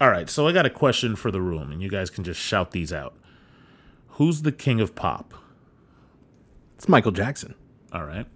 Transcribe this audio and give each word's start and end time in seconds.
All 0.00 0.10
right, 0.10 0.28
so 0.28 0.46
I 0.46 0.52
got 0.52 0.66
a 0.66 0.70
question 0.70 1.16
for 1.16 1.30
the 1.30 1.40
room, 1.40 1.72
and 1.72 1.82
you 1.82 1.88
guys 1.88 2.10
can 2.10 2.22
just 2.22 2.38
shout 2.40 2.72
these 2.72 2.92
out. 2.92 3.14
Who's 4.10 4.42
the 4.42 4.52
king 4.52 4.80
of 4.80 4.94
pop? 4.94 5.32
It's 6.76 6.88
Michael 6.88 7.12
Jackson. 7.12 7.54
All 7.92 8.04
right. 8.04 8.26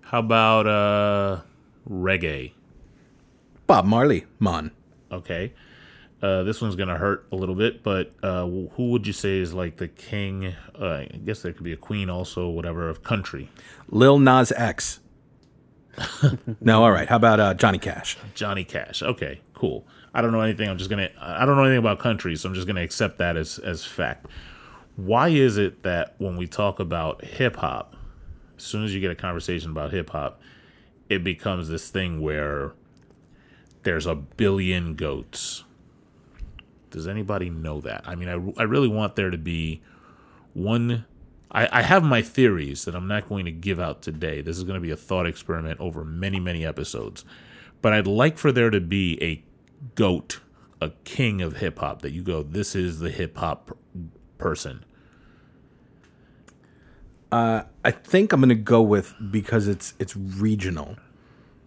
How 0.00 0.18
about 0.18 0.66
uh 0.66 1.40
reggae? 1.88 2.52
Bob 3.66 3.84
Marley, 3.84 4.26
Mon. 4.38 4.72
Okay. 5.12 5.52
Uh, 6.20 6.42
this 6.42 6.60
one's 6.60 6.74
gonna 6.74 6.96
hurt 6.96 7.26
a 7.30 7.36
little 7.36 7.54
bit, 7.54 7.82
but 7.82 8.12
uh, 8.22 8.46
who 8.46 8.90
would 8.90 9.06
you 9.06 9.12
say 9.12 9.38
is 9.38 9.52
like 9.52 9.76
the 9.76 9.88
king? 9.88 10.54
Uh, 10.80 11.04
I 11.12 11.20
guess 11.24 11.42
there 11.42 11.52
could 11.52 11.64
be 11.64 11.72
a 11.72 11.76
queen, 11.76 12.08
also, 12.08 12.48
whatever 12.48 12.88
of 12.88 13.02
country. 13.02 13.50
Lil 13.88 14.18
Nas 14.18 14.50
X. 14.56 15.00
no, 16.60 16.82
all 16.82 16.90
right. 16.90 17.08
How 17.08 17.16
about 17.16 17.40
uh, 17.40 17.54
Johnny 17.54 17.78
Cash? 17.78 18.16
Johnny 18.34 18.64
Cash. 18.64 19.02
Okay, 19.02 19.40
cool. 19.52 19.86
I 20.14 20.22
don't 20.22 20.32
know 20.32 20.40
anything. 20.40 20.68
I'm 20.68 20.78
just 20.78 20.90
gonna. 20.90 21.10
I 21.20 21.44
don't 21.44 21.56
know 21.56 21.64
anything 21.64 21.78
about 21.78 21.98
country, 21.98 22.36
so 22.36 22.48
I'm 22.48 22.54
just 22.54 22.66
gonna 22.66 22.82
accept 22.82 23.18
that 23.18 23.36
as 23.36 23.58
as 23.58 23.84
fact. 23.84 24.26
Why 24.96 25.28
is 25.28 25.58
it 25.58 25.82
that 25.82 26.14
when 26.18 26.36
we 26.36 26.46
talk 26.46 26.78
about 26.78 27.24
hip 27.24 27.56
hop, 27.56 27.96
as 28.56 28.62
soon 28.62 28.84
as 28.84 28.94
you 28.94 29.00
get 29.00 29.10
a 29.10 29.16
conversation 29.16 29.70
about 29.72 29.90
hip 29.90 30.10
hop, 30.10 30.40
it 31.08 31.24
becomes 31.24 31.68
this 31.68 31.90
thing 31.90 32.20
where 32.20 32.72
there's 33.82 34.06
a 34.06 34.14
billion 34.14 34.94
goats 34.94 35.64
does 36.94 37.08
anybody 37.08 37.50
know 37.50 37.80
that? 37.80 38.04
I 38.06 38.14
mean, 38.14 38.28
I, 38.28 38.60
I 38.60 38.64
really 38.66 38.86
want 38.86 39.16
there 39.16 39.28
to 39.28 39.36
be 39.36 39.82
one. 40.52 41.04
I, 41.50 41.80
I 41.80 41.82
have 41.82 42.04
my 42.04 42.22
theories 42.22 42.84
that 42.84 42.94
I'm 42.94 43.08
not 43.08 43.28
going 43.28 43.46
to 43.46 43.50
give 43.50 43.80
out 43.80 44.00
today. 44.00 44.42
This 44.42 44.56
is 44.56 44.62
going 44.62 44.76
to 44.76 44.80
be 44.80 44.92
a 44.92 44.96
thought 44.96 45.26
experiment 45.26 45.80
over 45.80 46.04
many, 46.04 46.38
many 46.38 46.64
episodes. 46.64 47.24
But 47.82 47.94
I'd 47.94 48.06
like 48.06 48.38
for 48.38 48.52
there 48.52 48.70
to 48.70 48.80
be 48.80 49.18
a 49.20 49.42
goat, 49.94 50.40
a 50.80 50.90
king 51.04 51.40
of 51.42 51.58
hip 51.58 51.78
hop 51.78 52.02
that 52.02 52.12
you 52.12 52.22
go, 52.22 52.42
this 52.42 52.74
is 52.74 52.98
the 52.98 53.10
hip 53.10 53.36
hop 53.36 53.76
person. 54.38 54.84
Uh, 57.32 57.64
I 57.84 57.90
think 57.90 58.32
I'm 58.32 58.40
to 58.48 58.54
go 58.54 58.80
with 58.80 59.14
because 59.30 59.66
it's 59.66 59.94
it's 59.98 60.16
regional. 60.16 60.96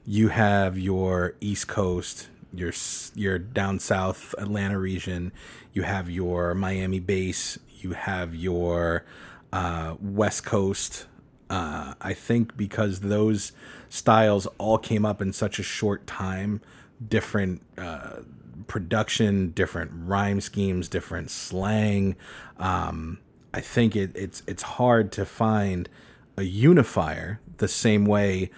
You 0.05 0.29
have 0.29 0.77
your 0.77 1.35
East 1.41 1.67
Coast, 1.67 2.29
your 2.53 2.71
your 3.15 3.37
down 3.37 3.79
south 3.79 4.33
Atlanta 4.37 4.79
region, 4.79 5.33
you 5.73 5.83
have 5.83 6.09
your 6.09 6.53
Miami 6.53 6.99
base, 6.99 7.59
you 7.81 7.91
have 7.91 8.33
your 8.33 9.03
uh, 9.51 9.95
West 9.99 10.45
Coast. 10.45 11.05
Uh, 11.49 11.93
I 11.99 12.13
think 12.13 12.55
because 12.55 13.01
those 13.01 13.51
styles 13.89 14.47
all 14.57 14.77
came 14.77 15.05
up 15.05 15.21
in 15.21 15.33
such 15.33 15.59
a 15.59 15.63
short 15.63 16.07
time, 16.07 16.61
different 17.05 17.61
uh, 17.77 18.21
production, 18.67 19.51
different 19.51 19.91
rhyme 19.93 20.41
schemes, 20.41 20.87
different 20.87 21.31
slang. 21.31 22.15
Um, 22.57 23.19
I 23.53 23.61
think 23.61 23.95
it, 23.95 24.11
it's 24.15 24.43
it's 24.47 24.63
hard 24.63 25.11
to 25.13 25.25
find 25.25 25.89
a 26.37 26.43
unifier 26.43 27.39
the 27.57 27.67
same 27.67 28.05
way 28.05 28.51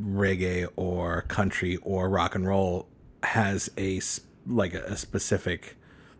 reggae 0.00 0.68
or 0.76 1.22
country 1.22 1.76
or 1.82 2.08
rock 2.08 2.34
and 2.34 2.46
roll 2.46 2.88
has 3.22 3.70
a 3.76 4.00
like 4.46 4.74
a, 4.74 4.96
specific 4.96 5.76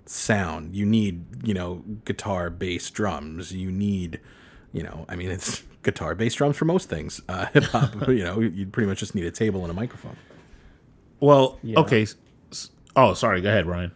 sound. 0.07 0.75
You 0.75 0.87
need, 0.87 1.47
you 1.47 1.55
know, 1.55 1.85
guitar, 2.05 2.51
bass, 2.51 2.91
drums. 2.91 3.53
You 3.53 3.71
need, 3.71 4.21
you 4.73 4.83
know, 4.83 5.05
I 5.09 5.17
mean, 5.17 5.31
it's 5.31 5.63
guitar, 5.83 6.15
bass, 6.15 6.35
drums 6.35 6.57
for 6.57 6.65
most 6.65 6.89
things. 6.89 7.21
Uh, 7.29 7.47
Hip 7.53 7.65
hop, 7.65 7.95
you 8.09 8.25
know, 8.25 8.41
you 8.41 8.67
pretty 8.67 8.89
much 8.89 8.99
just 8.99 9.15
need 9.15 9.25
a 9.25 9.31
table 9.31 9.63
and 9.63 9.71
a 9.71 9.75
microphone. 9.75 10.17
Well, 11.21 11.59
yeah. 11.63 11.79
okay. 11.81 12.07
Oh, 12.97 13.15
sorry. 13.15 13.41
Go 13.41 13.49
ahead, 13.49 13.67
Ryan. 13.67 13.93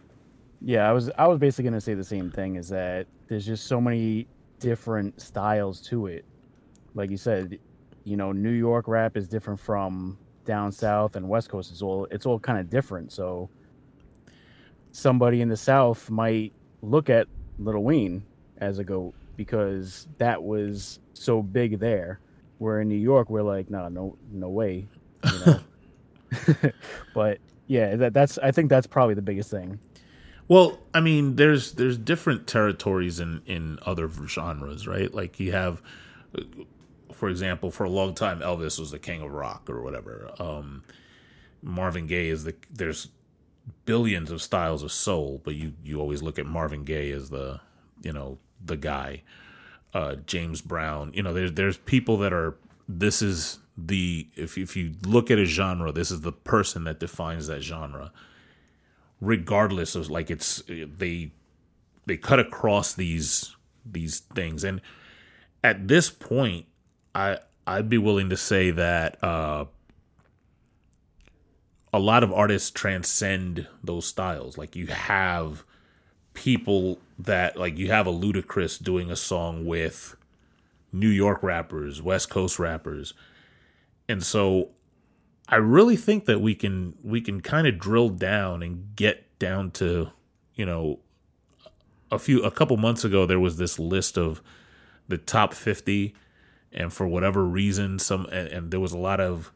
Yeah, 0.61 0.89
I 0.89 0.93
was 0.93 1.11
I 1.17 1.27
was 1.27 1.39
basically 1.39 1.65
gonna 1.65 1.81
say 1.81 1.93
the 1.93 2.03
same 2.03 2.31
thing. 2.31 2.55
Is 2.55 2.69
that 2.69 3.07
there's 3.27 3.45
just 3.45 3.67
so 3.67 3.81
many 3.81 4.27
different 4.59 5.19
styles 5.21 5.81
to 5.87 6.07
it. 6.07 6.25
Like 6.93 7.09
you 7.09 7.17
said, 7.17 7.59
you 8.03 8.15
know, 8.15 8.31
New 8.31 8.51
York 8.51 8.87
rap 8.87 9.17
is 9.17 9.27
different 9.27 9.59
from 9.59 10.17
down 10.45 10.71
south 10.71 11.15
and 11.15 11.27
west 11.27 11.49
coast 11.49 11.71
it's 11.71 11.81
all 11.81 12.07
it's 12.11 12.25
all 12.25 12.39
kind 12.39 12.59
of 12.59 12.69
different 12.69 13.11
so 13.11 13.49
somebody 14.91 15.41
in 15.41 15.49
the 15.49 15.57
south 15.57 16.09
might 16.09 16.53
look 16.81 17.09
at 17.09 17.27
Lil 17.59 17.79
Wayne 17.79 18.23
as 18.59 18.79
a 18.79 18.83
goat 18.83 19.13
because 19.35 20.07
that 20.17 20.41
was 20.41 20.99
so 21.13 21.41
big 21.41 21.79
there 21.79 22.19
where 22.59 22.79
in 22.79 22.87
new 22.87 22.95
york 22.95 23.29
we're 23.29 23.41
like 23.41 23.69
no 23.69 23.89
no 23.89 24.17
no 24.31 24.47
way 24.47 24.87
you 25.25 25.45
know 25.45 25.59
but 27.13 27.39
yeah 27.67 27.95
that, 27.95 28.13
that's 28.13 28.37
i 28.39 28.51
think 28.51 28.69
that's 28.69 28.87
probably 28.87 29.15
the 29.15 29.21
biggest 29.21 29.49
thing 29.49 29.79
well 30.47 30.79
i 30.93 30.99
mean 30.99 31.35
there's 31.35 31.73
there's 31.73 31.97
different 31.97 32.47
territories 32.47 33.19
in 33.19 33.41
in 33.45 33.79
other 33.85 34.09
genres 34.27 34.87
right 34.87 35.13
like 35.13 35.39
you 35.39 35.51
have 35.51 35.81
for 37.15 37.29
example, 37.29 37.71
for 37.71 37.85
a 37.85 37.89
long 37.89 38.13
time, 38.13 38.41
Elvis 38.41 38.77
was 38.77 38.91
the 38.91 38.99
king 38.99 39.21
of 39.21 39.31
rock 39.31 39.69
or 39.69 39.81
whatever. 39.81 40.29
Um, 40.37 40.83
Marvin 41.61 42.07
Gaye 42.07 42.27
is 42.27 42.43
the 42.43 42.55
there's 42.69 43.07
billions 43.85 44.31
of 44.31 44.41
styles 44.41 44.83
of 44.83 44.91
soul, 44.91 45.41
but 45.43 45.55
you 45.55 45.73
you 45.83 45.99
always 45.99 46.21
look 46.21 46.37
at 46.37 46.45
Marvin 46.45 46.83
Gaye 46.83 47.11
as 47.11 47.29
the 47.29 47.61
you 48.03 48.11
know 48.11 48.37
the 48.63 48.77
guy. 48.77 49.23
Uh, 49.93 50.15
James 50.27 50.61
Brown, 50.61 51.13
you 51.13 51.23
know, 51.23 51.33
there's 51.33 51.53
there's 51.53 51.77
people 51.77 52.17
that 52.17 52.33
are 52.33 52.57
this 52.87 53.21
is 53.21 53.59
the 53.77 54.27
if 54.35 54.57
if 54.57 54.75
you 54.75 54.93
look 55.05 55.29
at 55.29 55.37
a 55.37 55.45
genre, 55.45 55.91
this 55.91 56.11
is 56.11 56.21
the 56.21 56.31
person 56.31 56.85
that 56.85 56.99
defines 56.99 57.47
that 57.47 57.61
genre. 57.61 58.11
Regardless 59.21 59.95
of 59.95 60.09
like 60.09 60.29
it's 60.29 60.63
they 60.67 61.31
they 62.05 62.17
cut 62.17 62.39
across 62.39 62.93
these 62.93 63.55
these 63.85 64.19
things 64.19 64.63
and 64.63 64.81
at 65.63 65.87
this 65.87 66.09
point 66.09 66.65
I 67.13 67.39
I'd 67.67 67.89
be 67.89 67.97
willing 67.97 68.29
to 68.29 68.37
say 68.37 68.71
that 68.71 69.23
uh, 69.23 69.65
a 71.91 71.99
lot 71.99 72.23
of 72.23 72.31
artists 72.31 72.69
transcend 72.69 73.67
those 73.83 74.05
styles. 74.05 74.57
Like 74.57 74.75
you 74.75 74.87
have 74.87 75.63
people 76.33 76.99
that 77.17 77.57
like 77.57 77.77
you 77.77 77.89
have 77.89 78.05
a 78.05 78.11
Ludacris 78.11 78.81
doing 78.81 79.09
a 79.09 79.15
song 79.15 79.65
with 79.65 80.15
New 80.91 81.09
York 81.09 81.41
rappers, 81.41 82.01
West 82.01 82.29
Coast 82.29 82.59
rappers. 82.59 83.13
And 84.07 84.23
so 84.23 84.69
I 85.47 85.57
really 85.57 85.95
think 85.95 86.25
that 86.25 86.39
we 86.39 86.55
can 86.55 86.95
we 87.03 87.21
can 87.21 87.41
kind 87.41 87.67
of 87.67 87.79
drill 87.79 88.09
down 88.09 88.63
and 88.63 88.95
get 88.95 89.37
down 89.39 89.71
to, 89.71 90.11
you 90.55 90.65
know, 90.65 90.99
a 92.11 92.19
few 92.19 92.41
a 92.43 92.51
couple 92.51 92.77
months 92.77 93.03
ago 93.03 93.25
there 93.25 93.39
was 93.39 93.57
this 93.57 93.79
list 93.79 94.17
of 94.17 94.41
the 95.07 95.17
top 95.17 95.53
50 95.53 96.13
and 96.71 96.91
for 96.91 97.07
whatever 97.07 97.43
reason 97.43 97.99
some 97.99 98.25
and, 98.27 98.47
and 98.49 98.71
there 98.71 98.79
was 98.79 98.91
a 98.91 98.97
lot 98.97 99.19
of 99.19 99.51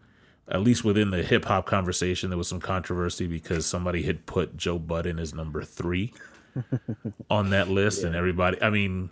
at 0.47 0.61
least 0.61 0.83
within 0.83 1.11
the 1.11 1.23
hip 1.23 1.45
hop 1.45 1.65
conversation 1.65 2.29
there 2.29 2.37
was 2.37 2.47
some 2.47 2.59
controversy 2.59 3.27
because 3.27 3.65
somebody 3.65 4.03
had 4.03 4.25
put 4.25 4.57
Joe 4.57 4.79
Budden 4.79 5.19
as 5.19 5.33
number 5.33 5.63
3 5.63 6.13
on 7.29 7.51
that 7.51 7.69
list 7.69 8.01
yeah. 8.01 8.07
and 8.07 8.15
everybody 8.15 8.61
I 8.61 8.69
mean 8.69 9.09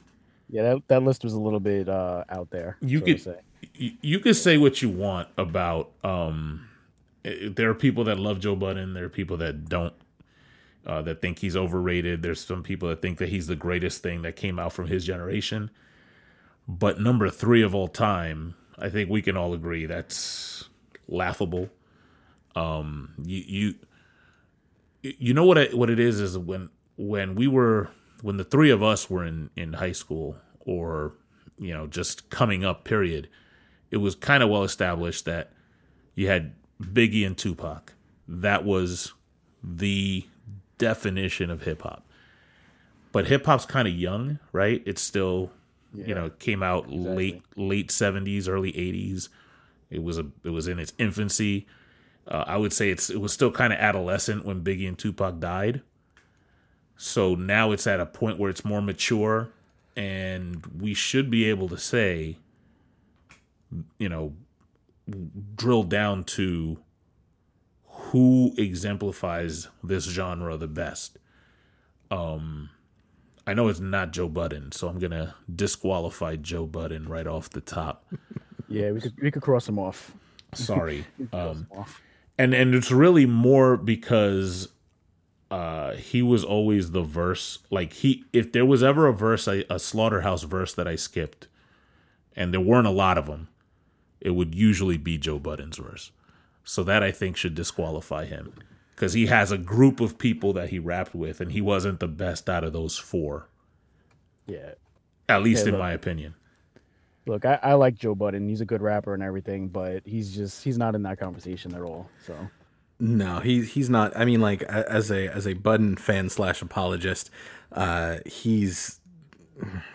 yeah 0.49 0.63
that, 0.63 0.87
that 0.87 1.03
list 1.03 1.23
was 1.23 1.33
a 1.33 1.39
little 1.39 1.59
bit 1.59 1.87
uh, 1.87 2.23
out 2.29 2.49
there 2.49 2.77
you 2.81 3.01
could 3.01 3.21
you, 3.77 4.19
could 4.19 4.35
say 4.35 4.57
what 4.57 4.81
you 4.81 4.89
want 4.89 5.29
about 5.37 5.91
um 6.03 6.67
there 7.23 7.69
are 7.69 7.75
people 7.75 8.03
that 8.05 8.19
love 8.19 8.39
Joe 8.39 8.55
Budden 8.55 8.93
there 8.93 9.05
are 9.05 9.09
people 9.09 9.37
that 9.37 9.65
don't 9.69 9.93
uh, 10.87 11.01
that 11.01 11.21
think 11.21 11.39
he's 11.39 11.55
overrated. 11.55 12.21
There's 12.21 12.43
some 12.43 12.63
people 12.63 12.87
that 12.87 13.01
think 13.01 13.17
that 13.17 13.27
he's 13.27 13.47
the 13.47 13.57
greatest 13.57 14.01
thing 14.01 14.21
that 14.21 14.37
came 14.37 14.57
out 14.57 14.71
from 14.71 14.87
his 14.87 15.05
generation. 15.05 15.69
But 16.65 16.99
number 16.99 17.29
three 17.29 17.61
of 17.61 17.75
all 17.75 17.89
time, 17.89 18.55
I 18.79 18.89
think 18.89 19.09
we 19.09 19.21
can 19.21 19.35
all 19.35 19.53
agree 19.53 19.85
that's 19.85 20.69
laughable. 21.07 21.69
Um, 22.55 23.13
you 23.23 23.43
you 23.45 23.75
you 25.01 25.33
know 25.33 25.45
what 25.45 25.57
I, 25.57 25.65
what 25.67 25.89
it 25.89 25.99
is 25.99 26.19
is 26.19 26.37
when 26.37 26.69
when 26.97 27.35
we 27.35 27.47
were 27.47 27.89
when 28.21 28.37
the 28.37 28.43
three 28.43 28.69
of 28.69 28.81
us 28.81 29.09
were 29.09 29.25
in 29.25 29.49
in 29.55 29.73
high 29.73 29.91
school 29.91 30.37
or 30.61 31.13
you 31.57 31.73
know 31.73 31.87
just 31.87 32.29
coming 32.29 32.63
up 32.63 32.83
period, 32.85 33.29
it 33.91 33.97
was 33.97 34.15
kind 34.15 34.43
of 34.43 34.49
well 34.49 34.63
established 34.63 35.25
that 35.25 35.51
you 36.15 36.27
had 36.27 36.53
Biggie 36.81 37.25
and 37.25 37.37
Tupac. 37.37 37.93
That 38.27 38.65
was 38.65 39.13
the 39.63 40.25
definition 40.77 41.49
of 41.49 41.63
hip 41.63 41.81
hop. 41.81 42.05
But 43.11 43.27
hip 43.27 43.45
hop's 43.45 43.65
kind 43.65 43.87
of 43.87 43.93
young, 43.93 44.39
right? 44.51 44.83
It's 44.85 45.01
still 45.01 45.51
yeah, 45.93 46.05
you 46.07 46.15
know, 46.15 46.29
came 46.29 46.61
out 46.61 46.85
exactly. 46.85 47.15
late 47.15 47.41
late 47.55 47.91
seventies, 47.91 48.47
early 48.47 48.77
eighties. 48.77 49.29
It 49.89 50.03
was 50.03 50.17
a 50.17 50.25
it 50.43 50.49
was 50.49 50.67
in 50.67 50.79
its 50.79 50.93
infancy. 50.97 51.65
Uh, 52.27 52.43
I 52.45 52.57
would 52.57 52.73
say 52.73 52.89
it's 52.89 53.09
it 53.09 53.21
was 53.21 53.31
still 53.31 53.51
kind 53.51 53.71
of 53.71 53.79
adolescent 53.79 54.45
when 54.45 54.63
Biggie 54.63 54.87
and 54.87 54.97
Tupac 54.97 55.39
died. 55.39 55.81
So 56.97 57.35
now 57.35 57.71
it's 57.71 57.87
at 57.87 57.99
a 57.99 58.05
point 58.05 58.39
where 58.39 58.49
it's 58.49 58.65
more 58.65 58.81
mature, 58.81 59.49
and 59.95 60.65
we 60.65 60.93
should 60.93 61.29
be 61.29 61.45
able 61.45 61.69
to 61.69 61.77
say, 61.77 62.37
you 63.99 64.09
know, 64.09 64.33
drill 65.55 65.83
down 65.83 66.23
to 66.25 66.79
who 67.85 68.53
exemplifies 68.57 69.67
this 69.83 70.05
genre 70.05 70.57
the 70.57 70.67
best. 70.67 71.17
Um, 72.11 72.69
I 73.45 73.53
know 73.53 73.67
it's 73.67 73.79
not 73.79 74.11
Joe 74.11 74.29
Budden, 74.29 74.71
so 74.71 74.87
I'm 74.87 74.99
gonna 74.99 75.35
disqualify 75.53 76.35
Joe 76.37 76.65
Budden 76.65 77.07
right 77.07 77.27
off 77.27 77.49
the 77.49 77.61
top. 77.61 78.05
Yeah, 78.69 78.91
we 78.91 78.99
could 78.99 79.13
we 79.21 79.31
could 79.31 79.41
cross 79.41 79.69
him 79.69 79.79
off. 79.79 80.11
Sorry. 80.53 81.05
Um, 81.31 81.47
him 81.49 81.67
off. 81.71 82.01
and 82.37 82.53
and 82.53 82.75
it's 82.75 82.91
really 82.91 83.25
more 83.25 83.77
because 83.77 84.67
uh 85.49 85.93
he 85.93 86.21
was 86.21 86.43
always 86.43 86.91
the 86.91 87.01
verse 87.01 87.59
like 87.69 87.93
he 87.93 88.25
if 88.33 88.51
there 88.51 88.65
was 88.65 88.83
ever 88.83 89.07
a 89.07 89.13
verse 89.13 89.47
a, 89.47 89.63
a 89.73 89.79
slaughterhouse 89.79 90.43
verse 90.43 90.73
that 90.73 90.85
i 90.85 90.97
skipped 90.97 91.47
and 92.35 92.53
there 92.53 92.59
weren't 92.59 92.85
a 92.87 92.91
lot 92.91 93.17
of 93.17 93.27
them 93.27 93.47
it 94.21 94.31
would 94.31 94.53
usually 94.55 94.97
be 94.97 95.17
joe 95.17 95.39
budden's 95.39 95.77
verse 95.77 96.11
so 96.63 96.83
that 96.83 97.03
i 97.03 97.11
think 97.11 97.37
should 97.37 97.55
disqualify 97.55 98.25
him 98.25 98.53
because 98.95 99.13
he 99.13 99.27
has 99.27 99.51
a 99.51 99.57
group 99.57 99.99
of 99.99 100.17
people 100.17 100.53
that 100.53 100.69
he 100.69 100.79
rapped 100.79 101.13
with 101.15 101.39
and 101.41 101.51
he 101.51 101.61
wasn't 101.61 101.99
the 101.99 102.07
best 102.07 102.49
out 102.49 102.63
of 102.63 102.73
those 102.73 102.97
four 102.97 103.47
Yeah. 104.47 104.71
at 105.29 105.43
least 105.43 105.61
Okay, 105.61 105.69
in 105.69 105.75
look. 105.75 105.79
my 105.83 105.91
opinion 105.91 106.33
Look, 107.25 107.43
I, 107.43 107.59
I 107.61 107.73
like 107.73 107.95
Joe 107.95 108.15
Budden. 108.15 108.47
He's 108.47 108.61
a 108.61 108.65
good 108.65 108.81
rapper 108.81 109.13
and 109.13 109.21
everything, 109.21 109.67
but 109.67 110.01
he's 110.05 110.33
just 110.33 110.63
he's 110.63 110.77
not 110.77 110.95
in 110.95 111.03
that 111.03 111.19
conversation 111.19 111.75
at 111.75 111.81
all. 111.81 112.09
So 112.25 112.33
No, 113.01 113.41
he 113.41 113.65
he's 113.65 113.89
not. 113.89 114.15
I 114.15 114.23
mean, 114.23 114.39
like 114.39 114.63
as 114.63 115.11
a 115.11 115.27
as 115.27 115.45
a 115.45 115.51
Budden 115.51 115.97
fan 115.97 116.29
slash 116.29 116.61
apologist, 116.61 117.29
uh, 117.73 118.19
he's 118.25 119.01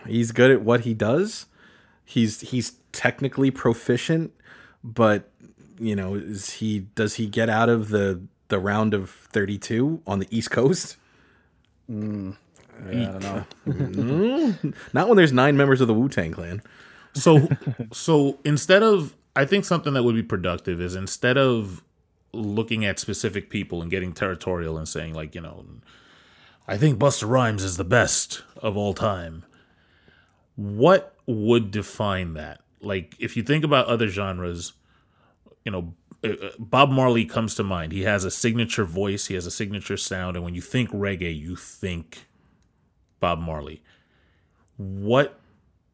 he's 0.05 0.31
good 0.31 0.51
at 0.51 0.61
what 0.61 0.81
he 0.81 0.93
does. 0.93 1.47
He's 2.13 2.41
he's 2.41 2.73
technically 2.91 3.49
proficient, 3.49 4.33
but 4.83 5.31
you 5.79 5.95
know, 5.95 6.13
is 6.13 6.51
he 6.51 6.81
does 6.93 7.15
he 7.15 7.25
get 7.25 7.49
out 7.49 7.69
of 7.69 7.89
the 7.89 8.21
the 8.49 8.59
round 8.59 8.93
of 8.93 9.09
thirty 9.09 9.57
two 9.57 10.03
on 10.05 10.19
the 10.19 10.27
East 10.29 10.51
Coast? 10.51 10.97
Mm. 11.89 12.37
yeah, 12.91 13.09
I 13.09 13.11
don't 13.11 13.21
know. 13.21 13.45
Mm. 13.65 14.75
Not 14.93 15.07
when 15.07 15.17
there's 15.17 15.33
nine 15.33 15.57
members 15.57 15.81
of 15.81 15.87
the 15.87 15.93
Wu 15.95 16.07
Tang 16.07 16.31
Clan. 16.33 16.61
So 17.15 17.47
so 17.91 18.37
instead 18.45 18.83
of 18.83 19.15
I 19.35 19.45
think 19.45 19.65
something 19.65 19.93
that 19.93 20.03
would 20.03 20.13
be 20.13 20.21
productive 20.21 20.79
is 20.79 20.93
instead 20.93 21.39
of 21.39 21.83
looking 22.31 22.85
at 22.85 22.99
specific 22.99 23.49
people 23.49 23.81
and 23.81 23.89
getting 23.89 24.13
territorial 24.13 24.77
and 24.77 24.87
saying 24.87 25.15
like, 25.15 25.33
you 25.33 25.41
know, 25.41 25.65
I 26.67 26.77
think 26.77 26.99
Busta 26.99 27.27
Rhymes 27.27 27.63
is 27.63 27.77
the 27.77 27.83
best 27.83 28.43
of 28.57 28.77
all 28.77 28.93
time. 28.93 29.45
What 30.55 31.12
would 31.25 31.71
define 31.71 32.33
that? 32.33 32.61
Like 32.81 33.15
if 33.19 33.37
you 33.37 33.43
think 33.43 33.63
about 33.63 33.87
other 33.87 34.07
genres, 34.07 34.73
you 35.63 35.71
know, 35.71 35.93
uh, 36.23 36.29
uh, 36.29 36.49
Bob 36.59 36.89
Marley 36.89 37.25
comes 37.25 37.55
to 37.55 37.63
mind. 37.63 37.91
He 37.91 38.03
has 38.03 38.23
a 38.23 38.31
signature 38.31 38.85
voice, 38.85 39.27
he 39.27 39.35
has 39.35 39.45
a 39.45 39.51
signature 39.51 39.97
sound, 39.97 40.35
and 40.35 40.43
when 40.43 40.55
you 40.55 40.61
think 40.61 40.89
reggae, 40.91 41.37
you 41.37 41.55
think 41.55 42.27
Bob 43.19 43.39
Marley. 43.39 43.81
What 44.77 45.39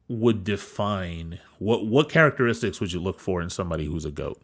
would 0.07 0.43
define 0.43 1.39
what 1.59 1.85
what 1.85 2.09
characteristics 2.09 2.79
would 2.79 2.91
you 2.91 2.99
look 2.99 3.19
for 3.19 3.41
in 3.41 3.49
somebody 3.49 3.85
who's 3.85 4.05
a 4.05 4.11
goat? 4.11 4.41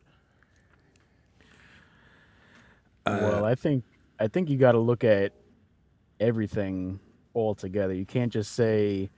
well, 3.06 3.46
I 3.46 3.56
think 3.56 3.84
I 4.20 4.28
think 4.28 4.50
you 4.50 4.58
got 4.58 4.74
to 4.74 4.80
look 4.80 5.04
at 5.04 5.34
everything 6.20 7.00
all 7.34 7.54
together. 7.56 7.94
You 7.94 8.06
can't 8.06 8.32
just 8.32 8.54
say 8.54 9.10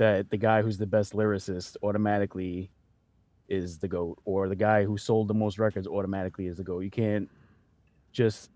that 0.00 0.30
the 0.30 0.36
guy 0.38 0.62
who's 0.62 0.78
the 0.78 0.86
best 0.86 1.12
lyricist 1.12 1.76
automatically 1.82 2.70
is 3.50 3.76
the 3.76 3.86
goat, 3.86 4.18
or 4.24 4.48
the 4.48 4.56
guy 4.56 4.82
who 4.82 4.96
sold 4.96 5.28
the 5.28 5.34
most 5.34 5.58
records 5.58 5.86
automatically 5.86 6.46
is 6.46 6.56
the 6.56 6.62
goat. 6.64 6.80
You 6.80 6.90
can't 6.90 7.28
just 8.10 8.48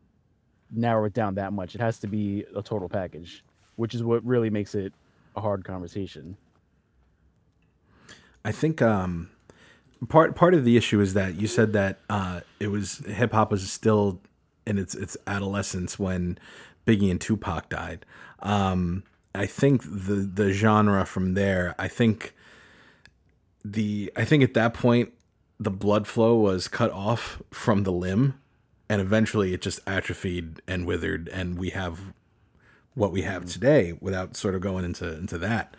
narrow 0.71 1.05
it 1.05 1.13
down 1.13 1.35
that 1.35 1.53
much. 1.53 1.75
It 1.75 1.83
has 1.83 1.99
to 1.99 2.07
be 2.07 2.47
a 2.57 2.63
total 2.63 2.89
package, 2.89 3.45
which 3.77 3.95
is 3.95 4.03
what 4.03 4.25
really 4.25 4.49
makes 4.49 4.75
it 4.75 4.95
a 5.37 5.43
hard 5.43 5.67
conversation. 5.67 6.39
I 8.43 8.51
think 8.51 8.81
um, 8.81 9.29
part 10.09 10.35
part 10.35 10.55
of 10.55 10.65
the 10.65 10.79
issue 10.79 10.99
is 11.01 11.13
that 11.13 11.35
you 11.35 11.47
said 11.47 11.75
that 11.75 11.99
uh, 12.09 12.41
it 12.59 12.69
was 12.69 13.01
hip 13.07 13.33
hop 13.33 13.51
was 13.51 13.71
still 13.71 14.23
in 14.67 14.79
its 14.79 14.95
its 14.95 15.15
adolescence 15.27 15.99
when 15.99 16.39
Biggie 16.87 17.11
and 17.11 17.21
Tupac 17.21 17.69
died. 17.69 18.07
Um, 18.41 19.03
I 19.35 19.47
think 19.47 19.83
the 19.83 20.31
the 20.33 20.53
genre 20.53 21.05
from 21.07 21.35
there. 21.35 21.75
I 21.79 21.89
think 21.89 22.35
the 23.65 24.13
I 24.17 24.25
think 24.25 24.43
at 24.43 24.55
that 24.55 24.75
point 24.75 25.13
the 25.59 25.71
blood 25.71 26.07
flow 26.07 26.37
was 26.37 26.69
cut 26.69 26.91
off 26.93 27.43
from 27.51 27.85
the 27.85 27.93
limb, 27.93 28.35
and 28.89 29.01
eventually 29.01 29.55
it 29.55 29.63
just 29.63 29.81
atrophied 29.87 30.63
and 30.69 30.87
withered, 30.87 31.29
and 31.29 31.59
we 31.59 31.71
have 31.71 32.13
what 32.95 33.13
we 33.13 33.23
have 33.23 33.47
today. 33.47 33.95
Without 34.01 34.37
sort 34.37 34.55
of 34.55 34.61
going 34.61 34.85
into 34.85 35.13
into 35.17 35.39
that. 35.39 35.77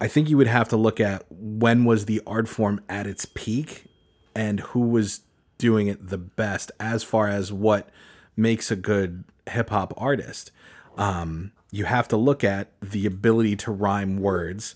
I 0.00 0.08
think 0.08 0.28
you 0.28 0.36
would 0.36 0.46
have 0.46 0.68
to 0.68 0.76
look 0.76 1.00
at 1.00 1.24
when 1.30 1.84
was 1.84 2.04
the 2.04 2.20
art 2.26 2.48
form 2.48 2.80
at 2.88 3.06
its 3.06 3.24
peak 3.24 3.86
and 4.34 4.60
who 4.60 4.80
was 4.80 5.22
doing 5.58 5.86
it 5.86 6.08
the 6.08 6.18
best 6.18 6.70
as 6.78 7.02
far 7.02 7.28
as 7.28 7.52
what 7.52 7.88
makes 8.36 8.70
a 8.70 8.76
good 8.76 9.24
hip 9.48 9.70
hop 9.70 9.94
artist. 9.96 10.50
Um, 10.98 11.52
you 11.76 11.84
have 11.84 12.08
to 12.08 12.16
look 12.16 12.42
at 12.42 12.68
the 12.80 13.06
ability 13.06 13.56
to 13.56 13.70
rhyme 13.70 14.18
words, 14.18 14.74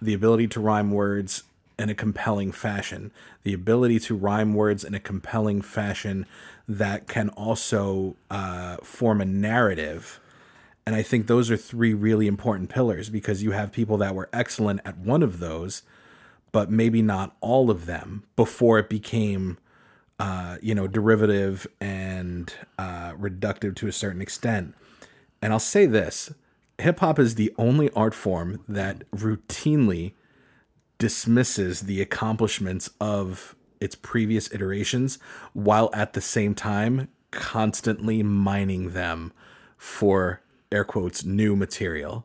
the 0.00 0.14
ability 0.14 0.48
to 0.48 0.60
rhyme 0.60 0.90
words 0.90 1.44
in 1.78 1.88
a 1.88 1.94
compelling 1.94 2.52
fashion, 2.52 3.10
the 3.42 3.54
ability 3.54 3.98
to 3.98 4.14
rhyme 4.14 4.54
words 4.54 4.84
in 4.84 4.94
a 4.94 5.00
compelling 5.00 5.62
fashion 5.62 6.26
that 6.68 7.08
can 7.08 7.28
also 7.30 8.16
uh, 8.30 8.76
form 8.78 9.20
a 9.20 9.24
narrative 9.24 10.20
and 10.84 10.96
I 10.96 11.02
think 11.02 11.26
those 11.26 11.50
are 11.50 11.56
three 11.56 11.94
really 11.94 12.26
important 12.26 12.68
pillars 12.68 13.08
because 13.08 13.42
you 13.42 13.52
have 13.52 13.72
people 13.72 13.96
that 13.98 14.14
were 14.14 14.28
excellent 14.32 14.80
at 14.84 14.98
one 14.98 15.22
of 15.22 15.38
those, 15.38 15.82
but 16.50 16.70
maybe 16.70 17.02
not 17.02 17.36
all 17.40 17.70
of 17.70 17.86
them 17.86 18.24
before 18.34 18.78
it 18.78 18.88
became, 18.88 19.58
uh, 20.18 20.58
you 20.60 20.74
know, 20.74 20.88
derivative 20.88 21.66
and 21.80 22.52
uh, 22.78 23.12
reductive 23.12 23.76
to 23.76 23.86
a 23.86 23.92
certain 23.92 24.20
extent. 24.20 24.74
And 25.40 25.52
I'll 25.52 25.60
say 25.60 25.86
this 25.86 26.32
hip 26.82 27.00
hop 27.00 27.18
is 27.18 27.34
the 27.34 27.52
only 27.56 27.90
art 27.90 28.14
form 28.14 28.62
that 28.68 29.10
routinely 29.10 30.12
dismisses 30.98 31.82
the 31.82 32.00
accomplishments 32.00 32.90
of 33.00 33.56
its 33.80 33.96
previous 33.96 34.52
iterations 34.52 35.18
while 35.52 35.90
at 35.92 36.12
the 36.12 36.20
same 36.20 36.54
time 36.54 37.08
constantly 37.32 38.22
mining 38.22 38.92
them 38.92 39.32
for 39.76 40.40
air 40.70 40.84
quotes 40.84 41.24
new 41.24 41.56
material. 41.56 42.24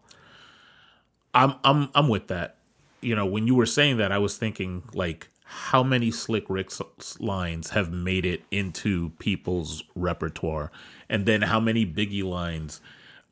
I'm 1.33 1.55
I'm 1.63 1.89
I'm 1.95 2.07
with 2.07 2.27
that. 2.27 2.57
You 3.01 3.15
know, 3.15 3.25
when 3.25 3.47
you 3.47 3.55
were 3.55 3.65
saying 3.65 3.97
that, 3.97 4.11
I 4.11 4.17
was 4.17 4.37
thinking 4.37 4.83
like 4.93 5.29
how 5.43 5.81
many 5.81 6.11
Slick 6.11 6.45
Rick's 6.49 6.81
lines 7.19 7.71
have 7.71 7.91
made 7.91 8.25
it 8.25 8.43
into 8.51 9.11
people's 9.17 9.83
repertoire, 9.95 10.71
and 11.09 11.25
then 11.25 11.43
how 11.43 11.59
many 11.59 11.85
Biggie 11.85 12.23
lines 12.23 12.81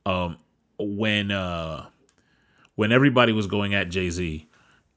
um, 0.05 0.37
when 0.77 1.31
uh, 1.31 1.87
when 2.75 2.91
everybody 2.91 3.31
was 3.31 3.47
going 3.47 3.73
at 3.73 3.89
Jay 3.89 4.09
Z 4.09 4.47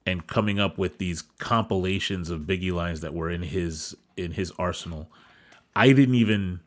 and 0.06 0.26
coming 0.26 0.58
up 0.58 0.78
with 0.78 0.98
these 0.98 1.22
compilations 1.38 2.30
of 2.30 2.42
Biggie 2.42 2.72
lines 2.72 3.00
that 3.00 3.14
were 3.14 3.30
in 3.30 3.42
his 3.42 3.96
in 4.16 4.32
his 4.32 4.52
arsenal. 4.58 5.10
I 5.76 5.92
didn't 5.92 6.16
even, 6.16 6.60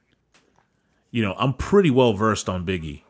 you 1.09 1.21
know, 1.21 1.35
I'm 1.37 1.53
pretty 1.53 1.89
well 1.89 2.13
versed 2.13 2.47
on 2.47 2.65
Biggie. 2.65 3.01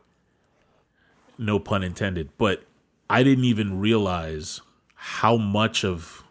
No 1.38 1.60
pun 1.60 1.84
intended. 1.84 2.30
But 2.38 2.64
i 3.10 3.24
didn't 3.24 3.44
even 3.44 3.80
realize 3.80 4.62
how 4.96 5.36
much 5.36 5.84
of 5.84 6.24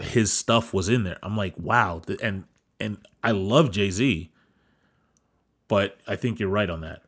his 0.00 0.32
stuff 0.32 0.74
was 0.74 0.88
in 0.88 1.04
there. 1.04 1.18
I'm 1.22 1.36
like 1.36 1.54
wow. 1.56 2.02
And 2.20 2.44
and 2.82 2.98
i 3.22 3.30
love 3.30 3.70
jay-z 3.70 4.30
but 5.68 5.98
i 6.08 6.16
think 6.16 6.38
you're 6.38 6.48
right 6.48 6.68
on 6.68 6.80
that 6.80 7.02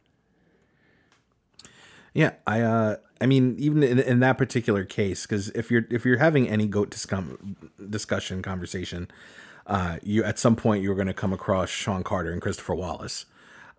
Yeah, 2.14 2.35
I 2.47 2.61
uh 2.61 2.97
I 3.21 3.26
mean 3.26 3.56
even 3.59 3.83
in, 3.83 3.99
in 3.99 4.21
that 4.21 4.38
particular 4.38 4.85
case 4.85 5.26
cuz 5.26 5.49
if 5.50 5.71
you're 5.71 5.87
if 5.90 6.04
you're 6.06 6.18
having 6.18 6.49
any 6.49 6.66
goat 6.66 6.90
discum- 6.90 7.56
discussion 7.90 8.40
conversation, 8.40 9.09
uh 9.66 9.99
you 10.02 10.23
at 10.25 10.38
some 10.38 10.56
point 10.56 10.83
you're 10.83 10.94
going 10.94 11.09
to 11.09 11.14
come 11.14 11.33
across 11.33 11.68
Sean 11.71 12.04
Carter 12.04 12.30
and 12.33 12.40
Christopher 12.40 12.75
Wallace. 12.76 13.26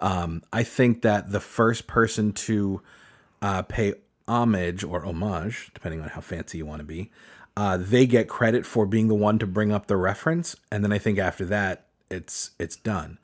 Um 0.02 0.44
I 0.52 0.64
think 0.64 1.02
that 1.02 1.32
the 1.32 1.40
first 1.40 1.88
person 1.88 2.34
to 2.34 2.82
uh 3.42 3.62
pay 3.64 3.94
homage 4.28 4.84
or 4.84 5.06
homage, 5.06 5.72
depending 5.74 6.02
on 6.02 6.10
how 6.10 6.22
fancy 6.22 6.58
you 6.58 6.66
want 6.66 6.80
to 6.80 6.86
be, 6.86 7.12
uh 7.56 7.78
they 7.78 8.06
get 8.06 8.28
credit 8.28 8.66
for 8.66 8.86
being 8.86 9.08
the 9.08 9.16
one 9.16 9.40
to 9.40 9.48
bring 9.48 9.72
up 9.72 9.88
the 9.88 9.96
reference 9.98 10.58
and 10.72 10.84
then 10.84 10.92
I 10.92 10.98
think 10.98 11.20
after 11.20 11.46
that 11.46 11.86
it's 12.12 12.52
it's 12.60 12.76
done. 12.76 13.18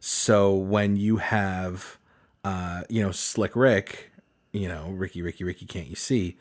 So 0.00 0.54
when 0.54 0.96
you 0.96 1.18
have 1.18 1.98
uh 2.44 2.84
you 2.88 3.02
know 3.02 3.10
Slick 3.12 3.54
Rick 3.54 4.10
you 4.54 4.68
know, 4.68 4.88
Ricky, 4.90 5.20
Ricky, 5.20 5.44
Ricky, 5.44 5.66
can't 5.66 5.88
you 5.88 5.96
see? 5.96 6.36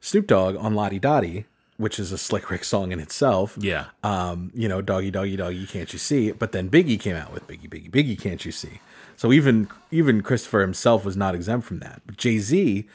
Snoop 0.00 0.26
Dogg 0.26 0.56
on 0.56 0.74
Lodi 0.74 1.00
Dodi 1.00 1.44
which 1.76 1.98
is 1.98 2.12
a 2.12 2.18
Slick 2.18 2.50
Rick 2.50 2.64
song 2.64 2.92
in 2.92 3.00
itself. 3.00 3.56
Yeah. 3.60 3.86
Um, 4.02 4.50
you 4.54 4.68
know, 4.68 4.80
doggy, 4.80 5.10
doggy, 5.10 5.36
doggy, 5.36 5.66
can't 5.66 5.92
you 5.92 5.98
see? 5.98 6.32
But 6.32 6.52
then 6.52 6.70
Biggie 6.70 6.98
came 6.98 7.16
out 7.16 7.32
with 7.32 7.46
Biggie, 7.46 7.68
Biggie, 7.68 7.90
Biggie, 7.90 8.20
can't 8.20 8.44
you 8.44 8.52
see? 8.52 8.80
So 9.16 9.32
even 9.32 9.68
even 9.90 10.22
Christopher 10.22 10.60
himself 10.60 11.04
was 11.04 11.16
not 11.16 11.34
exempt 11.34 11.66
from 11.66 11.78
that. 11.80 12.02
But 12.06 12.16
Jay 12.16 12.38
Z, 12.38 12.86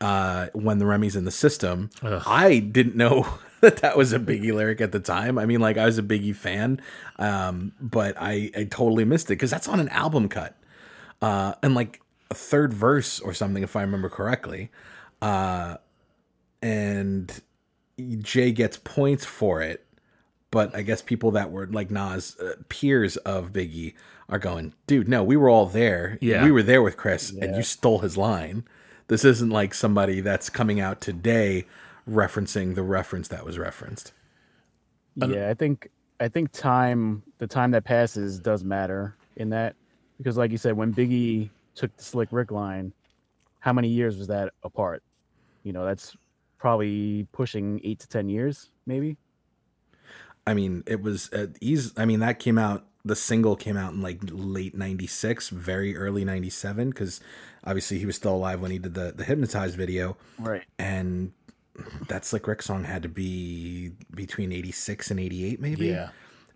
uh, 0.00 0.48
when 0.52 0.78
the 0.78 0.86
Remy's 0.86 1.16
in 1.16 1.24
the 1.24 1.30
system, 1.30 1.90
I 2.02 2.58
didn't 2.58 2.96
know 2.96 3.38
that 3.60 3.78
that 3.78 3.96
was 3.96 4.12
a 4.12 4.18
Biggie 4.18 4.52
lyric 4.52 4.80
at 4.80 4.92
the 4.92 5.00
time. 5.00 5.38
I 5.38 5.46
mean, 5.46 5.60
like 5.60 5.76
I 5.76 5.86
was 5.86 5.98
a 5.98 6.02
Biggie 6.02 6.34
fan, 6.34 6.80
um, 7.18 7.72
but 7.80 8.16
I 8.18 8.50
I 8.56 8.64
totally 8.64 9.04
missed 9.04 9.26
it 9.26 9.34
because 9.34 9.50
that's 9.50 9.68
on 9.68 9.80
an 9.80 9.88
album 9.90 10.28
cut, 10.28 10.56
uh, 11.22 11.54
and 11.62 11.74
like 11.74 12.00
third 12.30 12.72
verse 12.72 13.20
or 13.20 13.34
something, 13.34 13.62
if 13.62 13.76
I 13.76 13.82
remember 13.82 14.08
correctly. 14.08 14.70
Uh, 15.20 15.76
and 16.62 17.40
Jay 18.20 18.52
gets 18.52 18.76
points 18.76 19.24
for 19.24 19.60
it, 19.60 19.84
but 20.50 20.74
I 20.74 20.82
guess 20.82 21.02
people 21.02 21.30
that 21.32 21.50
were 21.50 21.66
like 21.66 21.90
Nas 21.90 22.36
uh, 22.38 22.54
peers 22.68 23.16
of 23.18 23.52
Biggie 23.52 23.94
are 24.28 24.38
going, 24.38 24.74
dude, 24.86 25.08
no, 25.08 25.22
we 25.22 25.36
were 25.36 25.48
all 25.48 25.66
there. 25.66 26.18
Yeah. 26.20 26.44
we 26.44 26.52
were 26.52 26.62
there 26.62 26.82
with 26.82 26.96
Chris, 26.96 27.30
and 27.30 27.56
you 27.56 27.62
stole 27.62 28.00
his 28.00 28.16
line. 28.16 28.64
This 29.08 29.24
isn't 29.24 29.50
like 29.50 29.72
somebody 29.72 30.20
that's 30.20 30.50
coming 30.50 30.80
out 30.80 31.00
today 31.00 31.64
referencing 32.08 32.74
the 32.74 32.82
reference 32.82 33.28
that 33.28 33.44
was 33.44 33.58
referenced. 33.58 34.12
Yeah, 35.16 35.48
I 35.48 35.54
think 35.54 35.90
I 36.20 36.28
think 36.28 36.52
time 36.52 37.22
the 37.38 37.46
time 37.46 37.72
that 37.72 37.84
passes 37.84 38.38
does 38.38 38.62
matter 38.62 39.16
in 39.36 39.50
that 39.50 39.76
because 40.18 40.36
like 40.36 40.50
you 40.50 40.58
said, 40.58 40.76
when 40.76 40.92
Biggie 40.92 41.50
took 41.78 41.96
the 41.96 42.04
Slick 42.04 42.28
Rick 42.32 42.50
line, 42.50 42.92
how 43.60 43.72
many 43.72 43.88
years 43.88 44.16
was 44.18 44.26
that 44.28 44.52
apart? 44.62 45.02
You 45.62 45.72
know, 45.72 45.84
that's 45.84 46.16
probably 46.58 47.26
pushing 47.32 47.80
eight 47.84 48.00
to 48.00 48.08
ten 48.08 48.28
years, 48.28 48.70
maybe. 48.86 49.16
I 50.46 50.54
mean, 50.54 50.82
it 50.86 51.02
was 51.02 51.32
uh, 51.32 51.46
easy. 51.60 51.92
I 51.96 52.04
mean, 52.04 52.20
that 52.20 52.38
came 52.38 52.58
out. 52.58 52.84
The 53.04 53.16
single 53.16 53.54
came 53.56 53.76
out 53.76 53.92
in 53.92 54.02
like 54.02 54.18
late 54.30 54.74
'96, 54.76 55.50
very 55.50 55.96
early 55.96 56.24
'97, 56.24 56.90
because 56.90 57.20
obviously 57.64 57.98
he 57.98 58.06
was 58.06 58.16
still 58.16 58.34
alive 58.34 58.60
when 58.60 58.70
he 58.70 58.78
did 58.78 58.94
the 58.94 59.12
the 59.14 59.24
hypnotized 59.24 59.76
video. 59.76 60.16
Right. 60.38 60.64
and 60.78 61.32
that 62.08 62.24
Slick 62.24 62.48
Rick 62.48 62.60
song 62.62 62.82
had 62.82 63.04
to 63.04 63.08
be 63.08 63.92
between 64.12 64.50
86 64.50 65.12
and 65.12 65.20
88 65.20 65.60
maybe 65.60 65.86
Yeah. 65.86 66.08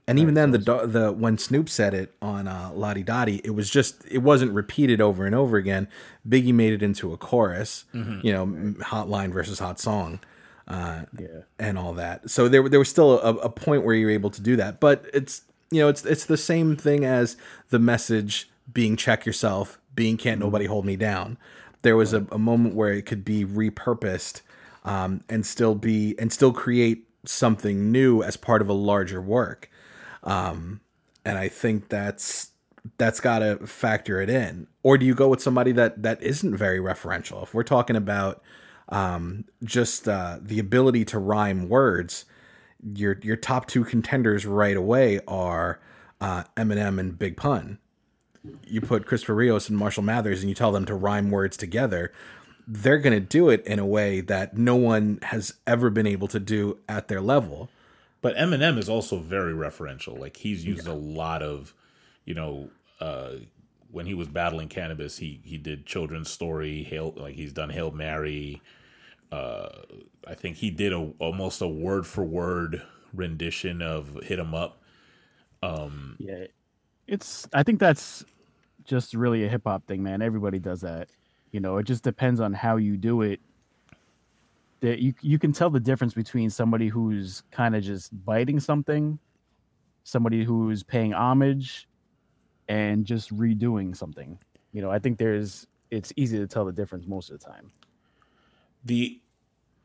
And 0.08 0.18
even 0.18 0.34
then 0.34 0.50
the 0.50 0.58
the 0.58 1.12
when 1.12 1.38
Snoop 1.38 1.68
said 1.68 1.94
it 1.94 2.12
on 2.20 2.48
uh, 2.48 2.70
Lodi 2.74 3.04
Dodi 3.04 3.40
it 3.44 3.50
was 3.50 3.70
just 3.70 4.02
it 4.10 4.18
wasn't 4.18 4.52
repeated 4.52 5.00
over 5.00 5.24
and 5.26 5.34
over 5.34 5.56
again 5.56 5.88
Biggie 6.28 6.52
made 6.52 6.72
it 6.72 6.82
into 6.82 7.12
a 7.12 7.16
chorus 7.16 7.84
you 7.92 8.32
know 8.32 8.46
hotline 8.84 9.32
versus 9.32 9.58
hot 9.60 9.78
song 9.80 10.18
Yeah. 10.68 11.42
and 11.58 11.78
all 11.78 11.94
that. 11.94 12.30
So 12.30 12.48
there 12.48 12.68
there 12.68 12.78
was 12.78 12.88
still 12.88 13.20
a, 13.20 13.34
a 13.36 13.48
point 13.48 13.84
where 13.84 13.94
you 13.94 14.06
were 14.06 14.12
able 14.12 14.30
to 14.30 14.40
do 14.42 14.56
that, 14.56 14.80
but 14.80 15.04
it's 15.14 15.42
you 15.70 15.80
know 15.80 15.88
it's 15.88 16.04
it's 16.04 16.26
the 16.26 16.36
same 16.36 16.76
thing 16.76 17.04
as 17.04 17.36
the 17.70 17.78
message 17.78 18.50
being 18.72 18.96
check 18.96 19.24
yourself, 19.24 19.78
being 19.94 20.16
can't 20.16 20.40
nobody 20.40 20.66
hold 20.66 20.84
me 20.84 20.96
down. 20.96 21.38
There 21.82 21.96
was 21.96 22.12
a, 22.12 22.26
a 22.32 22.38
moment 22.38 22.74
where 22.74 22.92
it 22.92 23.06
could 23.06 23.24
be 23.24 23.44
repurposed 23.44 24.40
um, 24.84 25.22
and 25.28 25.44
still 25.46 25.74
be 25.74 26.14
and 26.18 26.32
still 26.32 26.52
create 26.52 27.06
something 27.24 27.90
new 27.92 28.22
as 28.22 28.36
part 28.36 28.62
of 28.62 28.68
a 28.68 28.72
larger 28.72 29.20
work. 29.22 29.68
Um, 30.22 30.80
and 31.24 31.38
I 31.38 31.48
think 31.48 31.88
that's 31.88 32.50
that's 32.98 33.20
got 33.20 33.40
to 33.40 33.66
factor 33.66 34.20
it 34.20 34.28
in. 34.28 34.66
Or 34.82 34.98
do 34.98 35.06
you 35.06 35.14
go 35.14 35.28
with 35.28 35.40
somebody 35.40 35.72
that 35.72 36.02
that 36.02 36.22
isn't 36.22 36.56
very 36.56 36.78
referential? 36.78 37.42
If 37.42 37.54
we're 37.54 37.62
talking 37.62 37.96
about 37.96 38.42
um, 38.88 39.44
just 39.64 40.08
uh, 40.08 40.38
the 40.40 40.58
ability 40.58 41.04
to 41.06 41.18
rhyme 41.18 41.68
words, 41.68 42.24
your 42.94 43.18
your 43.22 43.36
top 43.36 43.66
two 43.66 43.84
contenders 43.84 44.46
right 44.46 44.76
away 44.76 45.20
are 45.28 45.80
uh, 46.20 46.44
Eminem 46.56 46.98
and 46.98 47.18
Big 47.18 47.36
Pun. 47.36 47.78
You 48.66 48.80
put 48.80 49.06
Christopher 49.06 49.36
Rios 49.36 49.68
and 49.68 49.78
Marshall 49.78 50.02
Mathers, 50.02 50.40
and 50.40 50.48
you 50.48 50.54
tell 50.54 50.72
them 50.72 50.84
to 50.86 50.94
rhyme 50.94 51.30
words 51.30 51.56
together. 51.56 52.12
They're 52.66 52.98
going 52.98 53.12
to 53.12 53.20
do 53.20 53.48
it 53.48 53.64
in 53.66 53.78
a 53.78 53.86
way 53.86 54.20
that 54.20 54.56
no 54.56 54.74
one 54.74 55.18
has 55.22 55.54
ever 55.66 55.90
been 55.90 56.06
able 56.06 56.28
to 56.28 56.40
do 56.40 56.78
at 56.88 57.08
their 57.08 57.20
level. 57.20 57.70
But 58.22 58.36
Eminem 58.36 58.78
is 58.78 58.88
also 58.88 59.18
very 59.18 59.52
referential. 59.52 60.18
Like 60.18 60.38
he's 60.38 60.64
used 60.64 60.86
a 60.86 60.94
lot 60.94 61.42
of, 61.42 61.74
you 62.24 62.34
know, 62.34 62.70
uh, 63.00 63.32
when 63.90 64.06
he 64.06 64.14
was 64.14 64.28
battling 64.28 64.68
Canibus, 64.68 65.18
he 65.18 65.40
he 65.44 65.58
did 65.58 65.84
children's 65.84 66.30
story. 66.30 66.84
Hail, 66.84 67.12
like 67.16 67.34
he's 67.34 67.52
done 67.52 67.70
Hail 67.70 67.90
Mary. 67.90 68.62
Uh, 69.30 69.68
I 70.26 70.34
think 70.34 70.58
he 70.58 70.70
did 70.70 70.92
a 70.92 71.12
almost 71.18 71.60
a 71.60 71.68
word 71.68 72.06
for 72.06 72.24
word 72.24 72.82
rendition 73.12 73.82
of 73.82 74.18
Hit 74.22 74.38
'Em 74.38 74.54
Up. 74.54 74.80
Um, 75.62 76.16
Yeah. 76.18 76.46
It's 77.08 77.48
I 77.52 77.62
think 77.64 77.80
that's 77.80 78.24
just 78.84 79.14
really 79.14 79.44
a 79.44 79.48
hip 79.48 79.62
hop 79.66 79.86
thing, 79.86 80.02
man. 80.02 80.22
Everybody 80.22 80.58
does 80.58 80.80
that. 80.82 81.08
You 81.50 81.60
know, 81.60 81.76
it 81.76 81.84
just 81.84 82.04
depends 82.04 82.40
on 82.40 82.52
how 82.52 82.76
you 82.76 82.96
do 82.96 83.22
it. 83.22 83.40
That 84.82 84.98
you 84.98 85.14
you 85.22 85.38
can 85.38 85.52
tell 85.52 85.70
the 85.70 85.80
difference 85.80 86.12
between 86.12 86.50
somebody 86.50 86.88
who's 86.88 87.42
kind 87.50 87.74
of 87.74 87.82
just 87.82 88.10
biting 88.24 88.60
something, 88.60 89.18
somebody 90.04 90.44
who's 90.44 90.82
paying 90.82 91.14
homage, 91.14 91.88
and 92.68 93.06
just 93.06 93.34
redoing 93.34 93.96
something. 93.96 94.38
You 94.72 94.82
know, 94.82 94.90
I 94.90 94.98
think 94.98 95.18
there's 95.18 95.66
it's 95.90 96.12
easy 96.16 96.38
to 96.38 96.46
tell 96.46 96.64
the 96.64 96.72
difference 96.72 97.06
most 97.06 97.30
of 97.30 97.38
the 97.38 97.46
time. 97.46 97.72
The 98.84 99.20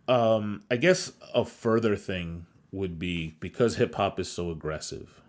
um 0.08 0.63
I 0.72 0.77
guess 0.77 1.12
a 1.34 1.46
further 1.46 1.96
thing 1.96 2.48
would 2.72 2.98
be 3.00 3.36
because 3.39 3.77
hip 3.77 3.96
hop 3.96 4.20
is 4.20 4.32
so 4.32 4.51
aggressive. 4.51 5.22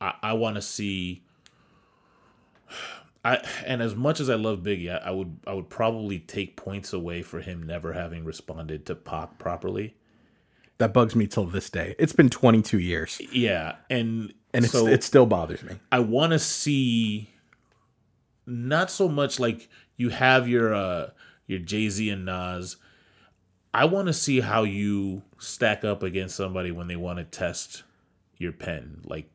I 0.00 0.14
I 0.22 0.32
want 0.34 0.56
to 0.56 0.62
see 0.62 1.24
I 3.24 3.36
and 3.66 3.82
as 3.82 3.94
much 3.94 4.20
as 4.20 4.30
I 4.30 4.34
love 4.34 4.60
Biggie, 4.60 4.90
I, 4.90 5.08
I 5.08 5.10
would 5.10 5.40
I 5.46 5.54
would 5.54 5.68
probably 5.68 6.18
take 6.18 6.56
points 6.56 6.92
away 6.92 7.22
for 7.22 7.40
him 7.40 7.62
never 7.62 7.92
having 7.92 8.24
responded 8.24 8.86
to 8.86 8.94
Pac 8.94 9.38
properly. 9.38 9.94
That 10.78 10.92
bugs 10.92 11.16
me 11.16 11.26
till 11.26 11.44
this 11.44 11.70
day. 11.70 11.96
It's 11.98 12.12
been 12.12 12.30
22 12.30 12.78
years, 12.78 13.20
Yeah, 13.32 13.76
and 13.90 14.32
and 14.54 14.64
it's, 14.64 14.72
so 14.72 14.86
it 14.86 15.02
still 15.02 15.26
bothers 15.26 15.62
me. 15.62 15.74
I 15.90 15.98
want 15.98 16.32
to 16.32 16.38
see 16.38 17.30
not 18.46 18.90
so 18.90 19.08
much 19.08 19.40
like 19.40 19.68
you 19.96 20.10
have 20.10 20.48
your 20.48 20.72
uh 20.74 21.10
your 21.46 21.58
Jay-Z 21.58 22.08
and 22.08 22.24
Nas. 22.24 22.76
I 23.74 23.84
want 23.84 24.06
to 24.06 24.12
see 24.12 24.40
how 24.40 24.62
you 24.62 25.22
stack 25.38 25.84
up 25.84 26.02
against 26.02 26.36
somebody 26.36 26.70
when 26.70 26.86
they 26.86 26.96
want 26.96 27.18
to 27.18 27.24
test 27.24 27.82
your 28.36 28.52
pen. 28.52 29.02
Like 29.04 29.28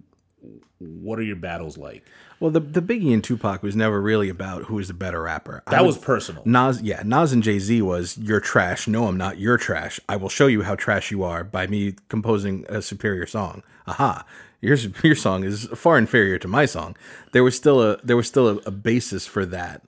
what 0.79 1.19
are 1.19 1.23
your 1.23 1.35
battles 1.35 1.77
like? 1.77 2.05
Well, 2.39 2.51
the 2.51 2.59
the 2.59 2.81
Biggie 2.81 3.13
and 3.13 3.23
Tupac 3.23 3.63
was 3.63 3.75
never 3.75 4.01
really 4.01 4.29
about 4.29 4.63
who 4.63 4.77
is 4.79 4.87
the 4.89 4.93
better 4.93 5.21
rapper. 5.21 5.63
That 5.69 5.81
would- 5.81 5.87
was 5.87 5.97
personal. 5.97 6.43
Nas. 6.45 6.81
Yeah, 6.81 7.01
Nas 7.05 7.31
and 7.31 7.41
Jay 7.43 7.59
Z 7.59 7.81
was 7.81 8.17
you're 8.17 8.39
trash. 8.41 8.87
No, 8.87 9.07
I'm 9.07 9.17
not. 9.17 9.37
You're 9.39 9.57
trash. 9.57 9.99
I 10.09 10.15
will 10.17 10.29
show 10.29 10.47
you 10.47 10.63
how 10.63 10.75
trash 10.75 11.09
you 11.11 11.23
are 11.23 11.43
by 11.43 11.67
me 11.67 11.95
composing 12.09 12.65
a 12.69 12.81
superior 12.81 13.25
song. 13.25 13.63
Aha. 13.87 14.25
Your 14.61 14.75
your 15.03 15.15
song 15.15 15.43
is 15.43 15.65
far 15.75 15.97
inferior 15.97 16.37
to 16.39 16.47
my 16.47 16.65
song. 16.65 16.95
There 17.31 17.43
was 17.43 17.55
still 17.55 17.81
a 17.81 17.97
there 18.03 18.17
was 18.17 18.27
still 18.27 18.47
a, 18.49 18.55
a 18.65 18.71
basis 18.71 19.25
for 19.27 19.45
that, 19.45 19.83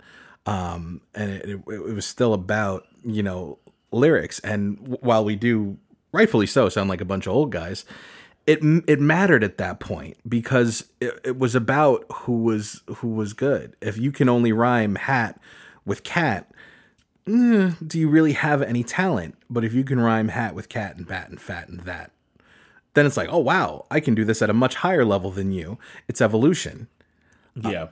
um, 0.46 1.02
and 1.14 1.32
it, 1.32 1.46
it, 1.46 1.62
it 1.68 1.94
was 1.94 2.06
still 2.06 2.34
about 2.34 2.86
you 3.04 3.24
know 3.24 3.58
lyrics. 3.92 4.40
And 4.40 4.78
w- 4.80 4.98
while 5.02 5.24
we 5.26 5.36
do 5.36 5.78
rightfully 6.12 6.46
so 6.48 6.70
sound 6.70 6.90
like 6.90 7.02
a 7.02 7.06
bunch 7.06 7.26
of 7.28 7.34
old 7.34 7.52
guys, 7.52 7.86
it 8.48 8.60
it 8.88 9.00
mattered 9.00 9.44
at 9.44 9.58
that 9.58 9.80
point 9.80 10.18
because 10.28 10.86
it, 11.00 11.20
it 11.24 11.40
was 11.40 11.56
about 11.56 12.06
who 12.12 12.44
was 12.44 12.82
who 12.98 13.10
was 13.10 13.34
good. 13.34 13.75
If 13.82 13.98
you 13.98 14.12
can 14.12 14.30
only 14.30 14.52
rhyme 14.52 14.96
hat 14.96 15.40
with 15.84 16.04
cat, 16.04 16.52
eh, 17.28 17.72
do 17.86 18.00
you 18.00 18.08
really 18.08 18.34
have 18.34 18.62
any 18.62 18.84
talent? 18.84 19.36
But 19.50 19.64
if 19.64 19.74
you 19.74 19.84
can 19.84 20.00
rhyme 20.00 20.30
hat 20.30 20.54
with 20.54 20.70
cat 20.70 20.96
and 20.96 21.08
bat 21.08 21.30
and 21.30 21.42
fat 21.42 21.70
and 21.70 21.82
that, 21.82 22.12
then 22.94 23.06
it's 23.06 23.18
like, 23.18 23.30
oh 23.32 23.40
wow, 23.40 23.86
I 23.90 24.00
can 24.00 24.14
do 24.14 24.24
this 24.24 24.42
at 24.42 24.50
a 24.50 24.54
much 24.54 24.75
higher 24.75 25.06
level 25.06 25.32
than 25.32 25.52
you. 25.52 25.80
It's 26.08 26.22
evolution. 26.22 26.88
Yeah. 27.56 27.88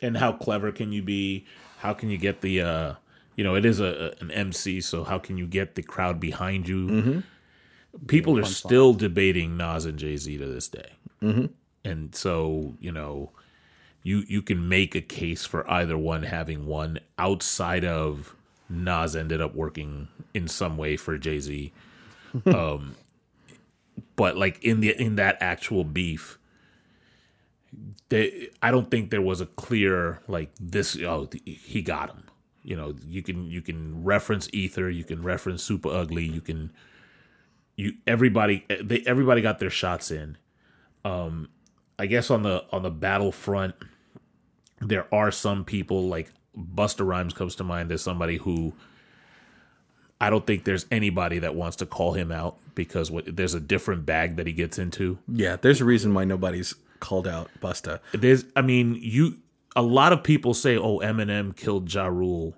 And 0.00 0.16
how 0.16 0.32
clever 0.32 0.72
can 0.72 0.92
you 0.92 1.02
be? 1.02 1.44
How 1.78 1.92
can 1.92 2.08
you 2.08 2.18
get 2.18 2.40
the 2.40 2.62
uh 2.62 2.94
you 3.36 3.44
know, 3.44 3.54
it 3.54 3.66
is 3.66 3.80
a 3.80 4.14
an 4.20 4.30
MC, 4.30 4.80
so 4.80 5.04
how 5.04 5.18
can 5.18 5.36
you 5.36 5.46
get 5.46 5.74
the 5.74 5.82
crowd 5.82 6.18
behind 6.18 6.66
you? 6.66 7.22
People 8.06 8.38
are 8.38 8.44
still 8.44 8.94
debating 8.94 9.56
Nas 9.56 9.84
and 9.84 9.98
Jay 9.98 10.16
Z 10.16 10.36
to 10.38 10.46
this 10.46 10.68
day, 10.68 10.90
mm-hmm. 11.22 11.46
and 11.84 12.14
so 12.14 12.74
you 12.80 12.92
know, 12.92 13.30
you 14.02 14.24
you 14.28 14.42
can 14.42 14.68
make 14.68 14.94
a 14.94 15.00
case 15.00 15.44
for 15.44 15.68
either 15.70 15.96
one 15.98 16.22
having 16.24 16.66
one 16.66 16.98
outside 17.18 17.84
of 17.84 18.34
Nas 18.68 19.16
ended 19.16 19.40
up 19.40 19.54
working 19.54 20.08
in 20.34 20.48
some 20.48 20.76
way 20.76 20.96
for 20.96 21.16
Jay 21.18 21.40
Z, 21.40 21.72
um, 22.46 22.94
but 24.16 24.36
like 24.36 24.62
in 24.62 24.80
the 24.80 24.90
in 25.00 25.16
that 25.16 25.38
actual 25.40 25.84
beef, 25.84 26.38
they, 28.08 28.48
I 28.62 28.70
don't 28.70 28.90
think 28.90 29.10
there 29.10 29.22
was 29.22 29.40
a 29.40 29.46
clear 29.46 30.20
like 30.28 30.50
this. 30.60 30.96
Oh, 31.00 31.28
he 31.44 31.82
got 31.82 32.10
him. 32.10 32.24
you 32.62 32.76
know, 32.76 32.94
you 33.06 33.22
can 33.22 33.48
you 33.50 33.62
can 33.62 34.02
reference 34.04 34.48
Ether, 34.52 34.90
you 34.90 35.04
can 35.04 35.22
reference 35.22 35.62
Super 35.62 35.88
Ugly, 35.88 36.24
you 36.24 36.40
can 36.40 36.72
you 37.76 37.94
everybody 38.06 38.64
they 38.82 39.02
everybody 39.06 39.42
got 39.42 39.58
their 39.58 39.70
shots 39.70 40.10
in. 40.10 40.36
Um, 41.04 41.50
I 41.98 42.06
guess 42.06 42.30
on 42.30 42.42
the 42.42 42.64
on 42.72 42.82
the 42.82 42.90
battlefront, 42.90 43.74
there 44.80 45.06
are 45.14 45.30
some 45.30 45.64
people 45.64 46.08
like 46.08 46.32
Busta 46.56 47.06
Rhymes 47.06 47.34
comes 47.34 47.54
to 47.56 47.64
mind 47.64 47.92
as 47.92 48.02
somebody 48.02 48.38
who 48.38 48.72
I 50.20 50.30
don't 50.30 50.46
think 50.46 50.64
there's 50.64 50.86
anybody 50.90 51.38
that 51.40 51.54
wants 51.54 51.76
to 51.76 51.86
call 51.86 52.14
him 52.14 52.32
out 52.32 52.56
because 52.74 53.10
what, 53.10 53.36
there's 53.36 53.54
a 53.54 53.60
different 53.60 54.06
bag 54.06 54.36
that 54.36 54.46
he 54.46 54.52
gets 54.52 54.78
into. 54.78 55.18
Yeah, 55.28 55.56
there's 55.56 55.80
a 55.80 55.84
reason 55.84 56.14
why 56.14 56.24
nobody's 56.24 56.74
called 57.00 57.28
out 57.28 57.50
Busta. 57.60 58.00
There's, 58.12 58.44
I 58.56 58.62
mean, 58.62 58.98
you. 59.00 59.38
A 59.78 59.82
lot 59.82 60.14
of 60.14 60.22
people 60.22 60.54
say, 60.54 60.78
"Oh, 60.78 61.00
Eminem 61.00 61.54
killed 61.54 61.92
Ja 61.92 62.06
Rule," 62.06 62.56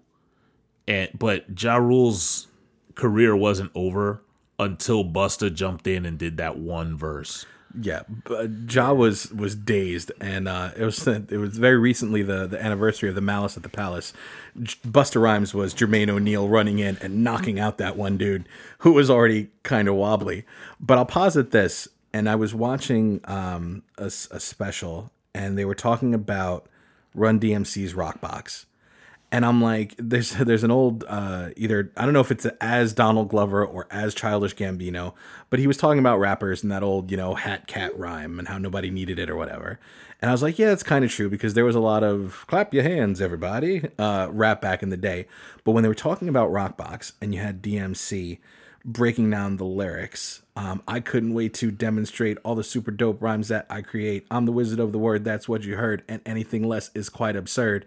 and 0.87 1.11
but 1.19 1.61
Ja 1.61 1.77
Rule's 1.77 2.47
career 2.95 3.35
wasn't 3.35 3.73
over 3.75 4.23
until 4.59 5.05
Busta 5.05 5.55
jumped 5.55 5.87
in 5.87 6.05
and 6.05 6.19
did 6.19 6.37
that 6.39 6.59
one 6.59 6.97
verse. 6.97 7.47
Yeah, 7.79 8.03
Ja 8.69 8.93
was 8.93 9.31
was 9.31 9.55
dazed, 9.55 10.11
and 10.21 10.49
uh, 10.49 10.71
it 10.75 10.85
was 10.85 11.07
it 11.07 11.31
was 11.33 11.59
very 11.59 11.77
recently 11.77 12.23
the 12.23 12.47
the 12.47 12.63
anniversary 12.63 13.11
of 13.11 13.15
the 13.15 13.21
Malice 13.21 13.59
at 13.59 13.63
the 13.63 13.69
Palace. 13.69 14.15
Busta 14.57 15.21
Rhymes 15.21 15.53
was 15.53 15.75
Jermaine 15.75 16.09
O'Neal 16.09 16.49
running 16.49 16.79
in 16.79 16.97
and 17.03 17.23
knocking 17.23 17.61
out 17.61 17.77
that 17.79 17.97
one 17.97 18.17
dude 18.17 18.49
who 18.79 18.93
was 18.93 19.11
already 19.11 19.49
kind 19.65 19.87
of 19.87 19.97
wobbly. 19.97 20.45
But 20.81 20.97
I'll 20.97 21.05
posit 21.05 21.51
this, 21.51 21.89
and 22.13 22.29
I 22.29 22.37
was 22.37 22.55
watching 22.55 23.21
um, 23.25 23.83
a, 23.99 24.07
a 24.07 24.41
special, 24.41 25.13
and 25.35 25.59
they 25.59 25.67
were 25.67 25.75
talking 25.75 26.15
about 26.15 26.69
Run 27.15 27.39
DMC's 27.39 27.93
Rockbox, 27.93 28.65
and 29.31 29.45
I'm 29.45 29.63
like, 29.63 29.95
there's 29.99 30.31
there's 30.35 30.65
an 30.65 30.71
old 30.71 31.05
uh, 31.09 31.51
either 31.57 31.93
I 31.97 32.05
don't 32.05 32.15
know 32.15 32.21
if 32.21 32.31
it's 32.31 32.47
as 32.61 32.93
Donald 32.93 33.29
Glover 33.29 33.65
or 33.65 33.87
as 33.91 34.15
Childish 34.15 34.55
Gambino, 34.55 35.15
but 35.51 35.59
he 35.59 35.67
was 35.67 35.77
talking 35.77 35.99
about 35.99 36.19
rappers 36.19 36.63
and 36.63 36.73
that 36.73 36.83
old 36.83 37.11
you 37.11 37.17
know 37.17 37.35
hat 37.35 37.67
cat 37.67 37.97
rhyme 37.99 38.39
and 38.39 38.49
how 38.49 38.59
nobody 38.59 38.91
needed 38.91 39.19
it 39.19 39.31
or 39.31 39.37
whatever. 39.37 39.79
And 40.21 40.29
I 40.29 40.33
was 40.35 40.43
like, 40.43 40.59
yeah, 40.59 40.73
it's 40.73 40.83
kind 40.83 41.05
of 41.05 41.13
true 41.13 41.31
because 41.31 41.55
there 41.55 41.65
was 41.65 41.77
a 41.77 41.81
lot 41.81 42.03
of 42.03 42.45
clap 42.49 42.75
your 42.75 42.83
hands, 42.83 43.21
everybody, 43.21 43.89
uh, 43.99 44.29
rap 44.33 44.61
back 44.61 44.83
in 44.83 44.91
the 44.91 44.97
day. 44.97 45.29
But 45.63 45.73
when 45.73 45.85
they 45.85 45.89
were 45.89 45.95
talking 45.95 46.29
about 46.29 46.51
Rockbox 46.51 47.13
and 47.23 47.33
you 47.33 47.41
had 47.41 47.63
DMC 47.63 48.39
breaking 48.85 49.31
down 49.31 49.59
the 49.59 49.65
lyrics, 49.65 50.43
um, 50.57 50.83
I 50.89 50.99
couldn't 50.99 51.35
wait 51.35 51.55
to 51.55 51.71
demonstrate 51.71 52.37
all 52.43 52.57
the 52.57 52.65
super 52.65 52.91
dope 52.91 53.23
rhymes 53.23 53.47
that 53.47 53.67
I 53.71 53.81
create. 53.81 54.27
I'm 54.29 54.45
the 54.45 54.51
wizard 54.51 54.81
of 54.81 54.91
the 54.91 54.99
word. 54.99 55.23
That's 55.23 55.49
what 55.49 55.63
you 55.63 55.77
heard, 55.77 56.03
and 56.09 56.21
anything 56.27 56.67
less 56.67 56.91
is 56.97 57.09
quite 57.09 57.37
absurd 57.37 57.87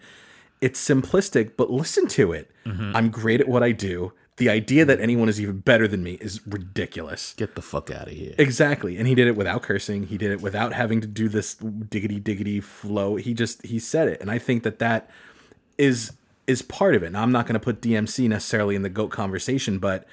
it's 0.61 0.87
simplistic, 0.87 1.53
but 1.57 1.71
listen 1.71 2.07
to 2.07 2.31
it. 2.31 2.51
Mm-hmm. 2.65 2.95
I'm 2.95 3.09
great 3.09 3.41
at 3.41 3.47
what 3.47 3.63
I 3.63 3.71
do. 3.71 4.13
The 4.37 4.49
idea 4.49 4.85
that 4.85 4.99
anyone 4.99 5.27
is 5.27 5.41
even 5.41 5.59
better 5.59 5.87
than 5.87 6.03
me 6.03 6.13
is 6.13 6.45
ridiculous. 6.47 7.33
Get 7.35 7.55
the 7.55 7.61
fuck 7.61 7.91
out 7.91 8.07
of 8.07 8.13
here. 8.13 8.33
Exactly. 8.37 8.97
And 8.97 9.07
he 9.07 9.13
did 9.13 9.27
it 9.27 9.35
without 9.35 9.61
cursing. 9.61 10.07
He 10.07 10.17
did 10.17 10.31
it 10.31 10.41
without 10.41 10.73
having 10.73 11.01
to 11.01 11.07
do 11.07 11.27
this 11.27 11.55
diggity 11.55 12.19
diggity 12.19 12.59
flow. 12.59 13.17
He 13.17 13.33
just 13.33 13.63
he 13.65 13.77
said 13.77 14.07
it. 14.07 14.21
And 14.21 14.31
I 14.31 14.37
think 14.37 14.63
that 14.63 14.79
that 14.79 15.09
is 15.77 16.13
is 16.47 16.61
part 16.61 16.95
of 16.95 17.03
it. 17.03 17.11
Now 17.11 17.21
I'm 17.21 17.31
not 17.31 17.45
going 17.45 17.53
to 17.53 17.59
put 17.59 17.81
DMC 17.81 18.29
necessarily 18.29 18.75
in 18.75 18.81
the 18.81 18.89
goat 18.89 19.11
conversation, 19.11 19.79
but 19.79 20.07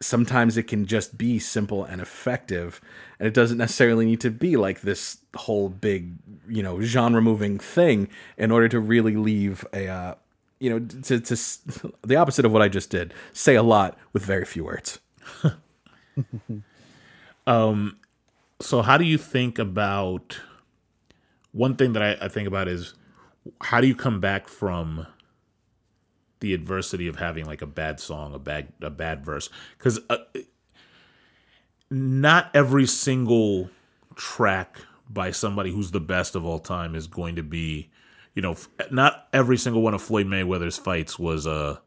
sometimes 0.00 0.56
it 0.56 0.64
can 0.64 0.86
just 0.86 1.16
be 1.16 1.38
simple 1.38 1.84
and 1.84 2.00
effective 2.00 2.80
and 3.18 3.26
it 3.26 3.34
doesn't 3.34 3.58
necessarily 3.58 4.04
need 4.04 4.20
to 4.20 4.30
be 4.30 4.56
like 4.56 4.82
this 4.82 5.18
whole 5.34 5.68
big 5.68 6.14
you 6.48 6.62
know 6.62 6.80
genre 6.80 7.22
moving 7.22 7.58
thing 7.58 8.08
in 8.36 8.50
order 8.50 8.68
to 8.68 8.80
really 8.80 9.16
leave 9.16 9.64
a 9.72 9.88
uh, 9.88 10.14
you 10.60 10.70
know 10.70 10.78
to, 11.02 11.20
to 11.20 11.92
the 12.02 12.16
opposite 12.16 12.44
of 12.44 12.52
what 12.52 12.62
i 12.62 12.68
just 12.68 12.90
did 12.90 13.14
say 13.32 13.54
a 13.54 13.62
lot 13.62 13.96
with 14.12 14.24
very 14.24 14.44
few 14.44 14.64
words. 14.64 15.00
Um 17.46 17.98
so 18.60 18.80
how 18.80 18.96
do 18.96 19.04
you 19.04 19.18
think 19.18 19.58
about 19.58 20.40
one 21.52 21.76
thing 21.76 21.92
that 21.92 22.02
I, 22.02 22.24
I 22.24 22.28
think 22.28 22.48
about 22.48 22.68
is 22.68 22.94
how 23.60 23.80
do 23.80 23.86
you 23.86 23.94
come 23.94 24.20
back 24.20 24.48
from 24.48 25.06
the 26.44 26.52
adversity 26.52 27.08
of 27.08 27.16
having 27.16 27.46
like 27.46 27.62
a 27.62 27.66
bad 27.66 27.98
song, 27.98 28.34
a 28.34 28.38
bad 28.38 28.68
a 28.82 28.90
bad 28.90 29.24
verse, 29.24 29.48
because 29.78 29.98
uh, 30.10 30.18
not 31.90 32.50
every 32.52 32.84
single 32.84 33.70
track 34.14 34.76
by 35.08 35.30
somebody 35.30 35.70
who's 35.70 35.90
the 35.90 36.00
best 36.00 36.34
of 36.34 36.44
all 36.44 36.58
time 36.58 36.94
is 36.94 37.06
going 37.06 37.34
to 37.36 37.42
be, 37.42 37.90
you 38.34 38.42
know, 38.42 38.56
not 38.90 39.26
every 39.32 39.56
single 39.56 39.80
one 39.80 39.94
of 39.94 40.02
Floyd 40.02 40.26
Mayweather's 40.26 40.76
fights 40.76 41.18
was 41.18 41.46
a 41.46 41.80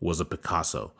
was 0.00 0.18
a 0.18 0.24
Picasso. 0.24 0.92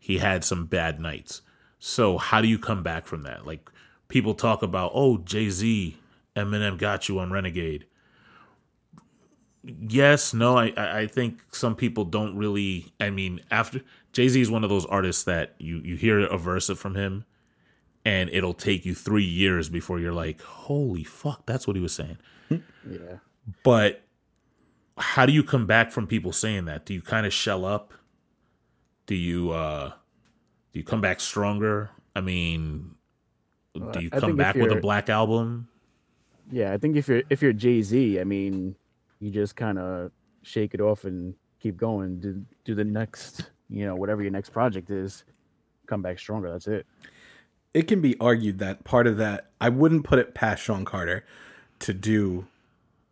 He 0.00 0.18
had 0.18 0.42
some 0.42 0.66
bad 0.66 0.98
nights. 0.98 1.40
So 1.78 2.18
how 2.18 2.40
do 2.40 2.48
you 2.48 2.58
come 2.58 2.82
back 2.82 3.06
from 3.06 3.22
that? 3.22 3.46
Like 3.46 3.70
people 4.08 4.34
talk 4.34 4.64
about, 4.64 4.90
oh, 4.92 5.18
Jay 5.18 5.50
Z, 5.50 5.96
Eminem 6.34 6.78
got 6.78 7.08
you 7.08 7.20
on 7.20 7.30
Renegade 7.30 7.86
yes, 9.64 10.34
no, 10.34 10.56
I 10.56 10.72
I 10.76 11.06
think 11.06 11.40
some 11.52 11.74
people 11.74 12.04
don't 12.04 12.36
really. 12.36 12.92
I 13.00 13.10
mean, 13.10 13.40
after 13.50 13.80
Jay 14.12 14.28
Z 14.28 14.40
is 14.40 14.50
one 14.50 14.64
of 14.64 14.70
those 14.70 14.86
artists 14.86 15.24
that 15.24 15.54
you 15.58 15.78
you 15.78 15.96
hear 15.96 16.20
a 16.20 16.38
verse 16.38 16.68
from 16.70 16.94
him, 16.94 17.24
and 18.04 18.30
it'll 18.30 18.54
take 18.54 18.84
you 18.84 18.94
three 18.94 19.24
years 19.24 19.68
before 19.68 19.98
you're 19.98 20.12
like, 20.12 20.42
holy 20.42 21.04
fuck, 21.04 21.46
that's 21.46 21.66
what 21.66 21.76
he 21.76 21.82
was 21.82 21.94
saying. 21.94 22.18
yeah. 22.50 23.18
But 23.62 24.02
how 24.96 25.26
do 25.26 25.32
you 25.32 25.42
come 25.42 25.66
back 25.66 25.90
from 25.90 26.06
people 26.06 26.32
saying 26.32 26.66
that? 26.66 26.86
Do 26.86 26.94
you 26.94 27.02
kind 27.02 27.26
of 27.26 27.32
shell 27.32 27.64
up? 27.64 27.92
Do 29.06 29.14
you 29.14 29.50
uh 29.50 29.92
do 30.72 30.78
you 30.78 30.84
come 30.84 31.00
back 31.00 31.20
stronger? 31.20 31.90
I 32.16 32.20
mean, 32.20 32.94
do 33.92 34.00
you 34.00 34.10
come 34.10 34.36
back 34.36 34.54
with 34.54 34.72
a 34.72 34.80
black 34.80 35.08
album? 35.08 35.68
Yeah, 36.50 36.72
I 36.72 36.78
think 36.78 36.96
if 36.96 37.08
you're 37.08 37.22
if 37.30 37.42
you're 37.42 37.52
Jay 37.52 37.82
Z, 37.82 38.20
I 38.20 38.24
mean, 38.24 38.76
you 39.24 39.30
just 39.30 39.56
kind 39.56 39.78
of 39.78 40.12
shake 40.42 40.74
it 40.74 40.82
off 40.82 41.04
and 41.04 41.34
keep 41.58 41.78
going. 41.78 42.20
Do 42.20 42.44
do 42.64 42.74
the 42.74 42.84
next, 42.84 43.50
you 43.70 43.86
know, 43.86 43.96
whatever 43.96 44.20
your 44.20 44.30
next 44.30 44.50
project 44.50 44.90
is, 44.90 45.24
come 45.86 46.02
back 46.02 46.18
stronger. 46.18 46.50
That's 46.50 46.68
it. 46.68 46.86
It 47.72 47.88
can 47.88 48.02
be 48.02 48.16
argued 48.20 48.58
that 48.58 48.84
part 48.84 49.06
of 49.06 49.16
that 49.16 49.50
I 49.62 49.70
wouldn't 49.70 50.04
put 50.04 50.18
it 50.18 50.34
past 50.34 50.62
Sean 50.62 50.84
Carter 50.84 51.24
to 51.80 51.94
do 51.94 52.46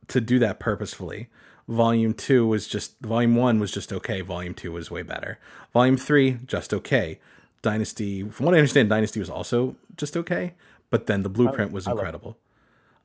to 0.09 0.21
do 0.21 0.39
that 0.39 0.61
purposefully. 0.61 1.29
Volume 1.67 2.13
two 2.13 2.47
was 2.47 2.69
just 2.69 3.01
volume 3.01 3.35
one 3.35 3.59
was 3.59 3.73
just 3.73 3.91
okay. 3.91 4.21
Volume 4.21 4.53
two 4.53 4.73
was 4.73 4.91
way 4.91 5.03
better. 5.03 5.39
Volume 5.73 5.97
three 5.97 6.39
just 6.45 6.75
okay. 6.75 7.19
Dynasty, 7.63 8.29
from 8.29 8.45
what 8.45 8.55
I 8.55 8.59
understand, 8.59 8.91
Dynasty 8.91 9.21
was 9.21 9.31
also 9.31 9.77
just 9.97 10.17
okay, 10.17 10.55
but 10.91 11.07
then 11.07 11.23
the 11.23 11.29
blueprint 11.31 11.71
was 11.71 11.87
incredible. 11.87 12.37